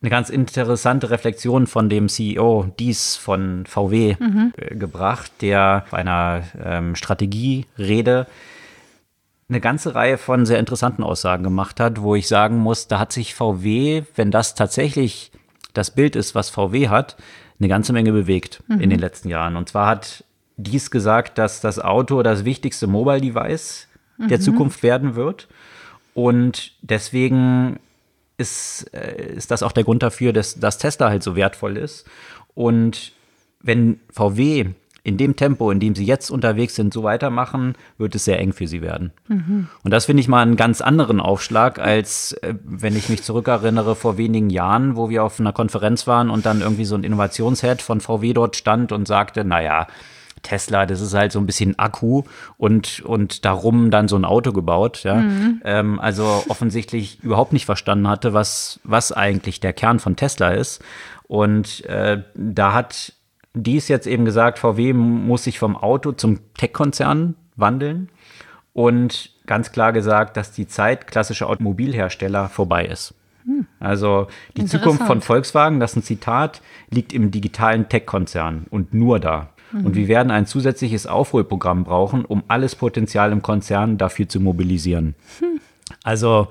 eine 0.04 0.10
ganz 0.10 0.28
interessante 0.28 1.10
Reflexion 1.10 1.66
von 1.66 1.88
dem 1.88 2.08
CEO 2.08 2.70
Dies 2.78 3.16
von 3.16 3.64
VW 3.66 4.16
mhm. 4.18 4.52
äh, 4.56 4.74
gebracht, 4.74 5.30
der 5.40 5.86
bei 5.90 5.98
einer 5.98 6.42
ähm, 6.62 6.94
Strategierede 6.94 8.26
eine 9.48 9.60
ganze 9.60 9.94
Reihe 9.94 10.18
von 10.18 10.46
sehr 10.46 10.58
interessanten 10.58 11.02
Aussagen 11.02 11.44
gemacht 11.44 11.80
hat, 11.80 12.00
wo 12.00 12.14
ich 12.14 12.28
sagen 12.28 12.58
muss, 12.58 12.88
da 12.88 12.98
hat 12.98 13.12
sich 13.12 13.34
VW, 13.34 14.04
wenn 14.16 14.30
das 14.30 14.54
tatsächlich 14.54 15.32
das 15.74 15.90
Bild 15.90 16.16
ist, 16.16 16.34
was 16.34 16.50
VW 16.50 16.88
hat, 16.88 17.16
eine 17.58 17.68
ganze 17.68 17.92
Menge 17.92 18.12
bewegt 18.12 18.62
mhm. 18.68 18.80
in 18.80 18.90
den 18.90 18.98
letzten 18.98 19.28
Jahren. 19.28 19.56
Und 19.56 19.68
zwar 19.68 19.86
hat 19.86 20.24
dies 20.56 20.90
gesagt, 20.90 21.38
dass 21.38 21.60
das 21.60 21.78
Auto 21.78 22.22
das 22.22 22.44
wichtigste 22.44 22.86
Mobile 22.86 23.20
Device 23.20 23.88
mhm. 24.16 24.28
der 24.28 24.40
Zukunft 24.40 24.82
werden 24.82 25.14
wird. 25.14 25.48
Und 26.14 26.72
deswegen 26.80 27.78
ist, 28.38 28.90
äh, 28.94 29.34
ist 29.34 29.50
das 29.50 29.62
auch 29.62 29.72
der 29.72 29.84
Grund 29.84 30.02
dafür, 30.02 30.32
dass, 30.32 30.58
dass 30.58 30.78
Tesla 30.78 31.08
halt 31.10 31.22
so 31.22 31.36
wertvoll 31.36 31.76
ist. 31.76 32.06
Und 32.54 33.12
wenn 33.60 34.00
VW 34.10 34.70
in 35.04 35.18
dem 35.18 35.36
Tempo, 35.36 35.70
in 35.70 35.80
dem 35.80 35.94
sie 35.94 36.04
jetzt 36.04 36.30
unterwegs 36.30 36.74
sind, 36.74 36.92
so 36.94 37.02
weitermachen, 37.02 37.74
wird 37.98 38.14
es 38.14 38.24
sehr 38.24 38.40
eng 38.40 38.54
für 38.54 38.66
sie 38.66 38.80
werden. 38.80 39.12
Mhm. 39.28 39.68
Und 39.84 39.90
das 39.90 40.06
finde 40.06 40.22
ich 40.22 40.28
mal 40.28 40.40
einen 40.40 40.56
ganz 40.56 40.80
anderen 40.80 41.20
Aufschlag, 41.20 41.78
als 41.78 42.32
äh, 42.40 42.54
wenn 42.64 42.96
ich 42.96 43.10
mich 43.10 43.22
zurückerinnere 43.22 43.96
vor 43.96 44.16
wenigen 44.16 44.48
Jahren, 44.48 44.96
wo 44.96 45.10
wir 45.10 45.22
auf 45.22 45.38
einer 45.38 45.52
Konferenz 45.52 46.06
waren 46.06 46.30
und 46.30 46.46
dann 46.46 46.62
irgendwie 46.62 46.86
so 46.86 46.94
ein 46.94 47.04
Innovationshead 47.04 47.82
von 47.82 48.00
VW 48.00 48.32
dort 48.32 48.56
stand 48.56 48.92
und 48.92 49.06
sagte, 49.06 49.44
naja, 49.44 49.86
Tesla, 50.44 50.86
das 50.86 51.00
ist 51.00 51.12
halt 51.12 51.32
so 51.32 51.38
ein 51.38 51.46
bisschen 51.46 51.78
Akku 51.78 52.22
und, 52.56 53.00
und 53.00 53.44
darum 53.44 53.90
dann 53.90 54.08
so 54.08 54.16
ein 54.16 54.24
Auto 54.24 54.52
gebaut, 54.52 55.02
ja. 55.02 55.16
Mhm. 55.16 55.60
Ähm, 55.64 56.00
also 56.00 56.44
offensichtlich 56.48 57.22
überhaupt 57.22 57.52
nicht 57.52 57.66
verstanden 57.66 58.08
hatte, 58.08 58.32
was, 58.32 58.80
was 58.84 59.12
eigentlich 59.12 59.60
der 59.60 59.72
Kern 59.72 59.98
von 59.98 60.16
Tesla 60.16 60.52
ist. 60.52 60.82
Und 61.26 61.84
äh, 61.86 62.22
da 62.34 62.72
hat 62.72 63.13
dies 63.54 63.88
jetzt 63.88 64.06
eben 64.06 64.24
gesagt, 64.24 64.58
VW 64.58 64.92
muss 64.92 65.44
sich 65.44 65.58
vom 65.58 65.76
Auto 65.76 66.12
zum 66.12 66.40
Tech-Konzern 66.54 67.36
wandeln 67.56 68.10
und 68.72 69.30
ganz 69.46 69.72
klar 69.72 69.92
gesagt, 69.92 70.36
dass 70.36 70.52
die 70.52 70.66
Zeit 70.66 71.06
klassischer 71.06 71.48
Automobilhersteller 71.48 72.48
vorbei 72.48 72.86
ist. 72.86 73.14
Hm. 73.44 73.66
Also 73.78 74.26
die 74.56 74.64
Zukunft 74.64 75.04
von 75.04 75.20
Volkswagen, 75.20 75.78
das 75.78 75.92
ist 75.92 75.96
ein 75.98 76.02
Zitat, 76.02 76.62
liegt 76.90 77.12
im 77.12 77.30
digitalen 77.30 77.88
Tech-Konzern 77.88 78.66
und 78.70 78.92
nur 78.92 79.20
da. 79.20 79.50
Mhm. 79.70 79.86
Und 79.86 79.94
wir 79.94 80.08
werden 80.08 80.30
ein 80.30 80.46
zusätzliches 80.46 81.06
Aufholprogramm 81.06 81.84
brauchen, 81.84 82.24
um 82.24 82.42
alles 82.48 82.74
Potenzial 82.74 83.32
im 83.32 83.42
Konzern 83.42 83.98
dafür 83.98 84.28
zu 84.28 84.40
mobilisieren. 84.40 85.14
Hm. 85.40 85.60
Also 86.02 86.48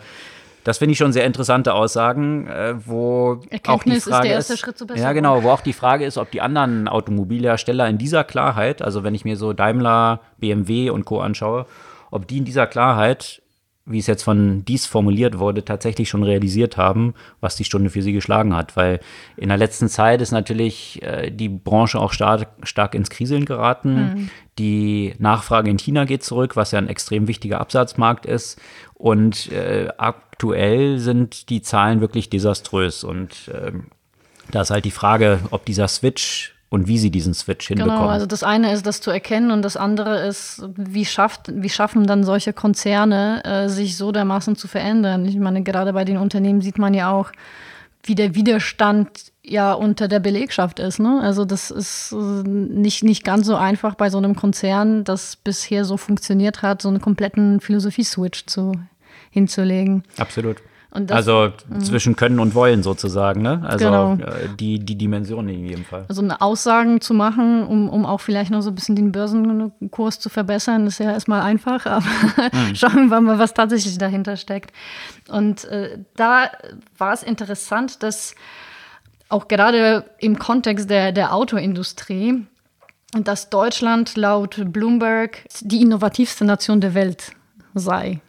das 0.63 0.77
finde 0.77 0.93
ich 0.93 0.97
schon 0.97 1.13
sehr 1.13 1.25
interessante 1.25 1.73
Aussagen, 1.73 2.47
äh, 2.47 2.75
wo 2.85 3.41
Erkenntnis 3.49 3.67
auch 3.67 3.83
die 3.83 3.89
Frage 3.99 3.99
ist, 3.99 4.23
der 4.23 4.31
erste 4.31 4.53
ist, 4.53 4.59
Schritt 4.59 4.77
zur 4.77 4.87
Besserung. 4.87 5.07
Ja, 5.07 5.13
genau, 5.13 5.43
wo 5.43 5.49
auch 5.49 5.61
die 5.61 5.73
Frage 5.73 6.05
ist, 6.05 6.17
ob 6.17 6.31
die 6.31 6.41
anderen 6.41 6.87
Automobilhersteller 6.87 7.87
in 7.87 7.97
dieser 7.97 8.23
Klarheit, 8.23 8.81
also 8.81 9.03
wenn 9.03 9.15
ich 9.15 9.25
mir 9.25 9.37
so 9.37 9.53
Daimler, 9.53 10.21
BMW 10.37 10.89
und 10.89 11.05
Co. 11.05 11.19
anschaue, 11.19 11.65
ob 12.11 12.27
die 12.27 12.37
in 12.37 12.45
dieser 12.45 12.67
Klarheit 12.67 13.43
wie 13.85 13.99
es 13.99 14.07
jetzt 14.07 14.23
von 14.23 14.63
dies 14.63 14.85
formuliert 14.85 15.39
wurde, 15.39 15.65
tatsächlich 15.65 16.07
schon 16.07 16.23
realisiert 16.23 16.77
haben, 16.77 17.15
was 17.41 17.57
die 17.57 17.65
Stunde 17.65 17.89
für 17.89 18.01
sie 18.01 18.13
geschlagen 18.13 18.55
hat. 18.55 18.77
Weil 18.77 19.01
in 19.35 19.49
der 19.49 19.57
letzten 19.57 19.89
Zeit 19.89 20.21
ist 20.21 20.31
natürlich 20.31 21.01
äh, 21.03 21.31
die 21.31 21.49
Branche 21.49 21.99
auch 21.99 22.13
stark, 22.13 22.47
stark 22.63 22.95
ins 22.95 23.09
Kriseln 23.09 23.43
geraten. 23.43 23.95
Mhm. 23.95 24.29
Die 24.57 25.15
Nachfrage 25.17 25.69
in 25.69 25.77
China 25.77 26.05
geht 26.05 26.23
zurück, 26.23 26.55
was 26.55 26.71
ja 26.71 26.79
ein 26.79 26.87
extrem 26.87 27.27
wichtiger 27.27 27.59
Absatzmarkt 27.59 28.25
ist. 28.25 28.61
Und 29.03 29.51
äh, 29.51 29.89
aktuell 29.97 30.97
sind 30.97 31.49
die 31.49 31.61
Zahlen 31.61 31.99
wirklich 31.99 32.29
desaströs. 32.29 33.03
Und 33.03 33.49
äh, 33.49 33.73
da 34.49 34.61
ist 34.61 34.71
halt 34.71 34.85
die 34.85 34.91
Frage, 34.91 35.39
ob 35.51 35.65
dieser 35.65 35.89
Switch 35.89 36.55
und 36.69 36.87
wie 36.87 36.97
sie 36.97 37.11
diesen 37.11 37.33
Switch 37.33 37.67
genau, 37.67 37.81
hinbekommen. 37.81 38.05
Genau, 38.05 38.13
also 38.13 38.25
das 38.27 38.43
eine 38.43 38.71
ist, 38.71 38.85
das 38.85 39.01
zu 39.01 39.11
erkennen 39.11 39.51
und 39.51 39.61
das 39.61 39.75
andere 39.75 40.25
ist, 40.25 40.63
wie, 40.77 41.03
schafft, 41.03 41.51
wie 41.53 41.67
schaffen 41.67 42.07
dann 42.07 42.23
solche 42.23 42.53
Konzerne, 42.53 43.43
äh, 43.43 43.67
sich 43.67 43.97
so 43.97 44.13
dermaßen 44.13 44.55
zu 44.55 44.69
verändern. 44.69 45.25
Ich 45.25 45.35
meine, 45.35 45.63
gerade 45.63 45.91
bei 45.91 46.05
den 46.05 46.15
Unternehmen 46.15 46.61
sieht 46.61 46.77
man 46.77 46.93
ja 46.93 47.11
auch, 47.11 47.29
wie 48.03 48.15
der 48.15 48.35
Widerstand 48.35 49.33
ja 49.43 49.73
unter 49.73 50.07
der 50.07 50.21
Belegschaft 50.21 50.79
ist. 50.79 50.99
Ne? 50.99 51.19
Also 51.21 51.43
das 51.43 51.71
ist 51.71 52.13
äh, 52.13 52.47
nicht, 52.47 53.03
nicht 53.03 53.25
ganz 53.25 53.47
so 53.47 53.57
einfach 53.57 53.95
bei 53.95 54.09
so 54.09 54.17
einem 54.17 54.37
Konzern, 54.37 55.03
das 55.03 55.35
bisher 55.35 55.83
so 55.83 55.97
funktioniert 55.97 56.61
hat, 56.61 56.81
so 56.81 56.87
einen 56.87 57.01
kompletten 57.01 57.59
Philosophie-Switch 57.59 58.45
zu, 58.45 58.71
hinzulegen. 59.33 60.03
Absolut. 60.17 60.57
Das, 60.95 61.11
also 61.17 61.51
mh. 61.69 61.79
zwischen 61.79 62.15
Können 62.15 62.39
und 62.39 62.53
Wollen 62.53 62.83
sozusagen, 62.83 63.41
ne? 63.41 63.63
Also 63.65 63.85
genau. 63.85 64.13
Äh, 64.13 64.49
die, 64.59 64.77
die 64.77 64.95
Dimension 64.95 65.49
in 65.49 65.65
jedem 65.65 65.85
Fall. 65.85 66.05
Also 66.07 66.21
eine 66.21 66.39
Aussagen 66.39 67.01
zu 67.01 67.15
machen, 67.15 67.65
um, 67.65 67.89
um 67.89 68.05
auch 68.05 68.21
vielleicht 68.21 68.51
noch 68.51 68.61
so 68.61 68.69
ein 68.69 68.75
bisschen 68.75 68.95
den 68.95 69.11
Börsenkurs 69.11 70.19
zu 70.19 70.29
verbessern, 70.29 70.85
ist 70.85 70.99
ja 70.99 71.11
erstmal 71.11 71.41
einfach, 71.41 71.85
aber 71.87 72.05
mhm. 72.51 72.75
schauen 72.75 73.07
wir 73.07 73.21
mal, 73.21 73.39
was 73.39 73.55
tatsächlich 73.55 73.97
dahinter 73.97 74.37
steckt. 74.37 74.71
Und 75.29 75.65
äh, 75.65 75.97
da 76.15 76.51
war 76.99 77.13
es 77.13 77.23
interessant, 77.23 78.03
dass 78.03 78.35
auch 79.29 79.47
gerade 79.47 80.05
im 80.19 80.37
Kontext 80.37 80.91
der, 80.91 81.11
der 81.11 81.33
Autoindustrie, 81.33 82.45
dass 83.13 83.49
Deutschland 83.49 84.15
laut 84.15 84.61
Bloomberg 84.71 85.39
die 85.61 85.81
innovativste 85.81 86.45
Nation 86.45 86.81
der 86.81 86.93
Welt 86.93 87.31
sei. 87.73 88.21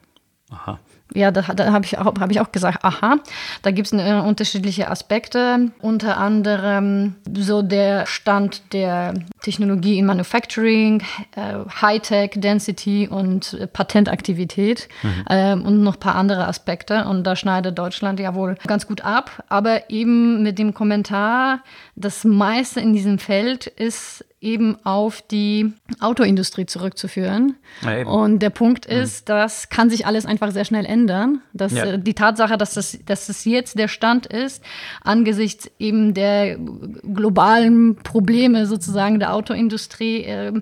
Aha 0.51 0.79
ja, 1.15 1.31
da, 1.31 1.43
da 1.43 1.73
habe 1.73 1.85
ich, 1.85 1.97
auch, 1.99 2.15
hab 2.19 2.31
ich 2.31 2.41
auch 2.41 2.53
gesagt, 2.53 2.85
aha, 2.85 3.17
da 3.63 3.71
gibt 3.71 3.87
es 3.87 3.93
äh, 3.93 4.21
unterschiedliche 4.21 4.91
Aspekte, 4.91 5.71
unter 5.81 6.19
anderem 6.19 7.15
so 7.33 7.63
der 7.63 8.07
Stand 8.07 8.73
der 8.73 9.15
Technologie 9.41 9.99
in 9.99 10.07
Manufacturing, 10.07 11.03
äh, 11.37 11.55
Hightech, 11.81 12.33
Density 12.35 13.09
und 13.09 13.55
äh, 13.55 13.67
Patentaktivität 13.67 14.89
mhm. 15.03 15.25
ähm, 15.31 15.63
und 15.63 15.83
noch 15.83 15.95
ein 15.95 16.01
paar 16.01 16.17
andere 16.17 16.47
Aspekte. 16.49 17.05
Und 17.05 17.25
da 17.25 17.37
schneidet 17.37 17.79
Deutschland 17.79 18.19
ja 18.19 18.35
wohl 18.35 18.57
ganz 18.67 18.87
gut 18.87 19.03
ab, 19.03 19.45
aber 19.49 19.91
eben 19.91 20.43
mit 20.43 20.59
dem 20.59 20.75
Kommentar, 20.75 21.61
das 21.95 22.25
meiste 22.25 22.81
in 22.81 22.93
diesem 22.93 23.19
Feld 23.19 23.67
ist 23.67 24.25
eben 24.45 24.77
auf 24.85 25.23
die 25.23 25.73
Autoindustrie 26.01 26.67
zurückzuführen. 26.67 27.57
Ja, 27.83 28.07
und 28.07 28.41
der 28.41 28.51
Punkt 28.51 28.89
mhm. 28.89 28.97
ist, 28.97 29.29
mhm. 29.29 29.33
das 29.33 29.69
kann 29.71 29.91
sich 29.91 30.07
alles 30.07 30.27
einfach 30.27 30.53
sehr 30.53 30.65
schnell 30.65 30.85
ändern. 30.85 31.41
Dass, 31.53 31.73
ja. 31.73 31.85
äh, 31.85 31.99
die 31.99 32.15
Tatsache, 32.15 32.57
dass 32.57 32.75
das, 32.75 32.99
dass 33.07 33.27
das 33.27 33.45
jetzt 33.45 33.79
der 33.79 33.89
Stand 33.89 34.27
ist, 34.27 34.63
angesichts 35.03 35.71
eben 35.79 36.15
der 36.15 36.57
globalen 36.59 37.97
Probleme 37.97 38.67
sozusagen 38.67 39.19
der 39.19 39.35
Autoindustrie, 39.35 40.25
äh, 40.25 40.53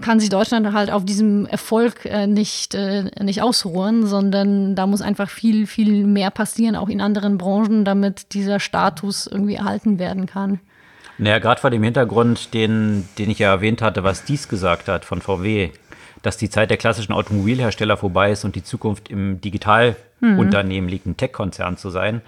kann 0.00 0.20
sich 0.20 0.30
Deutschland 0.30 0.72
halt 0.72 0.90
auf 0.90 1.04
diesem 1.04 1.46
Erfolg 1.46 2.04
äh, 2.06 2.26
nicht, 2.26 2.74
äh, 2.74 3.10
nicht 3.22 3.42
ausruhen, 3.42 4.06
sondern 4.06 4.74
da 4.74 4.86
muss 4.86 5.02
einfach 5.02 5.28
viel, 5.28 5.66
viel 5.66 6.06
mehr 6.06 6.30
passieren, 6.30 6.76
auch 6.76 6.88
in 6.88 7.00
anderen 7.00 7.38
Branchen, 7.38 7.84
damit 7.84 8.32
dieser 8.32 8.58
Status 8.60 9.26
irgendwie 9.26 9.54
erhalten 9.54 9.98
werden 9.98 10.26
kann. 10.26 10.60
Naja, 11.20 11.38
gerade 11.38 11.60
vor 11.60 11.68
dem 11.68 11.82
Hintergrund, 11.82 12.54
den, 12.54 13.06
den 13.18 13.28
ich 13.28 13.40
ja 13.40 13.50
erwähnt 13.50 13.82
hatte, 13.82 14.02
was 14.04 14.24
dies 14.24 14.48
gesagt 14.48 14.88
hat 14.88 15.04
von 15.04 15.20
VW, 15.20 15.70
dass 16.22 16.38
die 16.38 16.48
Zeit 16.48 16.70
der 16.70 16.78
klassischen 16.78 17.12
Automobilhersteller 17.12 17.98
vorbei 17.98 18.32
ist 18.32 18.44
und 18.44 18.56
die 18.56 18.64
Zukunft 18.64 19.10
im 19.10 19.38
Digitalunternehmen 19.38 20.86
mhm. 20.86 20.90
liegt, 20.90 21.04
ein 21.04 21.18
Tech-Konzern 21.18 21.76
zu 21.76 21.90
sein. 21.90 22.22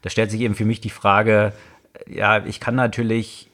Da 0.00 0.08
stellt 0.08 0.30
sich 0.30 0.40
eben 0.40 0.54
für 0.54 0.64
mich 0.64 0.80
die 0.80 0.88
Frage, 0.88 1.52
ja, 2.06 2.42
ich 2.46 2.58
kann 2.58 2.74
natürlich, 2.74 3.50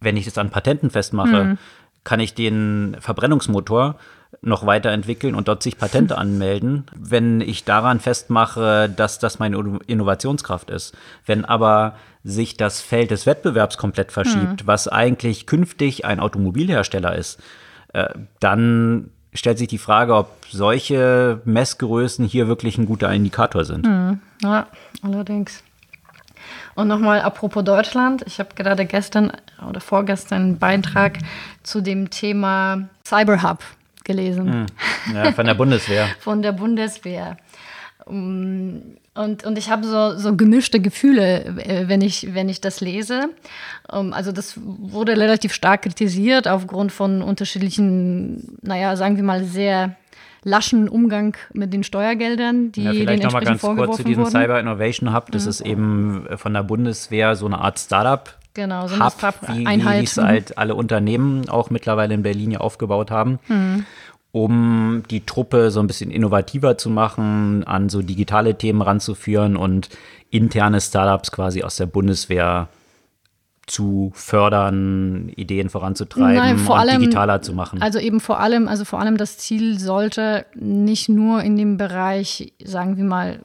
wenn 0.00 0.16
ich 0.16 0.24
das 0.24 0.38
an 0.38 0.48
Patenten 0.48 0.88
festmache, 0.88 1.44
mhm. 1.44 1.58
kann 2.02 2.20
ich 2.20 2.32
den 2.32 2.96
Verbrennungsmotor 3.00 3.96
noch 4.42 4.66
weiterentwickeln 4.66 5.34
und 5.34 5.48
dort 5.48 5.62
sich 5.62 5.78
Patente 5.78 6.18
anmelden, 6.18 6.84
wenn 6.94 7.40
ich 7.40 7.64
daran 7.64 8.00
festmache, 8.00 8.88
dass 8.94 9.18
das 9.18 9.38
meine 9.38 9.78
Innovationskraft 9.86 10.68
ist. 10.68 10.94
Wenn 11.24 11.44
aber 11.44 11.94
sich 12.24 12.56
das 12.56 12.80
Feld 12.80 13.10
des 13.10 13.26
Wettbewerbs 13.26 13.78
komplett 13.78 14.12
verschiebt, 14.12 14.62
mhm. 14.62 14.66
was 14.66 14.88
eigentlich 14.88 15.46
künftig 15.46 16.04
ein 16.04 16.20
Automobilhersteller 16.20 17.16
ist, 17.16 17.40
äh, 17.92 18.10
dann 18.40 19.10
stellt 19.32 19.58
sich 19.58 19.68
die 19.68 19.78
Frage, 19.78 20.14
ob 20.14 20.30
solche 20.50 21.40
Messgrößen 21.44 22.24
hier 22.24 22.48
wirklich 22.48 22.78
ein 22.78 22.86
guter 22.86 23.10
Indikator 23.12 23.64
sind. 23.64 23.86
Mhm. 23.86 24.20
Ja, 24.42 24.66
allerdings. 25.02 25.62
Und 26.74 26.88
nochmal 26.88 27.20
apropos 27.20 27.64
Deutschland. 27.64 28.24
Ich 28.26 28.38
habe 28.40 28.50
gerade 28.54 28.84
gestern 28.84 29.32
oder 29.68 29.80
vorgestern 29.80 30.42
einen 30.42 30.58
Beitrag 30.58 31.18
zu 31.62 31.80
dem 31.80 32.10
Thema 32.10 32.88
Cyberhub 33.04 33.60
gelesen. 34.04 34.66
Mhm. 35.06 35.14
Ja, 35.14 35.32
von 35.32 35.46
der 35.46 35.54
Bundeswehr. 35.54 36.08
von 36.20 36.42
der 36.42 36.52
Bundeswehr. 36.52 37.36
Und, 39.14 39.44
und 39.44 39.58
ich 39.58 39.70
habe 39.70 39.84
so, 39.86 40.16
so 40.16 40.36
gemischte 40.36 40.80
Gefühle, 40.80 41.44
äh, 41.58 41.88
wenn 41.88 42.00
ich, 42.00 42.34
wenn 42.34 42.48
ich 42.48 42.60
das 42.60 42.80
lese. 42.80 43.28
Ähm, 43.92 44.12
also 44.12 44.32
das 44.32 44.58
wurde 44.62 45.16
relativ 45.16 45.52
stark 45.52 45.82
kritisiert 45.82 46.48
aufgrund 46.48 46.92
von 46.92 47.22
unterschiedlichen, 47.22 48.58
naja, 48.62 48.96
sagen 48.96 49.16
wir 49.16 49.22
mal, 49.22 49.44
sehr 49.44 49.96
laschen 50.44 50.88
Umgang 50.88 51.36
mit 51.52 51.72
den 51.72 51.84
Steuergeldern, 51.84 52.72
die 52.72 52.82
ja, 52.82 52.92
vielleicht 52.92 53.22
nochmal 53.22 53.44
ganz 53.44 53.60
kurz 53.60 53.98
zu 53.98 54.04
diesem 54.04 54.24
wurden. 54.24 54.32
Cyber 54.32 54.58
Innovation 54.58 55.14
Hub. 55.14 55.30
Das 55.30 55.44
mhm. 55.44 55.50
ist 55.50 55.60
eben 55.60 56.26
von 56.36 56.54
der 56.54 56.62
Bundeswehr 56.62 57.36
so 57.36 57.46
eine 57.46 57.58
Art 57.58 57.78
Startup. 57.78 58.34
Genau, 58.54 58.86
so 58.86 58.98
Hub, 58.98 59.14
wie, 59.48 59.66
wie 59.66 60.04
es 60.04 60.18
halt 60.18 60.58
alle 60.58 60.74
Unternehmen 60.74 61.48
auch 61.48 61.70
mittlerweile 61.70 62.14
in 62.14 62.22
Berlin 62.22 62.50
ja 62.50 62.60
aufgebaut 62.60 63.10
haben. 63.10 63.38
Mhm 63.48 63.86
um 64.32 65.02
die 65.10 65.26
Truppe 65.26 65.70
so 65.70 65.80
ein 65.80 65.86
bisschen 65.86 66.10
innovativer 66.10 66.78
zu 66.78 66.88
machen, 66.88 67.64
an 67.64 67.90
so 67.90 68.00
digitale 68.00 68.56
Themen 68.56 68.80
ranzuführen 68.80 69.56
und 69.56 69.90
interne 70.30 70.80
Startups 70.80 71.30
quasi 71.30 71.62
aus 71.62 71.76
der 71.76 71.84
Bundeswehr 71.86 72.68
zu 73.66 74.10
fördern, 74.14 75.28
Ideen 75.36 75.68
voranzutreiben 75.68 76.34
Nein, 76.34 76.58
vor 76.58 76.78
allem, 76.78 77.00
digitaler 77.00 77.42
zu 77.42 77.52
machen. 77.52 77.80
Also 77.80 77.98
eben 77.98 78.20
vor 78.20 78.40
allem, 78.40 78.66
also 78.68 78.84
vor 78.84 79.00
allem 79.00 79.18
das 79.18 79.38
Ziel 79.38 79.78
sollte 79.78 80.46
nicht 80.54 81.08
nur 81.08 81.42
in 81.42 81.56
dem 81.56 81.76
Bereich, 81.76 82.54
sagen 82.64 82.96
wir 82.96 83.04
mal, 83.04 83.40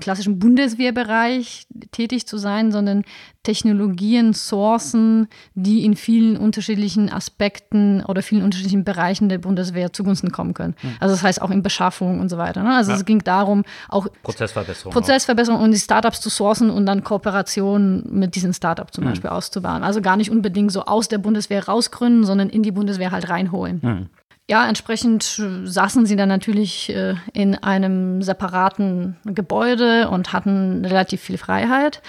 klassischen 0.00 0.38
Bundeswehrbereich 0.38 1.66
tätig 1.90 2.26
zu 2.26 2.38
sein, 2.38 2.72
sondern 2.72 3.04
Technologien, 3.42 4.34
Sourcen, 4.34 5.28
die 5.54 5.84
in 5.84 5.96
vielen 5.96 6.36
unterschiedlichen 6.36 7.12
Aspekten 7.12 8.04
oder 8.04 8.22
vielen 8.22 8.44
unterschiedlichen 8.44 8.84
Bereichen 8.84 9.28
der 9.28 9.38
Bundeswehr 9.38 9.92
zugunsten 9.92 10.30
kommen 10.30 10.54
können. 10.54 10.74
Mhm. 10.80 10.96
Also 11.00 11.14
das 11.14 11.24
heißt 11.24 11.42
auch 11.42 11.50
in 11.50 11.62
Beschaffung 11.62 12.20
und 12.20 12.28
so 12.28 12.38
weiter. 12.38 12.62
Ne? 12.62 12.74
Also 12.74 12.92
ja. 12.92 12.96
es 12.96 13.04
ging 13.04 13.24
darum, 13.24 13.64
auch 13.88 14.06
Prozessverbesserung, 14.22 14.92
Prozessverbesserung 14.92 15.60
und 15.60 15.72
die 15.72 15.78
Startups 15.78 16.20
zu 16.20 16.28
sourcen 16.28 16.70
und 16.70 16.86
dann 16.86 17.02
Kooperationen 17.02 18.04
mit 18.10 18.36
diesen 18.36 18.54
Startups 18.54 18.92
zum 18.92 19.04
mhm. 19.04 19.08
Beispiel 19.08 19.30
auszubauen. 19.30 19.82
Also 19.82 20.00
gar 20.00 20.16
nicht 20.16 20.30
unbedingt 20.30 20.70
so 20.70 20.84
aus 20.84 21.08
der 21.08 21.18
Bundeswehr 21.18 21.66
rausgründen, 21.66 22.24
sondern 22.24 22.48
in 22.48 22.62
die 22.62 22.72
Bundeswehr 22.72 23.10
halt 23.10 23.28
reinholen. 23.28 23.80
Mhm. 23.82 24.08
Ja, 24.50 24.68
entsprechend 24.68 25.40
saßen 25.64 26.04
sie 26.04 26.16
dann 26.16 26.28
natürlich 26.28 26.90
äh, 26.90 27.14
in 27.32 27.54
einem 27.54 28.22
separaten 28.22 29.16
Gebäude 29.24 30.10
und 30.10 30.32
hatten 30.32 30.84
relativ 30.84 31.20
viel 31.20 31.38
Freiheit. 31.38 32.02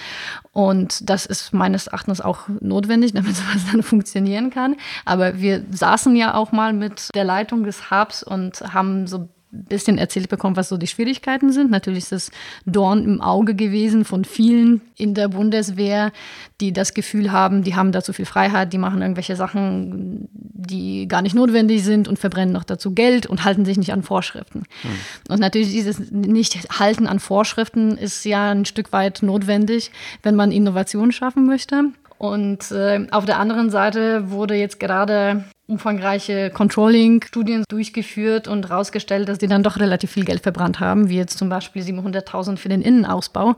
Und 0.52 1.08
das 1.08 1.26
ist 1.26 1.52
meines 1.52 1.86
Erachtens 1.86 2.20
auch 2.20 2.48
notwendig, 2.60 3.12
damit 3.14 3.36
sowas 3.36 3.64
dann 3.70 3.82
funktionieren 3.82 4.50
kann. 4.50 4.76
Aber 5.04 5.40
wir 5.40 5.64
saßen 5.70 6.16
ja 6.16 6.34
auch 6.34 6.50
mal 6.50 6.72
mit 6.72 7.08
der 7.14 7.24
Leitung 7.24 7.62
des 7.62 7.90
Hubs 7.90 8.24
und 8.24 8.60
haben 8.74 9.06
so 9.06 9.28
bisschen 9.54 9.98
erzählt 9.98 10.28
bekommen, 10.28 10.56
was 10.56 10.68
so 10.68 10.76
die 10.76 10.86
Schwierigkeiten 10.86 11.52
sind. 11.52 11.70
Natürlich 11.70 12.04
ist 12.04 12.12
es 12.12 12.30
Dorn 12.66 13.04
im 13.04 13.20
Auge 13.20 13.54
gewesen 13.54 14.04
von 14.04 14.24
vielen 14.24 14.80
in 14.96 15.14
der 15.14 15.28
Bundeswehr, 15.28 16.12
die 16.60 16.72
das 16.72 16.94
Gefühl 16.94 17.32
haben, 17.32 17.62
die 17.62 17.74
haben 17.74 17.92
da 17.92 18.02
zu 18.02 18.12
viel 18.12 18.26
Freiheit, 18.26 18.72
die 18.72 18.78
machen 18.78 19.02
irgendwelche 19.02 19.36
Sachen, 19.36 20.28
die 20.32 21.08
gar 21.08 21.22
nicht 21.22 21.34
notwendig 21.34 21.84
sind 21.84 22.08
und 22.08 22.18
verbrennen 22.18 22.52
noch 22.52 22.64
dazu 22.64 22.92
Geld 22.92 23.26
und 23.26 23.44
halten 23.44 23.64
sich 23.64 23.78
nicht 23.78 23.92
an 23.92 24.02
Vorschriften. 24.02 24.60
Mhm. 24.82 25.32
Und 25.32 25.40
natürlich 25.40 25.70
dieses 25.70 26.10
Nicht-Halten 26.10 27.06
an 27.06 27.18
Vorschriften 27.18 27.96
ist 27.96 28.24
ja 28.24 28.50
ein 28.50 28.64
Stück 28.64 28.92
weit 28.92 29.22
notwendig, 29.22 29.90
wenn 30.22 30.34
man 30.34 30.52
Innovation 30.52 31.12
schaffen 31.12 31.46
möchte. 31.46 31.84
Und 32.18 32.70
äh, 32.70 33.06
auf 33.10 33.24
der 33.24 33.38
anderen 33.38 33.70
Seite 33.70 34.30
wurde 34.30 34.54
jetzt 34.54 34.80
gerade 34.80 35.44
umfangreiche 35.66 36.50
Controlling-Studien 36.50 37.64
durchgeführt 37.68 38.48
und 38.48 38.68
herausgestellt, 38.68 39.28
dass 39.28 39.38
die 39.38 39.46
dann 39.46 39.62
doch 39.62 39.78
relativ 39.78 40.10
viel 40.10 40.24
Geld 40.24 40.42
verbrannt 40.42 40.78
haben, 40.78 41.08
wie 41.08 41.16
jetzt 41.16 41.38
zum 41.38 41.48
Beispiel 41.48 41.82
700.000 41.82 42.58
für 42.58 42.68
den 42.68 42.82
Innenausbau 42.82 43.54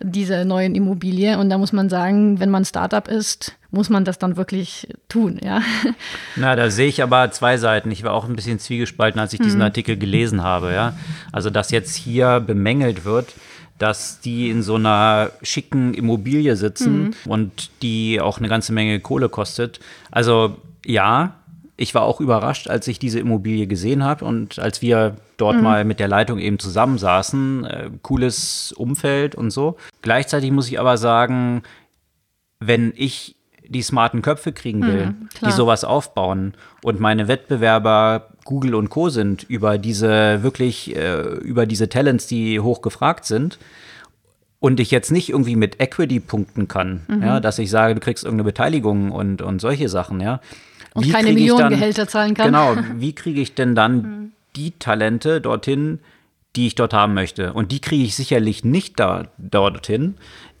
dieser 0.00 0.44
neuen 0.44 0.76
Immobilie. 0.76 1.36
Und 1.38 1.50
da 1.50 1.58
muss 1.58 1.72
man 1.72 1.88
sagen, 1.88 2.38
wenn 2.38 2.50
man 2.50 2.64
Startup 2.64 3.06
ist, 3.08 3.56
muss 3.70 3.90
man 3.90 4.04
das 4.04 4.18
dann 4.18 4.36
wirklich 4.36 4.88
tun, 5.08 5.38
ja. 5.42 5.60
Na, 6.36 6.54
da 6.54 6.70
sehe 6.70 6.86
ich 6.86 7.02
aber 7.02 7.30
zwei 7.32 7.58
Seiten. 7.58 7.90
Ich 7.90 8.04
war 8.04 8.14
auch 8.14 8.28
ein 8.28 8.36
bisschen 8.36 8.60
zwiegespalten, 8.60 9.20
als 9.20 9.32
ich 9.32 9.40
diesen 9.40 9.58
mhm. 9.58 9.64
Artikel 9.64 9.96
gelesen 9.96 10.42
habe, 10.42 10.72
ja. 10.72 10.94
Also, 11.32 11.50
dass 11.50 11.70
jetzt 11.72 11.96
hier 11.96 12.40
bemängelt 12.40 13.04
wird, 13.04 13.34
dass 13.78 14.20
die 14.20 14.50
in 14.50 14.62
so 14.62 14.74
einer 14.74 15.30
schicken 15.42 15.94
Immobilie 15.94 16.56
sitzen 16.56 17.04
mhm. 17.04 17.14
und 17.26 17.70
die 17.82 18.20
auch 18.20 18.38
eine 18.38 18.48
ganze 18.48 18.72
Menge 18.72 19.00
Kohle 19.00 19.28
kostet. 19.28 19.80
Also 20.10 20.56
ja, 20.84 21.34
ich 21.76 21.94
war 21.94 22.02
auch 22.02 22.20
überrascht, 22.20 22.68
als 22.68 22.88
ich 22.88 22.98
diese 22.98 23.20
Immobilie 23.20 23.68
gesehen 23.68 24.02
habe 24.02 24.24
und 24.24 24.58
als 24.58 24.82
wir 24.82 25.16
dort 25.36 25.56
mhm. 25.56 25.62
mal 25.62 25.84
mit 25.84 26.00
der 26.00 26.08
Leitung 26.08 26.38
eben 26.38 26.58
zusammensaßen. 26.58 27.64
Äh, 27.64 27.90
cooles 28.02 28.72
Umfeld 28.72 29.36
und 29.36 29.50
so. 29.50 29.76
Gleichzeitig 30.02 30.50
muss 30.50 30.68
ich 30.68 30.80
aber 30.80 30.98
sagen, 30.98 31.62
wenn 32.58 32.92
ich 32.96 33.36
die 33.68 33.82
smarten 33.82 34.22
Köpfe 34.22 34.52
kriegen 34.52 34.82
will, 34.82 35.06
mhm, 35.06 35.28
die 35.44 35.52
sowas 35.52 35.84
aufbauen 35.84 36.54
und 36.82 37.00
meine 37.00 37.28
Wettbewerber 37.28 38.30
Google 38.48 38.74
und 38.76 38.88
Co. 38.88 39.10
sind 39.10 39.42
über 39.42 39.76
diese 39.76 40.42
wirklich, 40.42 40.96
äh, 40.96 41.20
über 41.20 41.66
diese 41.66 41.90
Talents, 41.90 42.26
die 42.26 42.60
hoch 42.60 42.80
gefragt 42.80 43.26
sind, 43.26 43.58
und 44.58 44.80
ich 44.80 44.90
jetzt 44.90 45.12
nicht 45.12 45.28
irgendwie 45.28 45.54
mit 45.54 45.80
Equity 45.82 46.18
punkten 46.18 46.66
kann, 46.66 47.02
mhm. 47.08 47.22
ja, 47.22 47.40
dass 47.40 47.58
ich 47.58 47.68
sage, 47.68 47.94
du 47.94 48.00
kriegst 48.00 48.24
irgendeine 48.24 48.46
Beteiligung 48.46 49.12
und, 49.12 49.42
und 49.42 49.60
solche 49.60 49.90
Sachen, 49.90 50.20
ja. 50.20 50.40
Und 50.94 51.04
wie 51.04 51.10
keine 51.10 51.32
Millionengehälter 51.32 52.08
zahlen 52.08 52.32
kann. 52.32 52.46
Genau, 52.46 52.74
wie 52.96 53.12
kriege 53.14 53.42
ich 53.42 53.54
denn 53.54 53.74
dann 53.74 53.96
mhm. 53.96 54.32
die 54.56 54.70
Talente 54.70 55.42
dorthin, 55.42 56.00
die 56.56 56.68
ich 56.68 56.74
dort 56.74 56.94
haben 56.94 57.12
möchte? 57.12 57.52
Und 57.52 57.70
die 57.70 57.80
kriege 57.80 58.02
ich 58.02 58.16
sicherlich 58.16 58.64
nicht 58.64 58.98
da, 58.98 59.26
dorthin, 59.36 60.14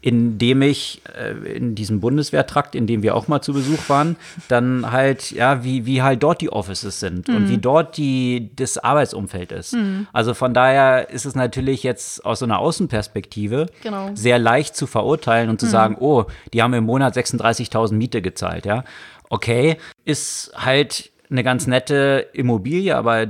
indem 0.08 0.62
ich 0.62 1.02
äh, 1.18 1.32
in 1.52 1.74
diesem 1.74 2.00
Bundeswehrtrakt, 2.00 2.74
in 2.74 2.86
dem 2.86 3.02
wir 3.02 3.14
auch 3.14 3.28
mal 3.28 3.42
zu 3.42 3.52
Besuch 3.52 3.90
waren, 3.90 4.16
dann 4.48 4.90
halt, 4.90 5.32
ja, 5.32 5.64
wie, 5.64 5.84
wie 5.84 6.00
halt 6.00 6.22
dort 6.22 6.40
die 6.40 6.50
Offices 6.50 6.98
sind 6.98 7.28
mhm. 7.28 7.36
und 7.36 7.48
wie 7.50 7.58
dort 7.58 7.98
die, 7.98 8.50
das 8.56 8.78
Arbeitsumfeld 8.78 9.52
ist. 9.52 9.74
Mhm. 9.74 10.06
Also 10.14 10.32
von 10.32 10.54
daher 10.54 11.10
ist 11.10 11.26
es 11.26 11.34
natürlich 11.34 11.82
jetzt 11.82 12.24
aus 12.24 12.38
so 12.38 12.46
einer 12.46 12.58
Außenperspektive 12.58 13.66
genau. 13.82 14.10
sehr 14.14 14.38
leicht 14.38 14.76
zu 14.76 14.86
verurteilen 14.86 15.50
und 15.50 15.60
zu 15.60 15.66
mhm. 15.66 15.70
sagen, 15.70 15.96
oh, 16.00 16.24
die 16.54 16.62
haben 16.62 16.72
im 16.72 16.84
Monat 16.84 17.14
36.000 17.14 17.92
Miete 17.92 18.22
gezahlt, 18.22 18.64
ja. 18.64 18.84
Okay, 19.28 19.76
ist 20.06 20.52
halt 20.56 21.10
eine 21.28 21.44
ganz 21.44 21.66
nette 21.66 22.28
Immobilie, 22.32 22.96
aber 22.96 23.26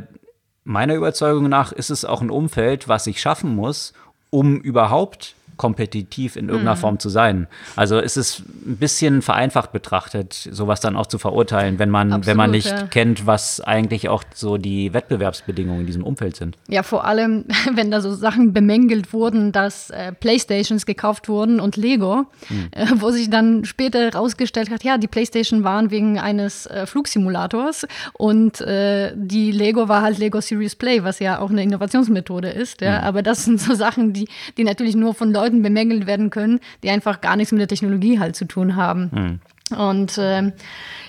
meiner 0.62 0.95
Überzeugung 0.95 1.49
nach 1.49 1.72
ist 1.72 1.91
es 1.91 2.05
auch 2.05 2.20
ein 2.20 2.31
Umfeld, 2.31 2.87
was 2.87 3.09
ich 3.09 3.20
schaffen 3.20 3.57
muss, 3.57 3.95
um 4.31 4.61
überhaupt 4.61 5.35
kompetitiv 5.59 6.36
in 6.36 6.48
irgendeiner 6.48 6.76
mhm. 6.76 6.80
Form 6.80 6.98
zu 6.98 7.09
sein. 7.09 7.46
Also 7.76 7.98
ist 7.98 8.16
es 8.16 8.38
ein 8.38 8.76
bisschen 8.76 9.20
vereinfacht 9.20 9.72
betrachtet, 9.72 10.32
sowas 10.32 10.80
dann 10.80 10.96
auch 10.96 11.06
zu 11.06 11.18
verurteilen, 11.18 11.78
wenn 11.78 11.90
man, 11.90 12.12
Absolut, 12.12 12.26
wenn 12.26 12.36
man 12.36 12.50
nicht 12.50 12.70
ja. 12.70 12.86
kennt, 12.86 13.26
was 13.26 13.61
eigentlich 13.61 14.09
auch 14.09 14.24
so 14.34 14.56
die 14.56 14.94
Wettbewerbsbedingungen 14.94 15.80
in 15.82 15.86
diesem 15.86 16.04
Umfeld 16.04 16.36
sind. 16.36 16.56
Ja, 16.68 16.82
vor 16.82 17.04
allem, 17.04 17.44
wenn 17.74 17.90
da 17.90 18.00
so 18.00 18.14
Sachen 18.14 18.52
bemängelt 18.52 19.12
wurden, 19.12 19.52
dass 19.52 19.90
äh, 19.90 20.12
Playstations 20.12 20.86
gekauft 20.86 21.28
wurden 21.28 21.61
und 21.61 21.76
Lego, 21.76 22.26
mhm. 22.48 22.68
äh, 22.70 22.86
wo 22.96 23.11
sich 23.11 23.28
dann 23.30 23.64
später 23.64 24.00
herausgestellt 24.00 24.70
hat, 24.70 24.84
ja, 24.84 24.98
die 24.98 25.09
Playstation 25.09 25.64
waren 25.64 25.90
wegen 25.90 26.18
eines 26.18 26.66
äh, 26.66 26.86
Flugsimulators 26.86 27.86
und 28.14 28.61
äh, 28.61 29.12
die 29.16 29.50
Lego 29.50 29.88
war 29.88 30.02
halt 30.02 30.18
Lego 30.18 30.40
Series 30.40 30.76
Play, 30.76 31.02
was 31.02 31.18
ja 31.18 31.40
auch 31.40 31.50
eine 31.50 31.62
Innovationsmethode 31.62 32.48
ist. 32.48 32.80
Ja? 32.80 33.00
Mhm. 33.00 33.04
Aber 33.04 33.22
das 33.22 33.44
sind 33.44 33.61
so 33.61 33.74
Sachen, 33.74 34.12
die, 34.12 34.28
die 34.56 34.64
natürlich 34.64 34.94
nur 34.94 35.14
von 35.14 35.32
Leuten 35.32 35.47
Leuten 35.49 35.62
bemängelt 35.62 36.07
werden 36.07 36.30
können, 36.30 36.61
die 36.82 36.90
einfach 36.90 37.20
gar 37.20 37.36
nichts 37.36 37.53
mit 37.53 37.61
der 37.61 37.68
Technologie 37.68 38.18
halt 38.18 38.36
zu 38.36 38.44
tun 38.44 38.76
haben. 38.76 39.40
Mhm. 39.70 39.78
Und 39.78 40.18
äh, 40.18 40.53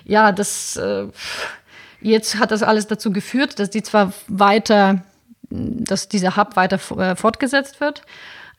ja, 0.05 0.31
das 0.31 0.77
äh, 0.77 1.07
jetzt 2.01 2.39
hat 2.39 2.51
das 2.51 2.63
alles 2.63 2.87
dazu 2.87 3.11
geführt, 3.11 3.59
dass 3.59 3.69
die 3.69 3.83
zwar 3.83 4.13
weiter, 4.27 5.03
dass 5.49 6.09
dieser 6.09 6.35
Hub 6.35 6.55
weiter 6.55 6.79
äh, 6.97 7.15
fortgesetzt 7.15 7.81
wird, 7.81 8.03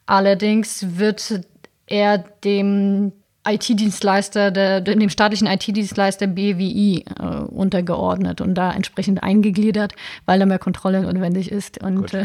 allerdings 0.07 0.99
wird 0.99 1.41
er 1.87 2.18
dem 2.18 3.12
IT-Dienstleister, 3.49 4.51
dem 4.82 5.09
staatlichen 5.09 5.47
IT-Dienstleister 5.47 6.26
BWI 6.26 7.05
äh, 7.18 7.24
untergeordnet 7.24 8.43
und 8.43 8.55
da 8.55 8.70
entsprechend 8.70 9.22
eingegliedert, 9.22 9.95
weil 10.26 10.38
da 10.38 10.45
mehr 10.45 10.59
Kontrolle 10.59 11.01
notwendig 11.01 11.51
ist. 11.51 11.82
Und 11.82 12.12
äh, 12.12 12.24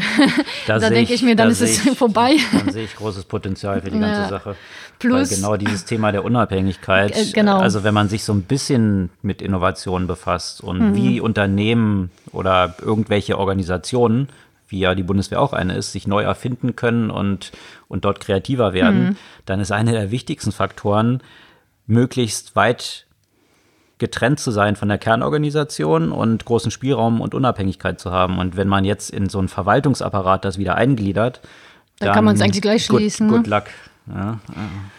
da, 0.66 0.78
da 0.78 0.90
denke 0.90 1.14
ich 1.14 1.22
mir, 1.22 1.34
dann 1.34 1.48
da 1.48 1.52
ist 1.52 1.62
es 1.62 1.86
ich, 1.86 1.96
vorbei. 1.96 2.36
Dann 2.52 2.70
sehe 2.70 2.84
ich 2.84 2.94
großes 2.96 3.24
Potenzial 3.24 3.80
für 3.80 3.90
die 3.90 3.98
ganze 3.98 4.20
ja. 4.22 4.28
Sache. 4.28 4.56
Plus 4.98 5.30
weil 5.30 5.36
genau 5.36 5.56
dieses 5.56 5.86
Thema 5.86 6.12
der 6.12 6.24
Unabhängigkeit, 6.24 7.16
äh, 7.16 7.32
genau. 7.32 7.60
also 7.60 7.82
wenn 7.82 7.94
man 7.94 8.08
sich 8.10 8.22
so 8.22 8.34
ein 8.34 8.42
bisschen 8.42 9.10
mit 9.22 9.40
Innovation 9.40 10.06
befasst 10.06 10.62
und 10.62 10.90
mhm. 10.90 10.94
wie 10.96 11.20
Unternehmen 11.20 12.10
oder 12.32 12.74
irgendwelche 12.82 13.38
Organisationen 13.38 14.28
wie 14.68 14.80
ja 14.80 14.94
die 14.94 15.02
Bundeswehr 15.02 15.40
auch 15.40 15.52
eine 15.52 15.74
ist, 15.74 15.92
sich 15.92 16.06
neu 16.06 16.22
erfinden 16.22 16.76
können 16.76 17.10
und, 17.10 17.52
und 17.88 18.04
dort 18.04 18.20
kreativer 18.20 18.72
werden, 18.72 19.04
mhm. 19.04 19.16
dann 19.44 19.60
ist 19.60 19.72
einer 19.72 19.92
der 19.92 20.10
wichtigsten 20.10 20.52
Faktoren, 20.52 21.22
möglichst 21.86 22.56
weit 22.56 23.06
getrennt 23.98 24.40
zu 24.40 24.50
sein 24.50 24.76
von 24.76 24.88
der 24.88 24.98
Kernorganisation 24.98 26.12
und 26.12 26.44
großen 26.44 26.70
Spielraum 26.70 27.20
und 27.20 27.34
Unabhängigkeit 27.34 27.98
zu 27.98 28.10
haben. 28.10 28.38
Und 28.38 28.56
wenn 28.56 28.68
man 28.68 28.84
jetzt 28.84 29.10
in 29.10 29.28
so 29.28 29.38
einen 29.38 29.48
Verwaltungsapparat 29.48 30.44
das 30.44 30.58
wieder 30.58 30.74
eingliedert, 30.74 31.40
da 31.98 32.12
kann 32.12 32.24
man 32.24 32.34
es 32.34 32.42
eigentlich 32.42 32.60
gleich 32.60 32.84
schließen. 32.84 33.28
Good, 33.28 33.44
good 33.44 33.46
luck. 33.46 33.64
Ja, 34.08 34.38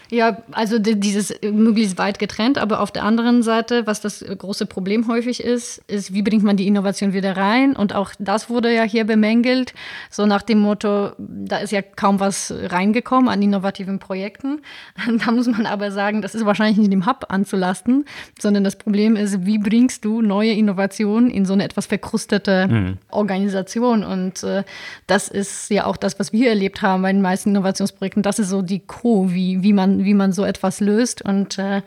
ja, 0.09 0.37
also 0.51 0.79
dieses 0.79 1.33
möglichst 1.43 1.97
weit 1.97 2.19
getrennt, 2.19 2.57
aber 2.57 2.81
auf 2.81 2.91
der 2.91 3.03
anderen 3.03 3.43
Seite, 3.43 3.85
was 3.85 4.01
das 4.01 4.23
große 4.23 4.65
Problem 4.65 5.07
häufig 5.07 5.43
ist, 5.43 5.81
ist, 5.87 6.13
wie 6.13 6.21
bringt 6.21 6.43
man 6.43 6.55
die 6.55 6.67
Innovation 6.67 7.13
wieder 7.13 7.35
rein? 7.35 7.75
Und 7.75 7.93
auch 7.93 8.11
das 8.19 8.49
wurde 8.49 8.73
ja 8.73 8.83
hier 8.83 9.05
bemängelt, 9.05 9.73
so 10.09 10.25
nach 10.25 10.41
dem 10.41 10.59
Motto, 10.59 11.11
da 11.17 11.57
ist 11.57 11.71
ja 11.71 11.81
kaum 11.81 12.19
was 12.19 12.53
reingekommen 12.57 13.29
an 13.29 13.41
innovativen 13.41 13.99
Projekten. 13.99 14.61
Da 15.27 15.31
muss 15.31 15.47
man 15.47 15.65
aber 15.65 15.91
sagen, 15.91 16.21
das 16.21 16.35
ist 16.35 16.45
wahrscheinlich 16.45 16.77
nicht 16.77 16.91
dem 16.91 17.05
Hub 17.05 17.25
anzulasten, 17.29 18.05
sondern 18.39 18.63
das 18.63 18.75
Problem 18.75 19.15
ist, 19.15 19.45
wie 19.45 19.57
bringst 19.57 20.05
du 20.05 20.21
neue 20.21 20.51
Innovationen 20.51 21.29
in 21.29 21.45
so 21.45 21.53
eine 21.53 21.63
etwas 21.63 21.85
verkrustete 21.85 22.67
mhm. 22.67 22.97
Organisation? 23.09 24.03
Und 24.03 24.43
äh, 24.43 24.63
das 25.07 25.27
ist 25.27 25.69
ja 25.69 25.85
auch 25.85 25.97
das, 25.97 26.19
was 26.19 26.33
wir 26.33 26.49
erlebt 26.49 26.81
haben 26.81 27.01
bei 27.01 27.11
den 27.11 27.21
meisten 27.21 27.49
Innovationsprojekten. 27.49 28.21
Das 28.21 28.39
ist 28.39 28.49
so 28.49 28.61
die 28.61 28.79
Co, 28.79 29.33
wie, 29.33 29.63
wie 29.63 29.73
man 29.73 29.96
wie 30.03 30.13
man 30.13 30.31
so 30.31 30.43
etwas 30.43 30.79
löst. 30.79 31.21
Und 31.21 31.57
äh, 31.57 31.81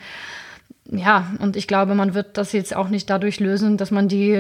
ja, 0.92 1.32
und 1.38 1.56
ich 1.56 1.68
glaube, 1.68 1.94
man 1.94 2.14
wird 2.14 2.36
das 2.36 2.52
jetzt 2.52 2.74
auch 2.74 2.88
nicht 2.88 3.08
dadurch 3.08 3.38
lösen, 3.38 3.76
dass 3.76 3.92
man 3.92 4.08
die 4.08 4.32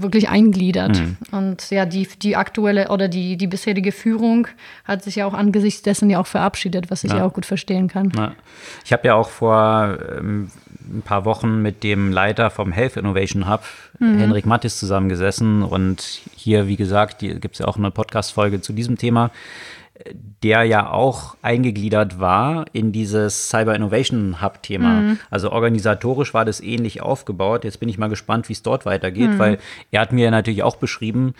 wirklich 0.00 0.30
eingliedert. 0.30 0.98
Mhm. 0.98 1.16
Und 1.30 1.70
ja, 1.70 1.84
die, 1.84 2.08
die 2.22 2.36
aktuelle 2.36 2.88
oder 2.88 3.08
die, 3.08 3.36
die 3.36 3.46
bisherige 3.46 3.92
Führung 3.92 4.48
hat 4.84 5.02
sich 5.02 5.16
ja 5.16 5.26
auch 5.26 5.34
angesichts 5.34 5.82
dessen 5.82 6.08
ja 6.08 6.18
auch 6.18 6.26
verabschiedet, 6.26 6.90
was 6.90 7.04
ich 7.04 7.10
ja, 7.10 7.18
ja 7.18 7.26
auch 7.26 7.34
gut 7.34 7.44
verstehen 7.44 7.88
kann. 7.88 8.12
Ja. 8.16 8.32
Ich 8.84 8.92
habe 8.92 9.08
ja 9.08 9.14
auch 9.14 9.28
vor 9.28 9.98
ähm, 10.18 10.50
ein 10.90 11.02
paar 11.02 11.26
Wochen 11.26 11.60
mit 11.60 11.82
dem 11.82 12.12
Leiter 12.12 12.48
vom 12.48 12.72
Health 12.72 12.96
Innovation 12.96 13.48
Hub, 13.48 13.62
mhm. 13.98 14.18
Henrik 14.18 14.46
Mattis, 14.46 14.78
zusammengesessen. 14.78 15.62
Und 15.62 16.22
hier, 16.34 16.66
wie 16.66 16.76
gesagt, 16.76 17.18
gibt 17.18 17.52
es 17.52 17.58
ja 17.58 17.68
auch 17.68 17.76
eine 17.76 17.90
Podcast-Folge 17.90 18.62
zu 18.62 18.72
diesem 18.72 18.96
Thema 18.96 19.30
der 20.42 20.64
ja 20.64 20.90
auch 20.90 21.36
eingegliedert 21.42 22.18
war 22.18 22.64
in 22.72 22.92
dieses 22.92 23.48
Cyber 23.48 23.74
Innovation 23.74 24.40
Hub 24.40 24.62
Thema. 24.62 25.00
Mhm. 25.00 25.18
Also 25.30 25.52
organisatorisch 25.52 26.34
war 26.34 26.44
das 26.44 26.60
ähnlich 26.60 27.02
aufgebaut. 27.02 27.64
Jetzt 27.64 27.80
bin 27.80 27.88
ich 27.88 27.98
mal 27.98 28.08
gespannt, 28.08 28.48
wie 28.48 28.54
es 28.54 28.62
dort 28.62 28.86
weitergeht, 28.86 29.30
mhm. 29.30 29.38
weil 29.38 29.58
er 29.90 30.00
hat 30.00 30.12
mir 30.12 30.30
natürlich 30.30 30.62
auch 30.62 30.76
beschrieben, 30.76 31.34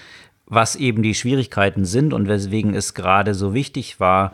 was 0.47 0.77
eben 0.77 1.03
die 1.03 1.15
Schwierigkeiten 1.15 1.85
sind 1.85 2.13
und 2.13 2.29
weswegen 2.29 2.75
es 2.75 2.95
gerade 2.95 3.35
so 3.35 3.55
wichtig 3.55 4.01
war, 4.01 4.33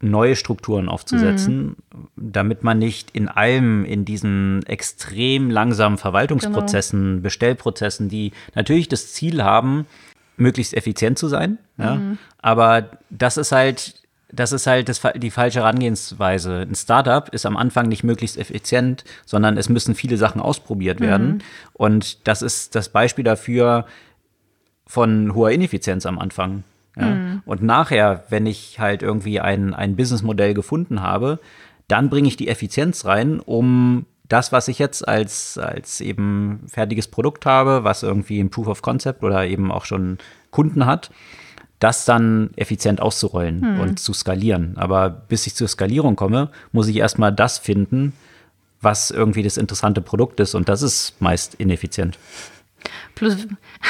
neue 0.00 0.34
Strukturen 0.34 0.88
aufzusetzen, 0.88 1.76
mhm. 1.94 2.08
damit 2.16 2.64
man 2.64 2.78
nicht 2.78 3.10
in 3.12 3.28
allem 3.28 3.84
in 3.84 4.04
diesen 4.04 4.64
extrem 4.66 5.48
langsamen 5.48 5.96
Verwaltungsprozessen, 5.96 7.00
genau. 7.00 7.22
Bestellprozessen, 7.22 8.08
die 8.08 8.32
natürlich 8.54 8.88
das 8.88 9.12
Ziel 9.12 9.44
haben, 9.44 9.86
möglichst 10.36 10.74
effizient 10.74 11.18
zu 11.18 11.28
sein. 11.28 11.58
Ja? 11.78 11.96
Mhm. 11.96 12.18
Aber 12.38 12.90
das 13.10 13.36
ist 13.36 13.52
halt, 13.52 13.94
das 14.30 14.52
ist 14.52 14.66
halt 14.66 14.88
das, 14.88 15.00
die 15.16 15.30
falsche 15.30 15.60
Herangehensweise. 15.60 16.60
Ein 16.60 16.74
Startup 16.74 17.28
ist 17.28 17.46
am 17.46 17.56
Anfang 17.56 17.88
nicht 17.88 18.02
möglichst 18.02 18.38
effizient, 18.38 19.04
sondern 19.26 19.56
es 19.56 19.68
müssen 19.68 19.94
viele 19.94 20.16
Sachen 20.16 20.40
ausprobiert 20.40 21.00
werden. 21.00 21.28
Mhm. 21.28 21.38
Und 21.74 22.26
das 22.26 22.42
ist 22.42 22.74
das 22.74 22.88
Beispiel 22.88 23.24
dafür 23.24 23.86
von 24.86 25.34
hoher 25.34 25.50
Ineffizienz 25.50 26.06
am 26.06 26.18
Anfang. 26.18 26.64
Ja? 26.96 27.06
Mhm. 27.06 27.42
Und 27.44 27.62
nachher, 27.62 28.24
wenn 28.28 28.46
ich 28.46 28.78
halt 28.80 29.02
irgendwie 29.02 29.40
ein, 29.40 29.74
ein 29.74 29.96
Businessmodell 29.96 30.54
gefunden 30.54 31.02
habe, 31.02 31.38
dann 31.88 32.08
bringe 32.08 32.28
ich 32.28 32.36
die 32.36 32.48
Effizienz 32.48 33.04
rein, 33.04 33.40
um 33.40 34.06
das, 34.32 34.50
was 34.50 34.68
ich 34.68 34.78
jetzt 34.78 35.06
als, 35.06 35.58
als 35.58 36.00
eben 36.00 36.60
fertiges 36.66 37.06
Produkt 37.06 37.44
habe, 37.44 37.84
was 37.84 38.02
irgendwie 38.02 38.40
ein 38.40 38.48
Proof 38.48 38.66
of 38.66 38.80
Concept 38.80 39.22
oder 39.22 39.46
eben 39.46 39.70
auch 39.70 39.84
schon 39.84 40.16
Kunden 40.50 40.86
hat, 40.86 41.10
das 41.78 42.06
dann 42.06 42.50
effizient 42.56 43.02
auszurollen 43.02 43.60
hm. 43.60 43.80
und 43.80 44.00
zu 44.00 44.14
skalieren. 44.14 44.74
Aber 44.76 45.10
bis 45.10 45.46
ich 45.46 45.54
zur 45.54 45.68
Skalierung 45.68 46.16
komme, 46.16 46.48
muss 46.70 46.88
ich 46.88 46.96
erstmal 46.96 47.32
das 47.32 47.58
finden, 47.58 48.14
was 48.80 49.10
irgendwie 49.10 49.42
das 49.42 49.58
interessante 49.58 50.00
Produkt 50.00 50.40
ist. 50.40 50.54
Und 50.54 50.68
das 50.68 50.80
ist 50.80 51.20
meist 51.20 51.54
ineffizient. 51.56 52.18
Plus, 53.22 53.36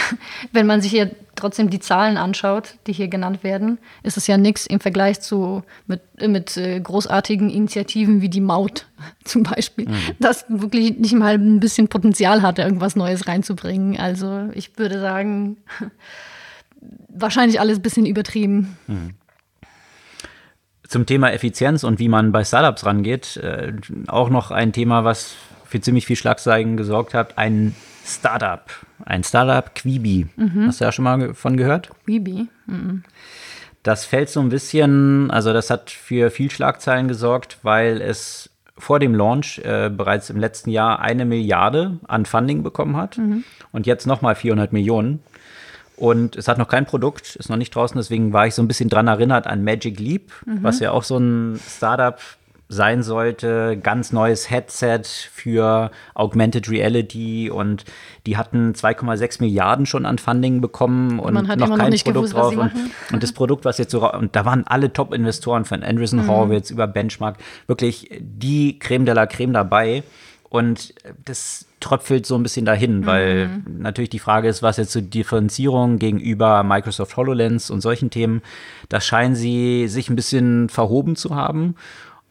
wenn 0.52 0.66
man 0.66 0.82
sich 0.82 0.90
hier 0.90 1.10
trotzdem 1.36 1.70
die 1.70 1.80
Zahlen 1.80 2.18
anschaut, 2.18 2.74
die 2.86 2.92
hier 2.92 3.08
genannt 3.08 3.42
werden, 3.42 3.78
ist 4.02 4.18
es 4.18 4.26
ja 4.26 4.36
nichts 4.36 4.66
im 4.66 4.78
Vergleich 4.78 5.22
zu 5.22 5.62
mit, 5.86 6.02
mit 6.20 6.58
äh, 6.58 6.78
großartigen 6.78 7.48
Initiativen 7.48 8.20
wie 8.20 8.28
die 8.28 8.42
Maut 8.42 8.88
zum 9.24 9.44
Beispiel, 9.44 9.88
mhm. 9.88 9.96
das 10.20 10.44
wirklich 10.50 10.98
nicht 10.98 11.14
mal 11.14 11.34
ein 11.38 11.60
bisschen 11.60 11.88
Potenzial 11.88 12.42
hatte, 12.42 12.60
irgendwas 12.60 12.94
Neues 12.94 13.26
reinzubringen. 13.26 13.98
Also 13.98 14.50
ich 14.52 14.76
würde 14.76 15.00
sagen, 15.00 15.56
wahrscheinlich 17.08 17.58
alles 17.58 17.78
ein 17.78 17.82
bisschen 17.82 18.04
übertrieben. 18.04 18.76
Mhm. 18.86 19.14
Zum 20.86 21.06
Thema 21.06 21.32
Effizienz 21.32 21.84
und 21.84 22.00
wie 22.00 22.10
man 22.10 22.32
bei 22.32 22.44
Startups 22.44 22.84
rangeht, 22.84 23.38
äh, 23.38 23.72
auch 24.08 24.28
noch 24.28 24.50
ein 24.50 24.74
Thema, 24.74 25.04
was 25.04 25.32
für 25.64 25.80
ziemlich 25.80 26.04
viel 26.04 26.16
Schlagzeilen 26.16 26.76
gesorgt 26.76 27.14
hat, 27.14 27.38
ein 27.38 27.74
Startup. 28.04 28.64
Ein 29.04 29.24
Startup, 29.24 29.74
Quibi. 29.74 30.26
Mhm. 30.36 30.66
Hast 30.66 30.80
du 30.80 30.84
ja 30.84 30.92
schon 30.92 31.04
mal 31.04 31.34
von 31.34 31.56
gehört? 31.56 31.90
Quibi? 32.04 32.48
Mhm. 32.66 33.04
Das 33.82 34.04
fällt 34.04 34.30
so 34.30 34.40
ein 34.40 34.48
bisschen, 34.48 35.30
also 35.30 35.52
das 35.52 35.70
hat 35.70 35.90
für 35.90 36.30
viel 36.30 36.50
Schlagzeilen 36.50 37.08
gesorgt, 37.08 37.58
weil 37.62 38.00
es 38.00 38.50
vor 38.78 38.98
dem 38.98 39.14
Launch 39.14 39.58
äh, 39.64 39.90
bereits 39.90 40.30
im 40.30 40.38
letzten 40.38 40.70
Jahr 40.70 41.00
eine 41.00 41.24
Milliarde 41.24 41.98
an 42.06 42.26
Funding 42.26 42.62
bekommen 42.62 42.96
hat 42.96 43.18
mhm. 43.18 43.44
und 43.70 43.86
jetzt 43.86 44.06
nochmal 44.06 44.34
400 44.34 44.72
Millionen. 44.72 45.20
Und 45.96 46.36
es 46.36 46.48
hat 46.48 46.58
noch 46.58 46.68
kein 46.68 46.86
Produkt, 46.86 47.36
ist 47.36 47.48
noch 47.48 47.56
nicht 47.56 47.74
draußen, 47.74 47.96
deswegen 47.96 48.32
war 48.32 48.46
ich 48.46 48.54
so 48.54 48.62
ein 48.62 48.68
bisschen 48.68 48.88
dran 48.88 49.06
erinnert 49.06 49.46
an 49.46 49.62
Magic 49.62 50.00
Leap, 50.00 50.32
mhm. 50.46 50.62
was 50.62 50.80
ja 50.80 50.90
auch 50.90 51.04
so 51.04 51.16
ein 51.18 51.60
Startup 51.64 52.18
sein 52.72 53.02
sollte. 53.02 53.78
Ganz 53.80 54.12
neues 54.12 54.50
Headset 54.50 55.02
für 55.04 55.90
Augmented 56.14 56.70
Reality 56.70 57.50
und 57.50 57.84
die 58.26 58.36
hatten 58.36 58.72
2,6 58.72 59.40
Milliarden 59.40 59.86
schon 59.86 60.06
an 60.06 60.18
Funding 60.18 60.60
bekommen 60.60 61.18
und 61.18 61.34
noch 61.34 61.46
kein 61.46 61.58
Produkt 61.58 62.04
gewusst, 62.04 62.34
drauf. 62.34 62.56
Und, 62.56 62.72
und, 63.12 63.22
das 63.22 63.32
Produkt, 63.32 63.64
was 63.64 63.78
jetzt 63.78 63.92
so, 63.92 64.10
und 64.10 64.34
da 64.34 64.44
waren 64.44 64.66
alle 64.66 64.92
Top-Investoren 64.92 65.64
von 65.64 65.82
Andreessen 65.82 66.22
mhm. 66.22 66.28
Horowitz 66.28 66.70
über 66.70 66.86
Benchmark, 66.86 67.38
wirklich 67.66 68.08
die 68.20 68.78
Creme 68.78 69.04
de 69.04 69.14
la 69.14 69.26
Creme 69.26 69.52
dabei. 69.52 70.02
Und 70.48 70.94
das 71.24 71.64
tröpfelt 71.80 72.26
so 72.26 72.34
ein 72.34 72.42
bisschen 72.42 72.66
dahin, 72.66 73.00
mhm. 73.00 73.06
weil 73.06 73.62
natürlich 73.66 74.10
die 74.10 74.18
Frage 74.18 74.48
ist, 74.48 74.62
was 74.62 74.76
jetzt 74.76 74.92
zur 74.92 75.00
Differenzierung 75.00 75.98
gegenüber 75.98 76.62
Microsoft 76.62 77.16
HoloLens 77.16 77.70
und 77.70 77.80
solchen 77.80 78.10
Themen, 78.10 78.42
da 78.90 79.00
scheinen 79.00 79.34
sie 79.34 79.88
sich 79.88 80.10
ein 80.10 80.16
bisschen 80.16 80.68
verhoben 80.68 81.16
zu 81.16 81.34
haben. 81.34 81.74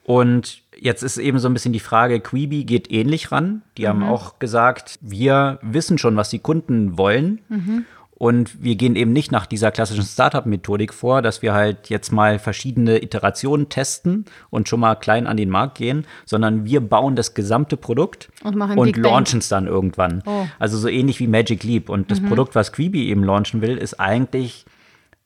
Und 0.04 0.62
jetzt 0.78 1.04
ist 1.04 1.18
eben 1.18 1.40
so 1.40 1.48
ein 1.48 1.54
bisschen 1.54 1.74
die 1.74 1.80
Frage, 1.80 2.20
Quibi 2.20 2.64
geht 2.66 2.92
ähnlich 2.92 3.32
ran. 3.32 3.62
Die 3.78 3.84
mhm. 3.84 3.88
haben 3.88 4.04
auch 4.04 4.40
gesagt, 4.40 4.98
wir 5.02 5.60
wissen 5.62 5.98
schon, 5.98 6.16
was 6.16 6.30
die 6.30 6.40
Kunden 6.40 6.98
wollen. 6.98 7.42
Mhm. 7.50 7.86
Und 8.22 8.64
wir 8.64 8.76
gehen 8.76 8.96
eben 8.96 9.14
nicht 9.14 9.32
nach 9.32 9.48
dieser 9.48 9.72
klassischen 9.72 10.04
Startup-Methodik 10.04 10.94
vor, 10.94 11.24
dass 11.24 11.42
wir 11.42 11.54
halt 11.54 11.90
jetzt 11.90 12.12
mal 12.12 12.38
verschiedene 12.38 13.02
Iterationen 13.02 13.68
testen 13.68 14.26
und 14.52 14.70
schon 14.70 14.80
mal 14.80 14.94
klein 14.94 15.26
an 15.26 15.38
den 15.38 15.50
Markt 15.50 15.80
gehen, 15.80 16.06
sondern 16.26 16.64
wir 16.64 16.82
bauen 16.82 17.16
das 17.16 17.34
gesamte 17.34 17.78
Produkt 17.78 18.30
und, 18.44 18.62
und 18.62 18.96
launchen 18.98 19.40
es 19.40 19.50
dann 19.50 19.66
irgendwann. 19.66 20.22
Oh. 20.28 20.46
Also 20.60 20.78
so 20.78 20.88
ähnlich 20.88 21.20
wie 21.20 21.26
Magic 21.26 21.64
Leap. 21.64 21.90
Und 21.90 22.12
das 22.12 22.22
mhm. 22.22 22.28
Produkt, 22.28 22.54
was 22.54 22.72
Quibi 22.72 23.10
eben 23.10 23.24
launchen 23.24 23.62
will, 23.62 23.76
ist 23.76 24.00
eigentlich 24.00 24.66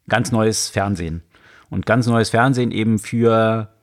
ganz 0.08 0.32
neues 0.32 0.70
Fernsehen. 0.70 1.22
Und 1.70 1.86
ganz 1.86 2.08
neues 2.08 2.30
Fernsehen 2.30 2.72
eben 2.72 3.00
für 3.00 3.75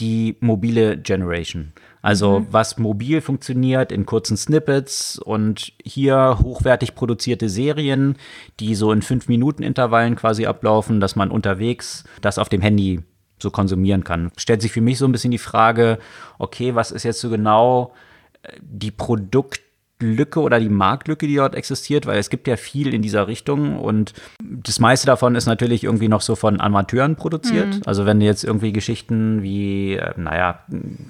die 0.00 0.36
mobile 0.40 0.96
Generation. 0.98 1.72
Also 2.00 2.40
mhm. 2.40 2.46
was 2.50 2.78
mobil 2.78 3.20
funktioniert 3.20 3.92
in 3.92 4.06
kurzen 4.06 4.36
Snippets 4.36 5.18
und 5.18 5.72
hier 5.84 6.38
hochwertig 6.42 6.94
produzierte 6.94 7.48
Serien, 7.48 8.16
die 8.58 8.74
so 8.74 8.92
in 8.92 9.02
fünf 9.02 9.28
Minuten 9.28 9.62
Intervallen 9.62 10.16
quasi 10.16 10.46
ablaufen, 10.46 11.00
dass 11.00 11.16
man 11.16 11.30
unterwegs 11.30 12.04
das 12.20 12.38
auf 12.38 12.48
dem 12.48 12.60
Handy 12.60 13.02
so 13.40 13.50
konsumieren 13.50 14.04
kann. 14.04 14.30
Stellt 14.36 14.62
sich 14.62 14.72
für 14.72 14.80
mich 14.80 14.98
so 14.98 15.04
ein 15.04 15.12
bisschen 15.12 15.30
die 15.30 15.38
Frage, 15.38 15.98
okay, 16.38 16.74
was 16.74 16.90
ist 16.90 17.04
jetzt 17.04 17.20
so 17.20 17.30
genau 17.30 17.94
äh, 18.42 18.52
die 18.60 18.90
Produkt 18.90 19.60
Lücke 20.02 20.40
oder 20.40 20.60
die 20.60 20.68
Marktlücke, 20.68 21.26
die 21.26 21.36
dort 21.36 21.54
existiert, 21.54 22.06
weil 22.06 22.18
es 22.18 22.30
gibt 22.30 22.46
ja 22.46 22.56
viel 22.56 22.92
in 22.92 23.02
dieser 23.02 23.26
Richtung 23.26 23.78
und 23.78 24.12
das 24.42 24.80
meiste 24.80 25.06
davon 25.06 25.34
ist 25.34 25.46
natürlich 25.46 25.84
irgendwie 25.84 26.08
noch 26.08 26.20
so 26.20 26.36
von 26.36 26.60
Amateuren 26.60 27.16
produziert. 27.16 27.76
Mhm. 27.76 27.82
Also 27.86 28.06
wenn 28.06 28.20
jetzt 28.20 28.44
irgendwie 28.44 28.72
Geschichten 28.72 29.42
wie, 29.42 29.94
äh, 29.94 30.12
naja, 30.16 30.60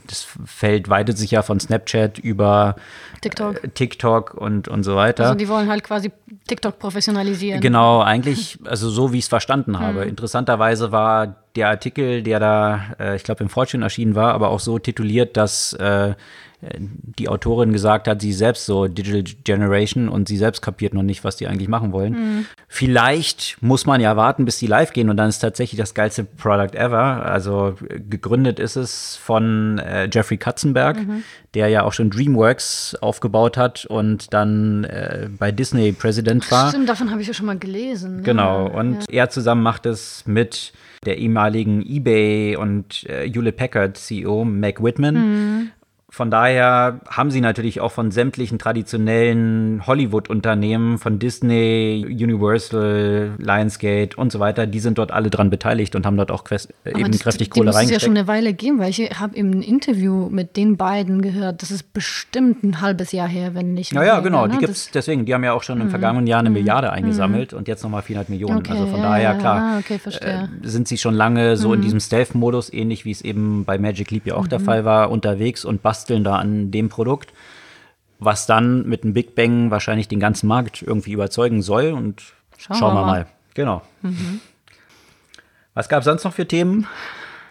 das 0.06 0.26
Feld 0.44 0.88
weitet 0.88 1.18
sich 1.18 1.30
ja 1.30 1.42
von 1.42 1.58
Snapchat 1.60 2.18
über 2.18 2.76
TikTok, 3.20 3.64
äh, 3.64 3.68
TikTok 3.68 4.34
und, 4.34 4.68
und 4.68 4.82
so 4.82 4.96
weiter. 4.96 5.24
Also 5.24 5.34
die 5.36 5.48
wollen 5.48 5.68
halt 5.68 5.84
quasi 5.84 6.12
TikTok 6.46 6.78
professionalisieren. 6.78 7.60
Genau, 7.60 8.00
eigentlich, 8.00 8.58
also 8.64 8.90
so 8.90 9.12
wie 9.12 9.18
ich 9.18 9.24
es 9.24 9.28
verstanden 9.28 9.78
habe. 9.78 10.02
Mhm. 10.02 10.10
Interessanterweise 10.10 10.92
war 10.92 11.36
der 11.56 11.68
Artikel, 11.68 12.22
der 12.22 12.40
da, 12.40 12.80
äh, 12.98 13.16
ich 13.16 13.24
glaube, 13.24 13.42
im 13.42 13.50
Fortune 13.50 13.84
erschienen 13.84 14.14
war, 14.14 14.34
aber 14.34 14.50
auch 14.50 14.60
so 14.60 14.78
tituliert, 14.78 15.36
dass 15.36 15.72
äh, 15.74 16.14
die 16.62 17.28
Autorin 17.28 17.72
gesagt 17.72 18.06
hat, 18.06 18.20
sie 18.20 18.32
selbst 18.32 18.66
so 18.66 18.86
Digital 18.86 19.24
Generation 19.42 20.08
und 20.08 20.28
sie 20.28 20.36
selbst 20.36 20.62
kapiert 20.62 20.94
noch 20.94 21.02
nicht, 21.02 21.24
was 21.24 21.36
die 21.36 21.48
eigentlich 21.48 21.68
machen 21.68 21.92
wollen. 21.92 22.12
Mhm. 22.12 22.46
Vielleicht 22.68 23.60
muss 23.60 23.84
man 23.84 24.00
ja 24.00 24.16
warten, 24.16 24.44
bis 24.44 24.58
die 24.58 24.68
live 24.68 24.92
gehen 24.92 25.10
und 25.10 25.16
dann 25.16 25.28
ist 25.28 25.40
tatsächlich 25.40 25.78
das 25.78 25.94
geilste 25.94 26.22
Product 26.24 26.74
ever. 26.74 27.26
Also 27.26 27.74
gegründet 28.08 28.60
ist 28.60 28.76
es 28.76 29.16
von 29.16 29.80
äh, 29.80 30.08
Jeffrey 30.12 30.36
Katzenberg, 30.36 30.98
mhm. 30.98 31.24
der 31.54 31.66
ja 31.66 31.82
auch 31.82 31.92
schon 31.92 32.10
DreamWorks 32.10 32.96
aufgebaut 33.00 33.56
hat 33.56 33.84
und 33.86 34.32
dann 34.32 34.84
äh, 34.84 35.28
bei 35.36 35.50
Disney 35.50 35.90
Präsident 35.90 36.48
war. 36.52 36.68
Stimmt, 36.68 36.88
davon 36.88 37.10
habe 37.10 37.20
ich 37.22 37.28
ja 37.28 37.34
schon 37.34 37.46
mal 37.46 37.58
gelesen. 37.58 38.18
Ne? 38.18 38.22
Genau, 38.22 38.68
und 38.68 39.00
ja. 39.10 39.22
er 39.22 39.30
zusammen 39.30 39.64
macht 39.64 39.84
es 39.86 40.24
mit 40.26 40.72
der 41.04 41.18
ehemaligen 41.18 41.84
eBay 41.84 42.54
und 42.54 43.04
äh, 43.08 43.28
Hewlett 43.28 43.56
Packard 43.56 43.96
CEO 43.96 44.44
Meg 44.44 44.80
Whitman. 44.80 45.14
Mhm. 45.14 45.70
Von 46.14 46.30
daher 46.30 47.00
haben 47.08 47.30
sie 47.30 47.40
natürlich 47.40 47.80
auch 47.80 47.90
von 47.90 48.10
sämtlichen 48.10 48.58
traditionellen 48.58 49.86
Hollywood-Unternehmen, 49.86 50.98
von 50.98 51.18
Disney, 51.18 52.04
Universal, 52.06 53.30
Lionsgate 53.38 54.18
und 54.18 54.30
so 54.30 54.38
weiter, 54.38 54.66
die 54.66 54.78
sind 54.80 54.98
dort 54.98 55.10
alle 55.10 55.30
dran 55.30 55.48
beteiligt 55.48 55.96
und 55.96 56.04
haben 56.04 56.18
dort 56.18 56.30
auch 56.30 56.44
eben 56.50 57.12
das, 57.12 57.20
kräftig 57.22 57.48
Kohle 57.48 57.74
reingesteckt. 57.74 57.74
Das 57.74 57.80
muss 57.80 57.90
ja 57.92 58.00
schon 58.00 58.16
eine 58.18 58.28
Weile 58.28 58.52
geben, 58.52 58.78
weil 58.78 58.90
ich 58.90 58.98
habe 59.18 59.34
im 59.34 59.62
Interview 59.62 60.28
mit 60.28 60.58
den 60.58 60.76
beiden 60.76 61.22
gehört, 61.22 61.62
das 61.62 61.70
ist 61.70 61.94
bestimmt 61.94 62.62
ein 62.62 62.82
halbes 62.82 63.12
Jahr 63.12 63.26
her, 63.26 63.54
wenn 63.54 63.72
nicht. 63.72 63.94
Ja, 63.94 64.04
ja, 64.04 64.20
genau, 64.20 64.46
ne? 64.46 64.52
die 64.52 64.58
gibt's 64.58 64.84
das 64.84 65.06
deswegen. 65.06 65.24
Die 65.24 65.32
haben 65.32 65.44
ja 65.44 65.54
auch 65.54 65.62
schon 65.62 65.80
im 65.80 65.86
mhm. 65.86 65.92
vergangenen 65.92 66.26
Jahr 66.26 66.40
eine 66.40 66.50
mhm. 66.50 66.56
Milliarde 66.56 66.88
mhm. 66.88 66.92
eingesammelt 66.92 67.54
und 67.54 67.68
jetzt 67.68 67.82
nochmal 67.84 68.02
400 68.02 68.28
Millionen. 68.28 68.58
Okay, 68.58 68.72
also 68.72 68.86
von 68.86 69.00
ja, 69.00 69.08
daher, 69.08 69.34
klar, 69.36 69.56
ah, 69.56 69.78
okay, 69.78 69.98
äh, 70.20 70.46
sind 70.62 70.88
sie 70.88 70.98
schon 70.98 71.14
lange 71.14 71.56
so 71.56 71.72
in 71.72 71.80
diesem 71.80 72.00
Stealth-Modus, 72.00 72.70
ähnlich 72.70 73.06
wie 73.06 73.12
es 73.12 73.22
eben 73.22 73.64
bei 73.64 73.78
Magic 73.78 74.10
Leap 74.10 74.26
ja 74.26 74.34
auch 74.34 74.46
der 74.46 74.60
Fall 74.60 74.84
war, 74.84 75.10
unterwegs 75.10 75.64
und 75.64 75.80
basteln 75.80 76.01
basteln 76.02 76.24
da 76.24 76.36
an 76.36 76.70
dem 76.70 76.88
Produkt, 76.88 77.32
was 78.18 78.46
dann 78.46 78.88
mit 78.88 79.04
einem 79.04 79.14
Big 79.14 79.34
Bang 79.34 79.70
wahrscheinlich 79.70 80.08
den 80.08 80.20
ganzen 80.20 80.48
Markt 80.48 80.82
irgendwie 80.82 81.12
überzeugen 81.12 81.62
soll. 81.62 81.92
Und 81.92 82.22
schauen, 82.58 82.76
schauen 82.76 82.94
wir 82.94 83.02
mal. 83.02 83.06
mal. 83.06 83.26
Genau. 83.54 83.82
Mhm. 84.02 84.40
Was 85.74 85.88
gab 85.88 86.00
es 86.00 86.06
sonst 86.06 86.24
noch 86.24 86.32
für 86.32 86.46
Themen? 86.46 86.86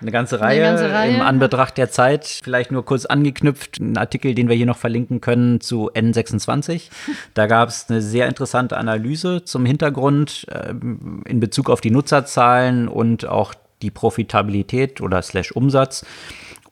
Eine 0.02 0.12
ganze, 0.12 0.42
Reihe, 0.42 0.68
Eine 0.68 0.78
ganze 0.78 0.94
Reihe 0.94 1.16
im 1.16 1.22
Anbetracht 1.22 1.78
der 1.78 1.92
Zeit. 1.92 2.26
Vielleicht 2.44 2.72
nur 2.72 2.84
kurz 2.84 3.06
angeknüpft, 3.06 3.80
ein 3.80 3.98
Artikel, 3.98 4.34
den 4.34 4.50
wir 4.50 4.56
hier 4.56 4.66
noch 4.66 4.78
verlinken 4.78 5.22
können 5.22 5.62
zu 5.62 5.92
N26. 5.92 6.90
Da 7.36 7.46
gab 7.46 7.70
es 7.70 7.86
eine 7.88 8.02
sehr 8.02 8.28
interessante 8.28 8.78
Analyse 8.78 9.46
zum 9.46 9.66
Hintergrund 9.66 10.48
äh, 10.50 10.72
in 10.72 11.40
Bezug 11.40 11.70
auf 11.70 11.82
die 11.82 11.92
Nutzerzahlen 11.92 12.88
und 12.88 13.26
auch 13.26 13.54
die 13.82 13.92
Profitabilität 13.92 15.02
oder 15.02 15.22
Slash 15.22 15.52
Umsatz. 15.52 16.04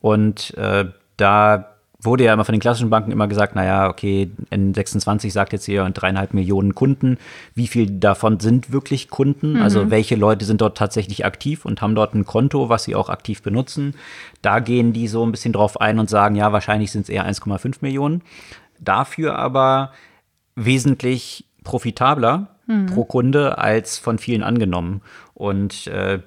Und 0.00 0.56
äh, 0.56 0.86
da 1.20 1.70
wurde 2.02 2.24
ja 2.24 2.32
immer 2.32 2.44
von 2.44 2.54
den 2.54 2.60
klassischen 2.60 2.90
Banken 2.90 3.12
immer 3.12 3.28
gesagt, 3.28 3.54
naja, 3.54 3.88
okay, 3.88 4.30
N26 4.50 5.30
sagt 5.30 5.52
jetzt 5.52 5.66
hier 5.66 5.88
dreieinhalb 5.90 6.32
Millionen 6.34 6.74
Kunden. 6.74 7.18
Wie 7.54 7.66
viel 7.66 7.90
davon 7.90 8.40
sind 8.40 8.72
wirklich 8.72 9.10
Kunden? 9.10 9.54
Mhm. 9.54 9.62
Also 9.62 9.90
welche 9.90 10.16
Leute 10.16 10.44
sind 10.44 10.60
dort 10.60 10.78
tatsächlich 10.78 11.24
aktiv 11.24 11.64
und 11.64 11.82
haben 11.82 11.94
dort 11.94 12.14
ein 12.14 12.24
Konto, 12.24 12.68
was 12.68 12.84
sie 12.84 12.94
auch 12.94 13.10
aktiv 13.10 13.42
benutzen? 13.42 13.94
Da 14.42 14.60
gehen 14.60 14.92
die 14.92 15.08
so 15.08 15.24
ein 15.24 15.32
bisschen 15.32 15.52
drauf 15.52 15.80
ein 15.80 15.98
und 15.98 16.08
sagen, 16.08 16.36
ja, 16.36 16.52
wahrscheinlich 16.52 16.90
sind 16.90 17.02
es 17.02 17.08
eher 17.08 17.26
1,5 17.26 17.76
Millionen. 17.80 18.22
Dafür 18.78 19.36
aber 19.38 19.92
wesentlich 20.54 21.44
profitabler 21.64 22.48
mhm. 22.66 22.86
pro 22.86 23.04
Kunde 23.04 23.58
als 23.58 23.98
von 23.98 24.18
vielen 24.18 24.42
angenommen. 24.42 25.02
Und 25.40 25.86
äh, 25.86 26.18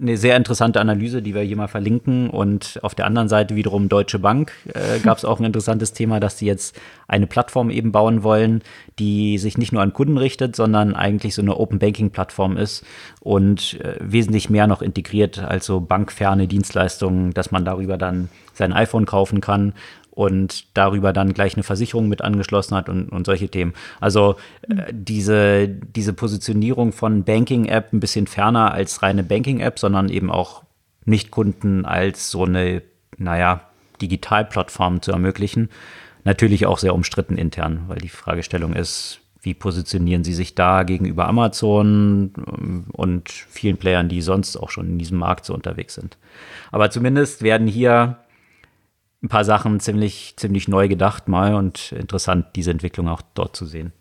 eine 0.00 0.16
sehr 0.16 0.38
interessante 0.38 0.80
Analyse, 0.80 1.20
die 1.20 1.34
wir 1.34 1.42
hier 1.42 1.54
mal 1.54 1.68
verlinken. 1.68 2.30
Und 2.30 2.78
auf 2.82 2.94
der 2.94 3.04
anderen 3.04 3.28
Seite 3.28 3.56
wiederum 3.56 3.90
Deutsche 3.90 4.18
Bank 4.18 4.52
äh, 4.72 5.00
gab 5.00 5.18
es 5.18 5.26
auch 5.26 5.38
ein 5.38 5.44
interessantes 5.44 5.92
Thema, 5.92 6.18
dass 6.18 6.38
sie 6.38 6.46
jetzt 6.46 6.74
eine 7.06 7.26
Plattform 7.26 7.68
eben 7.68 7.92
bauen 7.92 8.22
wollen, 8.22 8.62
die 8.98 9.36
sich 9.36 9.58
nicht 9.58 9.72
nur 9.72 9.82
an 9.82 9.92
Kunden 9.92 10.16
richtet, 10.16 10.56
sondern 10.56 10.94
eigentlich 10.94 11.34
so 11.34 11.42
eine 11.42 11.58
Open 11.58 11.78
Banking 11.78 12.08
Plattform 12.08 12.56
ist 12.56 12.86
und 13.20 13.78
äh, 13.80 13.96
wesentlich 14.00 14.48
mehr 14.48 14.66
noch 14.66 14.80
integriert 14.80 15.40
als 15.40 15.66
so 15.66 15.80
bankferne 15.80 16.48
Dienstleistungen, 16.48 17.34
dass 17.34 17.50
man 17.50 17.66
darüber 17.66 17.98
dann 17.98 18.30
sein 18.54 18.72
iPhone 18.72 19.04
kaufen 19.04 19.42
kann 19.42 19.74
und 20.14 20.76
darüber 20.76 21.12
dann 21.12 21.34
gleich 21.34 21.54
eine 21.54 21.64
Versicherung 21.64 22.08
mit 22.08 22.22
angeschlossen 22.22 22.76
hat 22.76 22.88
und, 22.88 23.08
und 23.08 23.26
solche 23.26 23.48
Themen. 23.48 23.74
Also 24.00 24.36
äh, 24.68 24.92
diese, 24.92 25.68
diese 25.68 26.12
Positionierung 26.12 26.92
von 26.92 27.24
Banking-App 27.24 27.92
ein 27.92 28.00
bisschen 28.00 28.26
ferner 28.26 28.72
als 28.72 29.02
reine 29.02 29.24
Banking-App, 29.24 29.78
sondern 29.78 30.08
eben 30.08 30.30
auch 30.30 30.62
Nicht-Kunden 31.04 31.84
als 31.84 32.30
so 32.30 32.44
eine, 32.44 32.82
naja, 33.18 33.62
Digitalplattform 34.00 35.02
zu 35.02 35.12
ermöglichen. 35.12 35.68
Natürlich 36.24 36.66
auch 36.66 36.78
sehr 36.78 36.94
umstritten 36.94 37.36
intern, 37.36 37.84
weil 37.88 37.98
die 37.98 38.08
Fragestellung 38.08 38.72
ist, 38.72 39.20
wie 39.42 39.54
positionieren 39.54 40.24
sie 40.24 40.32
sich 40.32 40.54
da 40.54 40.84
gegenüber 40.84 41.26
Amazon 41.26 42.32
ähm, 42.36 42.84
und 42.92 43.28
vielen 43.28 43.76
Playern, 43.78 44.08
die 44.08 44.22
sonst 44.22 44.56
auch 44.56 44.70
schon 44.70 44.86
in 44.86 44.98
diesem 44.98 45.18
Markt 45.18 45.44
so 45.44 45.54
unterwegs 45.54 45.94
sind. 45.94 46.16
Aber 46.70 46.90
zumindest 46.90 47.42
werden 47.42 47.66
hier 47.66 48.18
ein 49.24 49.28
paar 49.28 49.44
Sachen 49.44 49.80
ziemlich, 49.80 50.34
ziemlich 50.36 50.68
neu 50.68 50.86
gedacht 50.86 51.28
mal 51.28 51.54
und 51.54 51.92
interessant, 51.92 52.46
diese 52.54 52.70
Entwicklung 52.70 53.08
auch 53.08 53.22
dort 53.34 53.56
zu 53.56 53.64
sehen. 53.64 53.92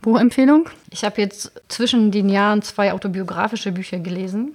Buchempfehlung? 0.00 0.68
Ich 0.90 1.04
habe 1.04 1.20
jetzt 1.20 1.52
zwischen 1.68 2.12
den 2.12 2.28
Jahren 2.28 2.62
zwei 2.62 2.92
autobiografische 2.92 3.72
Bücher 3.72 3.98
gelesen. 3.98 4.54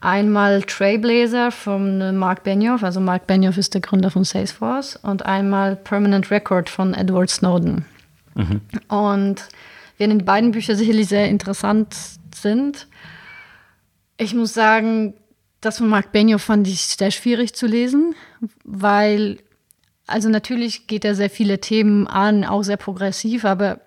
Einmal 0.00 0.62
Trailblazer 0.62 1.50
von 1.50 2.16
Mark 2.16 2.42
Benioff, 2.42 2.82
also 2.82 3.00
Mark 3.00 3.26
Benioff 3.26 3.56
ist 3.56 3.72
der 3.72 3.80
Gründer 3.80 4.10
von 4.10 4.24
Salesforce, 4.24 4.96
und 4.96 5.24
einmal 5.24 5.76
Permanent 5.76 6.30
Record 6.30 6.68
von 6.68 6.92
Edward 6.92 7.30
Snowden. 7.30 7.84
Mhm. 8.34 8.60
Und 8.88 9.48
während 9.96 10.20
die 10.20 10.24
beiden 10.24 10.50
Bücher 10.50 10.76
sicherlich 10.76 11.08
sehr 11.08 11.28
interessant 11.28 11.96
sind, 12.34 12.86
ich 14.18 14.34
muss 14.34 14.52
sagen, 14.52 15.14
das 15.62 15.78
von 15.78 15.88
Mark 15.88 16.12
Benioff 16.12 16.42
fand 16.42 16.68
ich 16.68 16.80
sehr 16.80 17.10
schwierig 17.10 17.54
zu 17.54 17.66
lesen, 17.66 18.14
weil, 18.64 19.38
also 20.06 20.28
natürlich 20.28 20.86
geht 20.86 21.04
er 21.04 21.14
sehr 21.14 21.30
viele 21.30 21.60
Themen 21.60 22.06
an, 22.06 22.44
auch 22.44 22.62
sehr 22.62 22.76
progressiv, 22.76 23.44
aber 23.44 23.80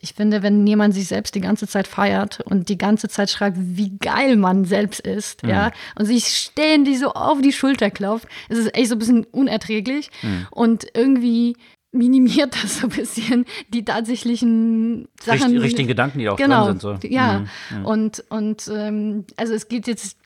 ich 0.00 0.14
finde, 0.14 0.42
wenn 0.42 0.66
jemand 0.66 0.94
sich 0.94 1.06
selbst 1.06 1.34
die 1.34 1.40
ganze 1.40 1.68
Zeit 1.68 1.86
feiert 1.86 2.40
und 2.40 2.68
die 2.68 2.76
ganze 2.76 3.08
Zeit 3.08 3.30
schreibt, 3.30 3.56
wie 3.58 3.96
geil 3.98 4.36
man 4.36 4.64
selbst 4.64 5.00
ist, 5.00 5.44
mhm. 5.44 5.50
ja, 5.50 5.70
und 5.96 6.06
sich 6.06 6.26
ständig 6.26 6.98
so 6.98 7.12
auf 7.12 7.40
die 7.40 7.52
Schulter 7.52 7.90
klopft, 7.90 8.26
ist 8.48 8.58
es 8.58 8.74
echt 8.74 8.88
so 8.88 8.96
ein 8.96 8.98
bisschen 8.98 9.24
unerträglich 9.24 10.10
mhm. 10.22 10.46
und 10.50 10.86
irgendwie 10.92 11.56
minimiert 11.92 12.54
das 12.62 12.80
so 12.80 12.88
ein 12.88 12.90
bisschen 12.90 13.46
die 13.68 13.84
tatsächlichen 13.84 15.08
Sachen. 15.22 15.52
Richt, 15.52 15.64
richtigen 15.64 15.88
Gedanken, 15.88 16.18
die 16.18 16.28
auch 16.28 16.36
genau, 16.36 16.66
drin 16.66 16.80
sind. 16.80 17.02
So. 17.02 17.08
Ja, 17.08 17.38
mhm. 17.70 17.78
mhm. 17.78 17.86
und, 17.86 18.24
und 18.28 18.70
ähm, 18.74 19.24
also 19.36 19.54
es 19.54 19.68
geht 19.68 19.86
jetzt 19.86 20.16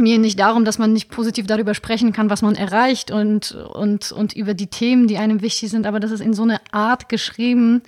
mir 0.00 0.18
nicht 0.18 0.38
darum, 0.38 0.64
dass 0.64 0.78
man 0.78 0.92
nicht 0.92 1.10
positiv 1.10 1.46
darüber 1.46 1.74
sprechen 1.74 2.12
kann, 2.12 2.30
was 2.30 2.42
man 2.42 2.56
erreicht 2.56 3.10
und, 3.10 3.52
und, 3.52 4.10
und 4.10 4.32
über 4.32 4.54
die 4.54 4.66
Themen, 4.66 5.06
die 5.06 5.18
einem 5.18 5.42
wichtig 5.42 5.70
sind, 5.70 5.86
aber 5.86 6.00
das 6.00 6.10
ist 6.10 6.20
in 6.20 6.34
so 6.34 6.42
eine 6.42 6.60
Art 6.72 7.08
geschrieben, 7.08 7.82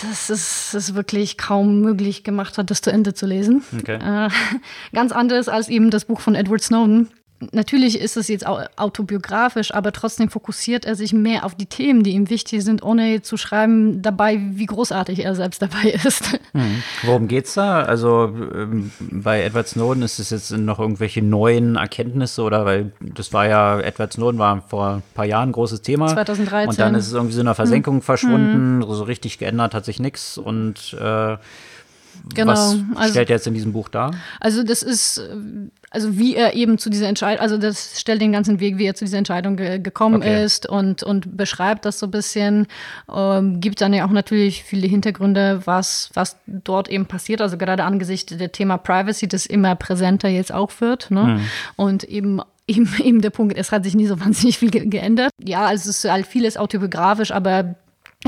dass 0.00 0.30
es, 0.30 0.74
es 0.74 0.94
wirklich 0.94 1.36
kaum 1.36 1.80
möglich 1.80 2.24
gemacht 2.24 2.58
hat, 2.58 2.70
das 2.70 2.80
zu 2.80 2.90
Ende 2.90 3.14
zu 3.14 3.26
lesen. 3.26 3.62
Okay. 3.78 3.96
Äh, 3.96 4.30
ganz 4.92 5.12
anders 5.12 5.48
als 5.48 5.68
eben 5.68 5.90
das 5.90 6.04
Buch 6.04 6.20
von 6.20 6.34
Edward 6.34 6.62
Snowden 6.62 7.08
natürlich 7.52 7.98
ist 7.98 8.16
es 8.16 8.28
jetzt 8.28 8.46
autobiografisch, 8.46 9.72
aber 9.74 9.92
trotzdem 9.92 10.28
fokussiert 10.28 10.84
er 10.84 10.94
sich 10.94 11.12
mehr 11.12 11.44
auf 11.44 11.54
die 11.54 11.66
Themen, 11.66 12.02
die 12.02 12.12
ihm 12.12 12.28
wichtig 12.30 12.62
sind, 12.62 12.82
ohne 12.82 13.22
zu 13.22 13.36
schreiben 13.36 14.02
dabei, 14.02 14.38
wie 14.52 14.66
großartig 14.66 15.24
er 15.24 15.34
selbst 15.34 15.62
dabei 15.62 15.90
ist. 16.04 16.38
Mhm. 16.52 16.82
Worum 17.02 17.28
geht's 17.28 17.54
da? 17.54 17.82
Also 17.82 18.32
ähm, 18.54 18.90
bei 19.00 19.42
Edward 19.42 19.68
Snowden 19.68 20.02
ist 20.02 20.18
es 20.18 20.30
jetzt 20.30 20.50
noch 20.50 20.78
irgendwelche 20.78 21.22
neuen 21.22 21.76
Erkenntnisse 21.76 22.42
oder 22.42 22.64
weil 22.64 22.92
das 23.00 23.32
war 23.32 23.46
ja, 23.46 23.80
Edward 23.80 24.12
Snowden 24.12 24.38
war 24.38 24.62
vor 24.62 24.96
ein 24.96 25.02
paar 25.14 25.26
Jahren 25.26 25.50
ein 25.50 25.52
großes 25.52 25.82
Thema. 25.82 26.08
2013. 26.08 26.68
Und 26.68 26.78
dann 26.78 26.94
ist 26.94 27.06
es 27.06 27.12
irgendwie 27.12 27.34
so 27.34 27.40
in 27.40 27.46
einer 27.46 27.54
Versenkung 27.54 27.96
mhm. 27.96 28.02
verschwunden, 28.02 28.78
mhm. 28.78 28.92
so 28.92 29.04
richtig 29.04 29.38
geändert 29.38 29.74
hat 29.74 29.84
sich 29.84 29.98
nichts 29.98 30.38
und 30.38 30.96
äh, 31.00 31.36
Genau. 32.34 32.52
Was 32.52 32.76
also, 32.96 33.10
stellt 33.10 33.30
er 33.30 33.36
jetzt 33.36 33.46
in 33.46 33.54
diesem 33.54 33.72
Buch 33.72 33.88
dar? 33.88 34.14
Also 34.40 34.62
das 34.62 34.82
ist, 34.82 35.22
also 35.90 36.16
wie 36.16 36.36
er 36.36 36.54
eben 36.54 36.78
zu 36.78 36.88
dieser 36.88 37.08
Entscheidung, 37.08 37.42
also 37.42 37.58
das 37.58 38.00
stellt 38.00 38.22
den 38.22 38.30
ganzen 38.32 38.60
Weg, 38.60 38.78
wie 38.78 38.86
er 38.86 38.94
zu 38.94 39.04
dieser 39.04 39.18
Entscheidung 39.18 39.56
ge 39.56 39.80
gekommen 39.80 40.22
okay. 40.22 40.44
ist 40.44 40.66
und, 40.66 41.02
und 41.02 41.36
beschreibt 41.36 41.84
das 41.84 41.98
so 41.98 42.06
ein 42.06 42.12
bisschen. 42.12 42.68
Ähm, 43.12 43.60
gibt 43.60 43.80
dann 43.80 43.92
ja 43.92 44.06
auch 44.06 44.10
natürlich 44.10 44.62
viele 44.62 44.86
Hintergründe, 44.86 45.62
was, 45.64 46.10
was 46.14 46.36
dort 46.46 46.88
eben 46.88 47.06
passiert. 47.06 47.40
Also 47.40 47.58
gerade 47.58 47.82
angesichts 47.82 48.36
der 48.36 48.52
Thema 48.52 48.78
Privacy, 48.78 49.26
das 49.26 49.46
immer 49.46 49.74
präsenter 49.74 50.28
jetzt 50.28 50.52
auch 50.52 50.70
wird. 50.80 51.10
Ne? 51.10 51.24
Mhm. 51.24 51.40
Und 51.76 52.04
eben 52.04 52.40
eben, 52.70 52.88
eben 53.02 53.20
der 53.20 53.30
Punkt, 53.30 53.56
es 53.56 53.72
hat 53.72 53.84
sich 53.84 53.94
nie 53.94 54.06
so 54.06 54.20
wahnsinnig 54.24 54.58
viel 54.58 54.70
ge 54.70 54.86
geändert. 54.86 55.32
Ja, 55.42 55.66
also 55.66 55.90
es 55.90 56.04
ist 56.04 56.10
halt 56.10 56.26
vieles 56.26 56.56
autobiografisch, 56.56 57.32
aber 57.32 57.74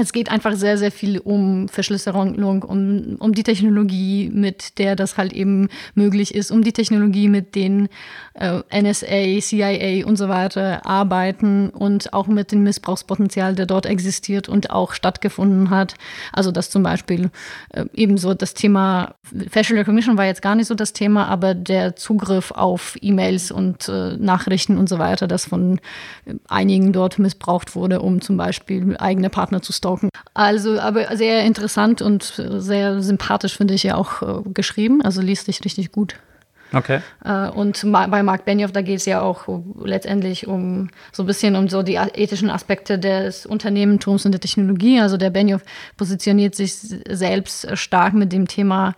es 0.01 0.15
geht 0.15 0.31
einfach 0.31 0.55
sehr, 0.55 0.79
sehr 0.79 0.91
viel 0.91 1.19
um 1.19 1.69
Verschlüsselung, 1.69 2.63
um, 2.63 3.17
um 3.19 3.33
die 3.35 3.43
Technologie, 3.43 4.31
mit 4.33 4.79
der 4.79 4.97
das 4.97 5.19
halt 5.19 5.35
eben 5.35 5.69
möglich 5.95 6.35
ist, 6.35 6.51
um 6.51 6.65
die 6.65 6.73
Technologie, 6.73 7.29
mit 7.29 7.55
denen 7.55 7.91
äh, 8.33 8.63
NSA, 8.73 9.41
CIA 9.41 10.07
und 10.07 10.17
so 10.17 10.31
weiter 10.31 10.87
arbeiten 10.87 11.69
und 11.69 12.15
auch 12.15 12.27
mit 12.27 12.53
dem 12.53 12.63
Missbrauchspotenzial, 12.63 13.55
der 13.55 13.67
dort 13.67 13.85
existiert 13.85 14.49
und 14.49 14.71
auch 14.71 14.95
stattgefunden 14.95 15.69
hat. 15.69 15.95
Also 16.33 16.53
dass 16.53 16.71
zum 16.71 16.83
Beispiel 16.83 17.31
äh, 17.75 17.85
ebenso 17.93 18.33
das 18.33 18.55
Thema 18.55 19.15
Facial 19.51 19.79
Recognition 19.79 20.17
war 20.17 20.25
jetzt 20.25 20.41
gar 20.41 20.55
nicht 20.55 20.69
so 20.69 20.75
das 20.75 20.95
Thema, 20.95 21.27
aber 21.27 21.53
der 21.53 21.97
Zugriff 21.97 22.51
auf 22.51 22.97
E-Mails 23.03 23.51
und 23.51 23.91
äh, 23.91 24.17
Nachrichten 24.17 24.79
und 24.79 24.89
so 24.89 24.99
weiter, 24.99 25.27
das 25.29 25.45
von 25.45 25.81
äh, 26.25 26.33
einigen 26.49 26.95
dort 26.95 27.19
missbraucht 27.19 27.77
wurde, 27.77 28.01
um 28.01 28.23
zum 28.23 28.39
Beispiel 28.39 28.97
eigene 28.97 29.29
Partner 29.29 29.61
zu 29.61 29.82
stalken. 29.83 30.09
Also, 30.35 30.81
aber 30.81 31.17
sehr 31.17 31.45
interessant 31.45 32.01
und 32.01 32.23
sehr 32.37 33.03
sympathisch 33.03 33.57
finde 33.57 33.75
ich 33.75 33.83
ja 33.83 33.97
auch 33.97 34.23
äh, 34.23 34.49
geschrieben. 34.55 35.03
Also 35.03 35.21
liest 35.21 35.47
sich 35.47 35.65
richtig 35.65 35.93
gut. 35.93 36.17
Okay. 36.75 37.01
Äh, 37.23 37.49
und 37.51 37.85
bei 37.93 38.23
Mark 38.23 38.47
Benioff, 38.47 38.73
da 38.73 38.81
geht 38.81 38.99
es 38.99 39.05
ja 39.05 39.21
auch 39.21 39.47
letztendlich 39.85 40.47
um 40.47 40.89
so 41.13 41.23
ein 41.23 41.27
bisschen 41.27 41.55
um 41.55 41.69
so 41.69 41.83
die 41.83 41.97
ethischen 41.97 42.49
Aspekte 42.49 42.99
des 42.99 43.45
Unternehmertums 43.45 44.25
und 44.25 44.33
der 44.33 44.41
Technologie. 44.41 45.01
Also 45.01 45.19
der 45.19 45.31
Benioff 45.31 45.63
positioniert 45.97 46.55
sich 46.55 46.75
selbst 46.75 47.77
stark 47.77 48.15
mit 48.15 48.33
dem 48.33 48.49
Thema 48.49 48.95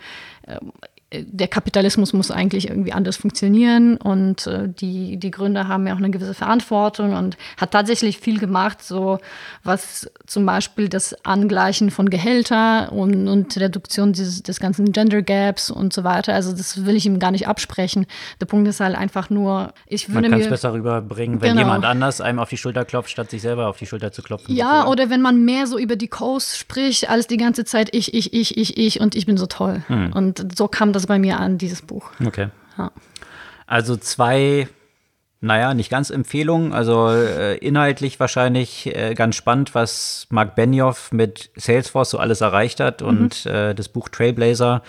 ähm, 0.46 0.72
der 1.12 1.48
Kapitalismus 1.48 2.12
muss 2.12 2.30
eigentlich 2.30 2.68
irgendwie 2.68 2.92
anders 2.92 3.16
funktionieren 3.16 3.96
und 3.96 4.46
äh, 4.46 4.68
die, 4.68 5.16
die 5.16 5.30
Gründer 5.30 5.68
haben 5.68 5.86
ja 5.86 5.94
auch 5.94 5.98
eine 5.98 6.10
gewisse 6.10 6.34
Verantwortung 6.34 7.14
und 7.14 7.36
hat 7.56 7.70
tatsächlich 7.70 8.18
viel 8.18 8.38
gemacht, 8.38 8.82
so 8.82 9.18
was 9.62 10.10
zum 10.26 10.46
Beispiel 10.46 10.88
das 10.88 11.14
Angleichen 11.24 11.90
von 11.90 12.10
Gehälter 12.10 12.92
und, 12.92 13.28
und 13.28 13.56
Reduktion 13.56 14.12
dieses, 14.12 14.42
des 14.42 14.58
ganzen 14.60 14.92
Gender 14.92 15.22
Gaps 15.22 15.70
und 15.70 15.92
so 15.92 16.04
weiter. 16.04 16.34
Also 16.34 16.52
das 16.52 16.84
will 16.84 16.96
ich 16.96 17.06
ihm 17.06 17.18
gar 17.18 17.30
nicht 17.30 17.46
absprechen. 17.46 18.06
Der 18.40 18.46
Punkt 18.46 18.66
ist 18.68 18.80
halt 18.80 18.96
einfach 18.96 19.30
nur, 19.30 19.72
ich 19.86 20.08
würde 20.08 20.22
Man 20.22 20.32
kann 20.32 20.40
es 20.40 20.48
besser 20.48 20.72
rüberbringen, 20.72 21.40
wenn 21.40 21.50
genau. 21.50 21.60
jemand 21.60 21.84
anders 21.84 22.20
einem 22.20 22.38
auf 22.38 22.48
die 22.48 22.56
Schulter 22.56 22.84
klopft, 22.84 23.10
statt 23.10 23.30
sich 23.30 23.42
selber 23.42 23.68
auf 23.68 23.78
die 23.78 23.86
Schulter 23.86 24.10
zu 24.10 24.22
klopfen. 24.22 24.54
Ja, 24.54 24.86
oder 24.86 25.10
wenn 25.10 25.22
man 25.22 25.44
mehr 25.44 25.66
so 25.66 25.78
über 25.78 25.96
die 25.96 26.08
Coast 26.08 26.58
spricht, 26.58 27.08
als 27.08 27.26
die 27.26 27.36
ganze 27.36 27.64
Zeit 27.64 27.90
ich, 27.92 28.14
ich, 28.14 28.32
ich, 28.32 28.56
ich, 28.56 28.76
ich 28.76 29.00
und 29.00 29.14
ich 29.14 29.26
bin 29.26 29.36
so 29.36 29.46
toll. 29.46 29.82
Hm. 29.86 30.12
Und 30.12 30.56
so 30.56 30.66
kam 30.66 30.92
das 30.92 31.03
bei 31.06 31.18
mir 31.18 31.40
an, 31.40 31.58
dieses 31.58 31.82
Buch. 31.82 32.10
Okay. 32.24 32.48
Ja. 32.78 32.90
Also 33.66 33.96
zwei, 33.96 34.68
naja, 35.40 35.74
nicht 35.74 35.90
ganz 35.90 36.10
Empfehlungen. 36.10 36.72
Also 36.72 37.08
äh, 37.08 37.56
inhaltlich 37.58 38.20
wahrscheinlich 38.20 38.94
äh, 38.94 39.14
ganz 39.14 39.36
spannend, 39.36 39.74
was 39.74 40.26
Mark 40.30 40.54
Benioff 40.54 41.12
mit 41.12 41.50
Salesforce 41.56 42.10
so 42.10 42.18
alles 42.18 42.40
erreicht 42.40 42.80
hat 42.80 43.00
mhm. 43.00 43.08
und 43.08 43.46
äh, 43.46 43.74
das 43.74 43.88
Buch 43.88 44.08
Trailblazer 44.08 44.82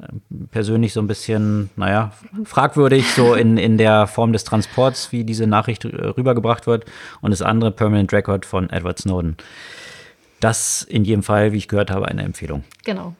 äh, 0.00 0.06
persönlich 0.50 0.92
so 0.92 1.00
ein 1.00 1.06
bisschen, 1.06 1.70
naja, 1.76 2.12
fragwürdig, 2.44 3.06
so 3.12 3.34
in, 3.34 3.56
in 3.56 3.78
der 3.78 4.06
Form 4.06 4.32
des 4.32 4.44
Transports, 4.44 5.12
wie 5.12 5.24
diese 5.24 5.46
Nachricht 5.46 5.84
äh, 5.84 5.88
rübergebracht 5.88 6.66
wird. 6.66 6.84
Und 7.20 7.30
das 7.30 7.42
andere 7.42 7.70
Permanent 7.70 8.12
Record 8.12 8.44
von 8.46 8.70
Edward 8.70 8.98
Snowden. 8.98 9.36
Das 10.40 10.82
in 10.82 11.04
jedem 11.04 11.22
Fall, 11.22 11.52
wie 11.52 11.58
ich 11.58 11.68
gehört 11.68 11.90
habe, 11.90 12.06
eine 12.06 12.22
Empfehlung. 12.22 12.62
Genau. 12.84 13.14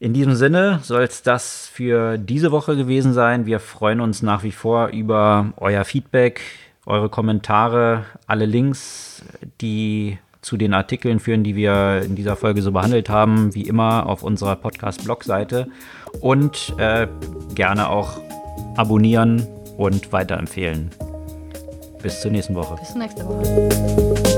In 0.00 0.12
diesem 0.12 0.36
Sinne 0.36 0.78
soll 0.84 1.02
es 1.02 1.22
das 1.22 1.66
für 1.66 2.18
diese 2.18 2.52
Woche 2.52 2.76
gewesen 2.76 3.12
sein. 3.12 3.46
Wir 3.46 3.58
freuen 3.58 4.00
uns 4.00 4.22
nach 4.22 4.44
wie 4.44 4.52
vor 4.52 4.88
über 4.88 5.52
euer 5.56 5.84
Feedback, 5.84 6.40
eure 6.86 7.08
Kommentare, 7.08 8.04
alle 8.28 8.46
Links, 8.46 9.24
die 9.60 10.18
zu 10.40 10.56
den 10.56 10.72
Artikeln 10.72 11.18
führen, 11.18 11.42
die 11.42 11.56
wir 11.56 12.02
in 12.04 12.14
dieser 12.14 12.36
Folge 12.36 12.62
so 12.62 12.70
behandelt 12.70 13.08
haben, 13.08 13.52
wie 13.56 13.62
immer 13.62 14.06
auf 14.06 14.22
unserer 14.22 14.54
Podcast-Blog-Seite. 14.54 15.66
Und 16.20 16.74
äh, 16.78 17.08
gerne 17.56 17.88
auch 17.88 18.20
abonnieren 18.76 19.48
und 19.76 20.12
weiterempfehlen. 20.12 20.90
Bis 22.00 22.20
zur 22.20 22.30
nächsten 22.30 22.54
Woche. 22.54 22.76
Bis 22.76 22.90
zur 22.90 22.98
nächsten 22.98 23.24
Woche. 23.24 24.37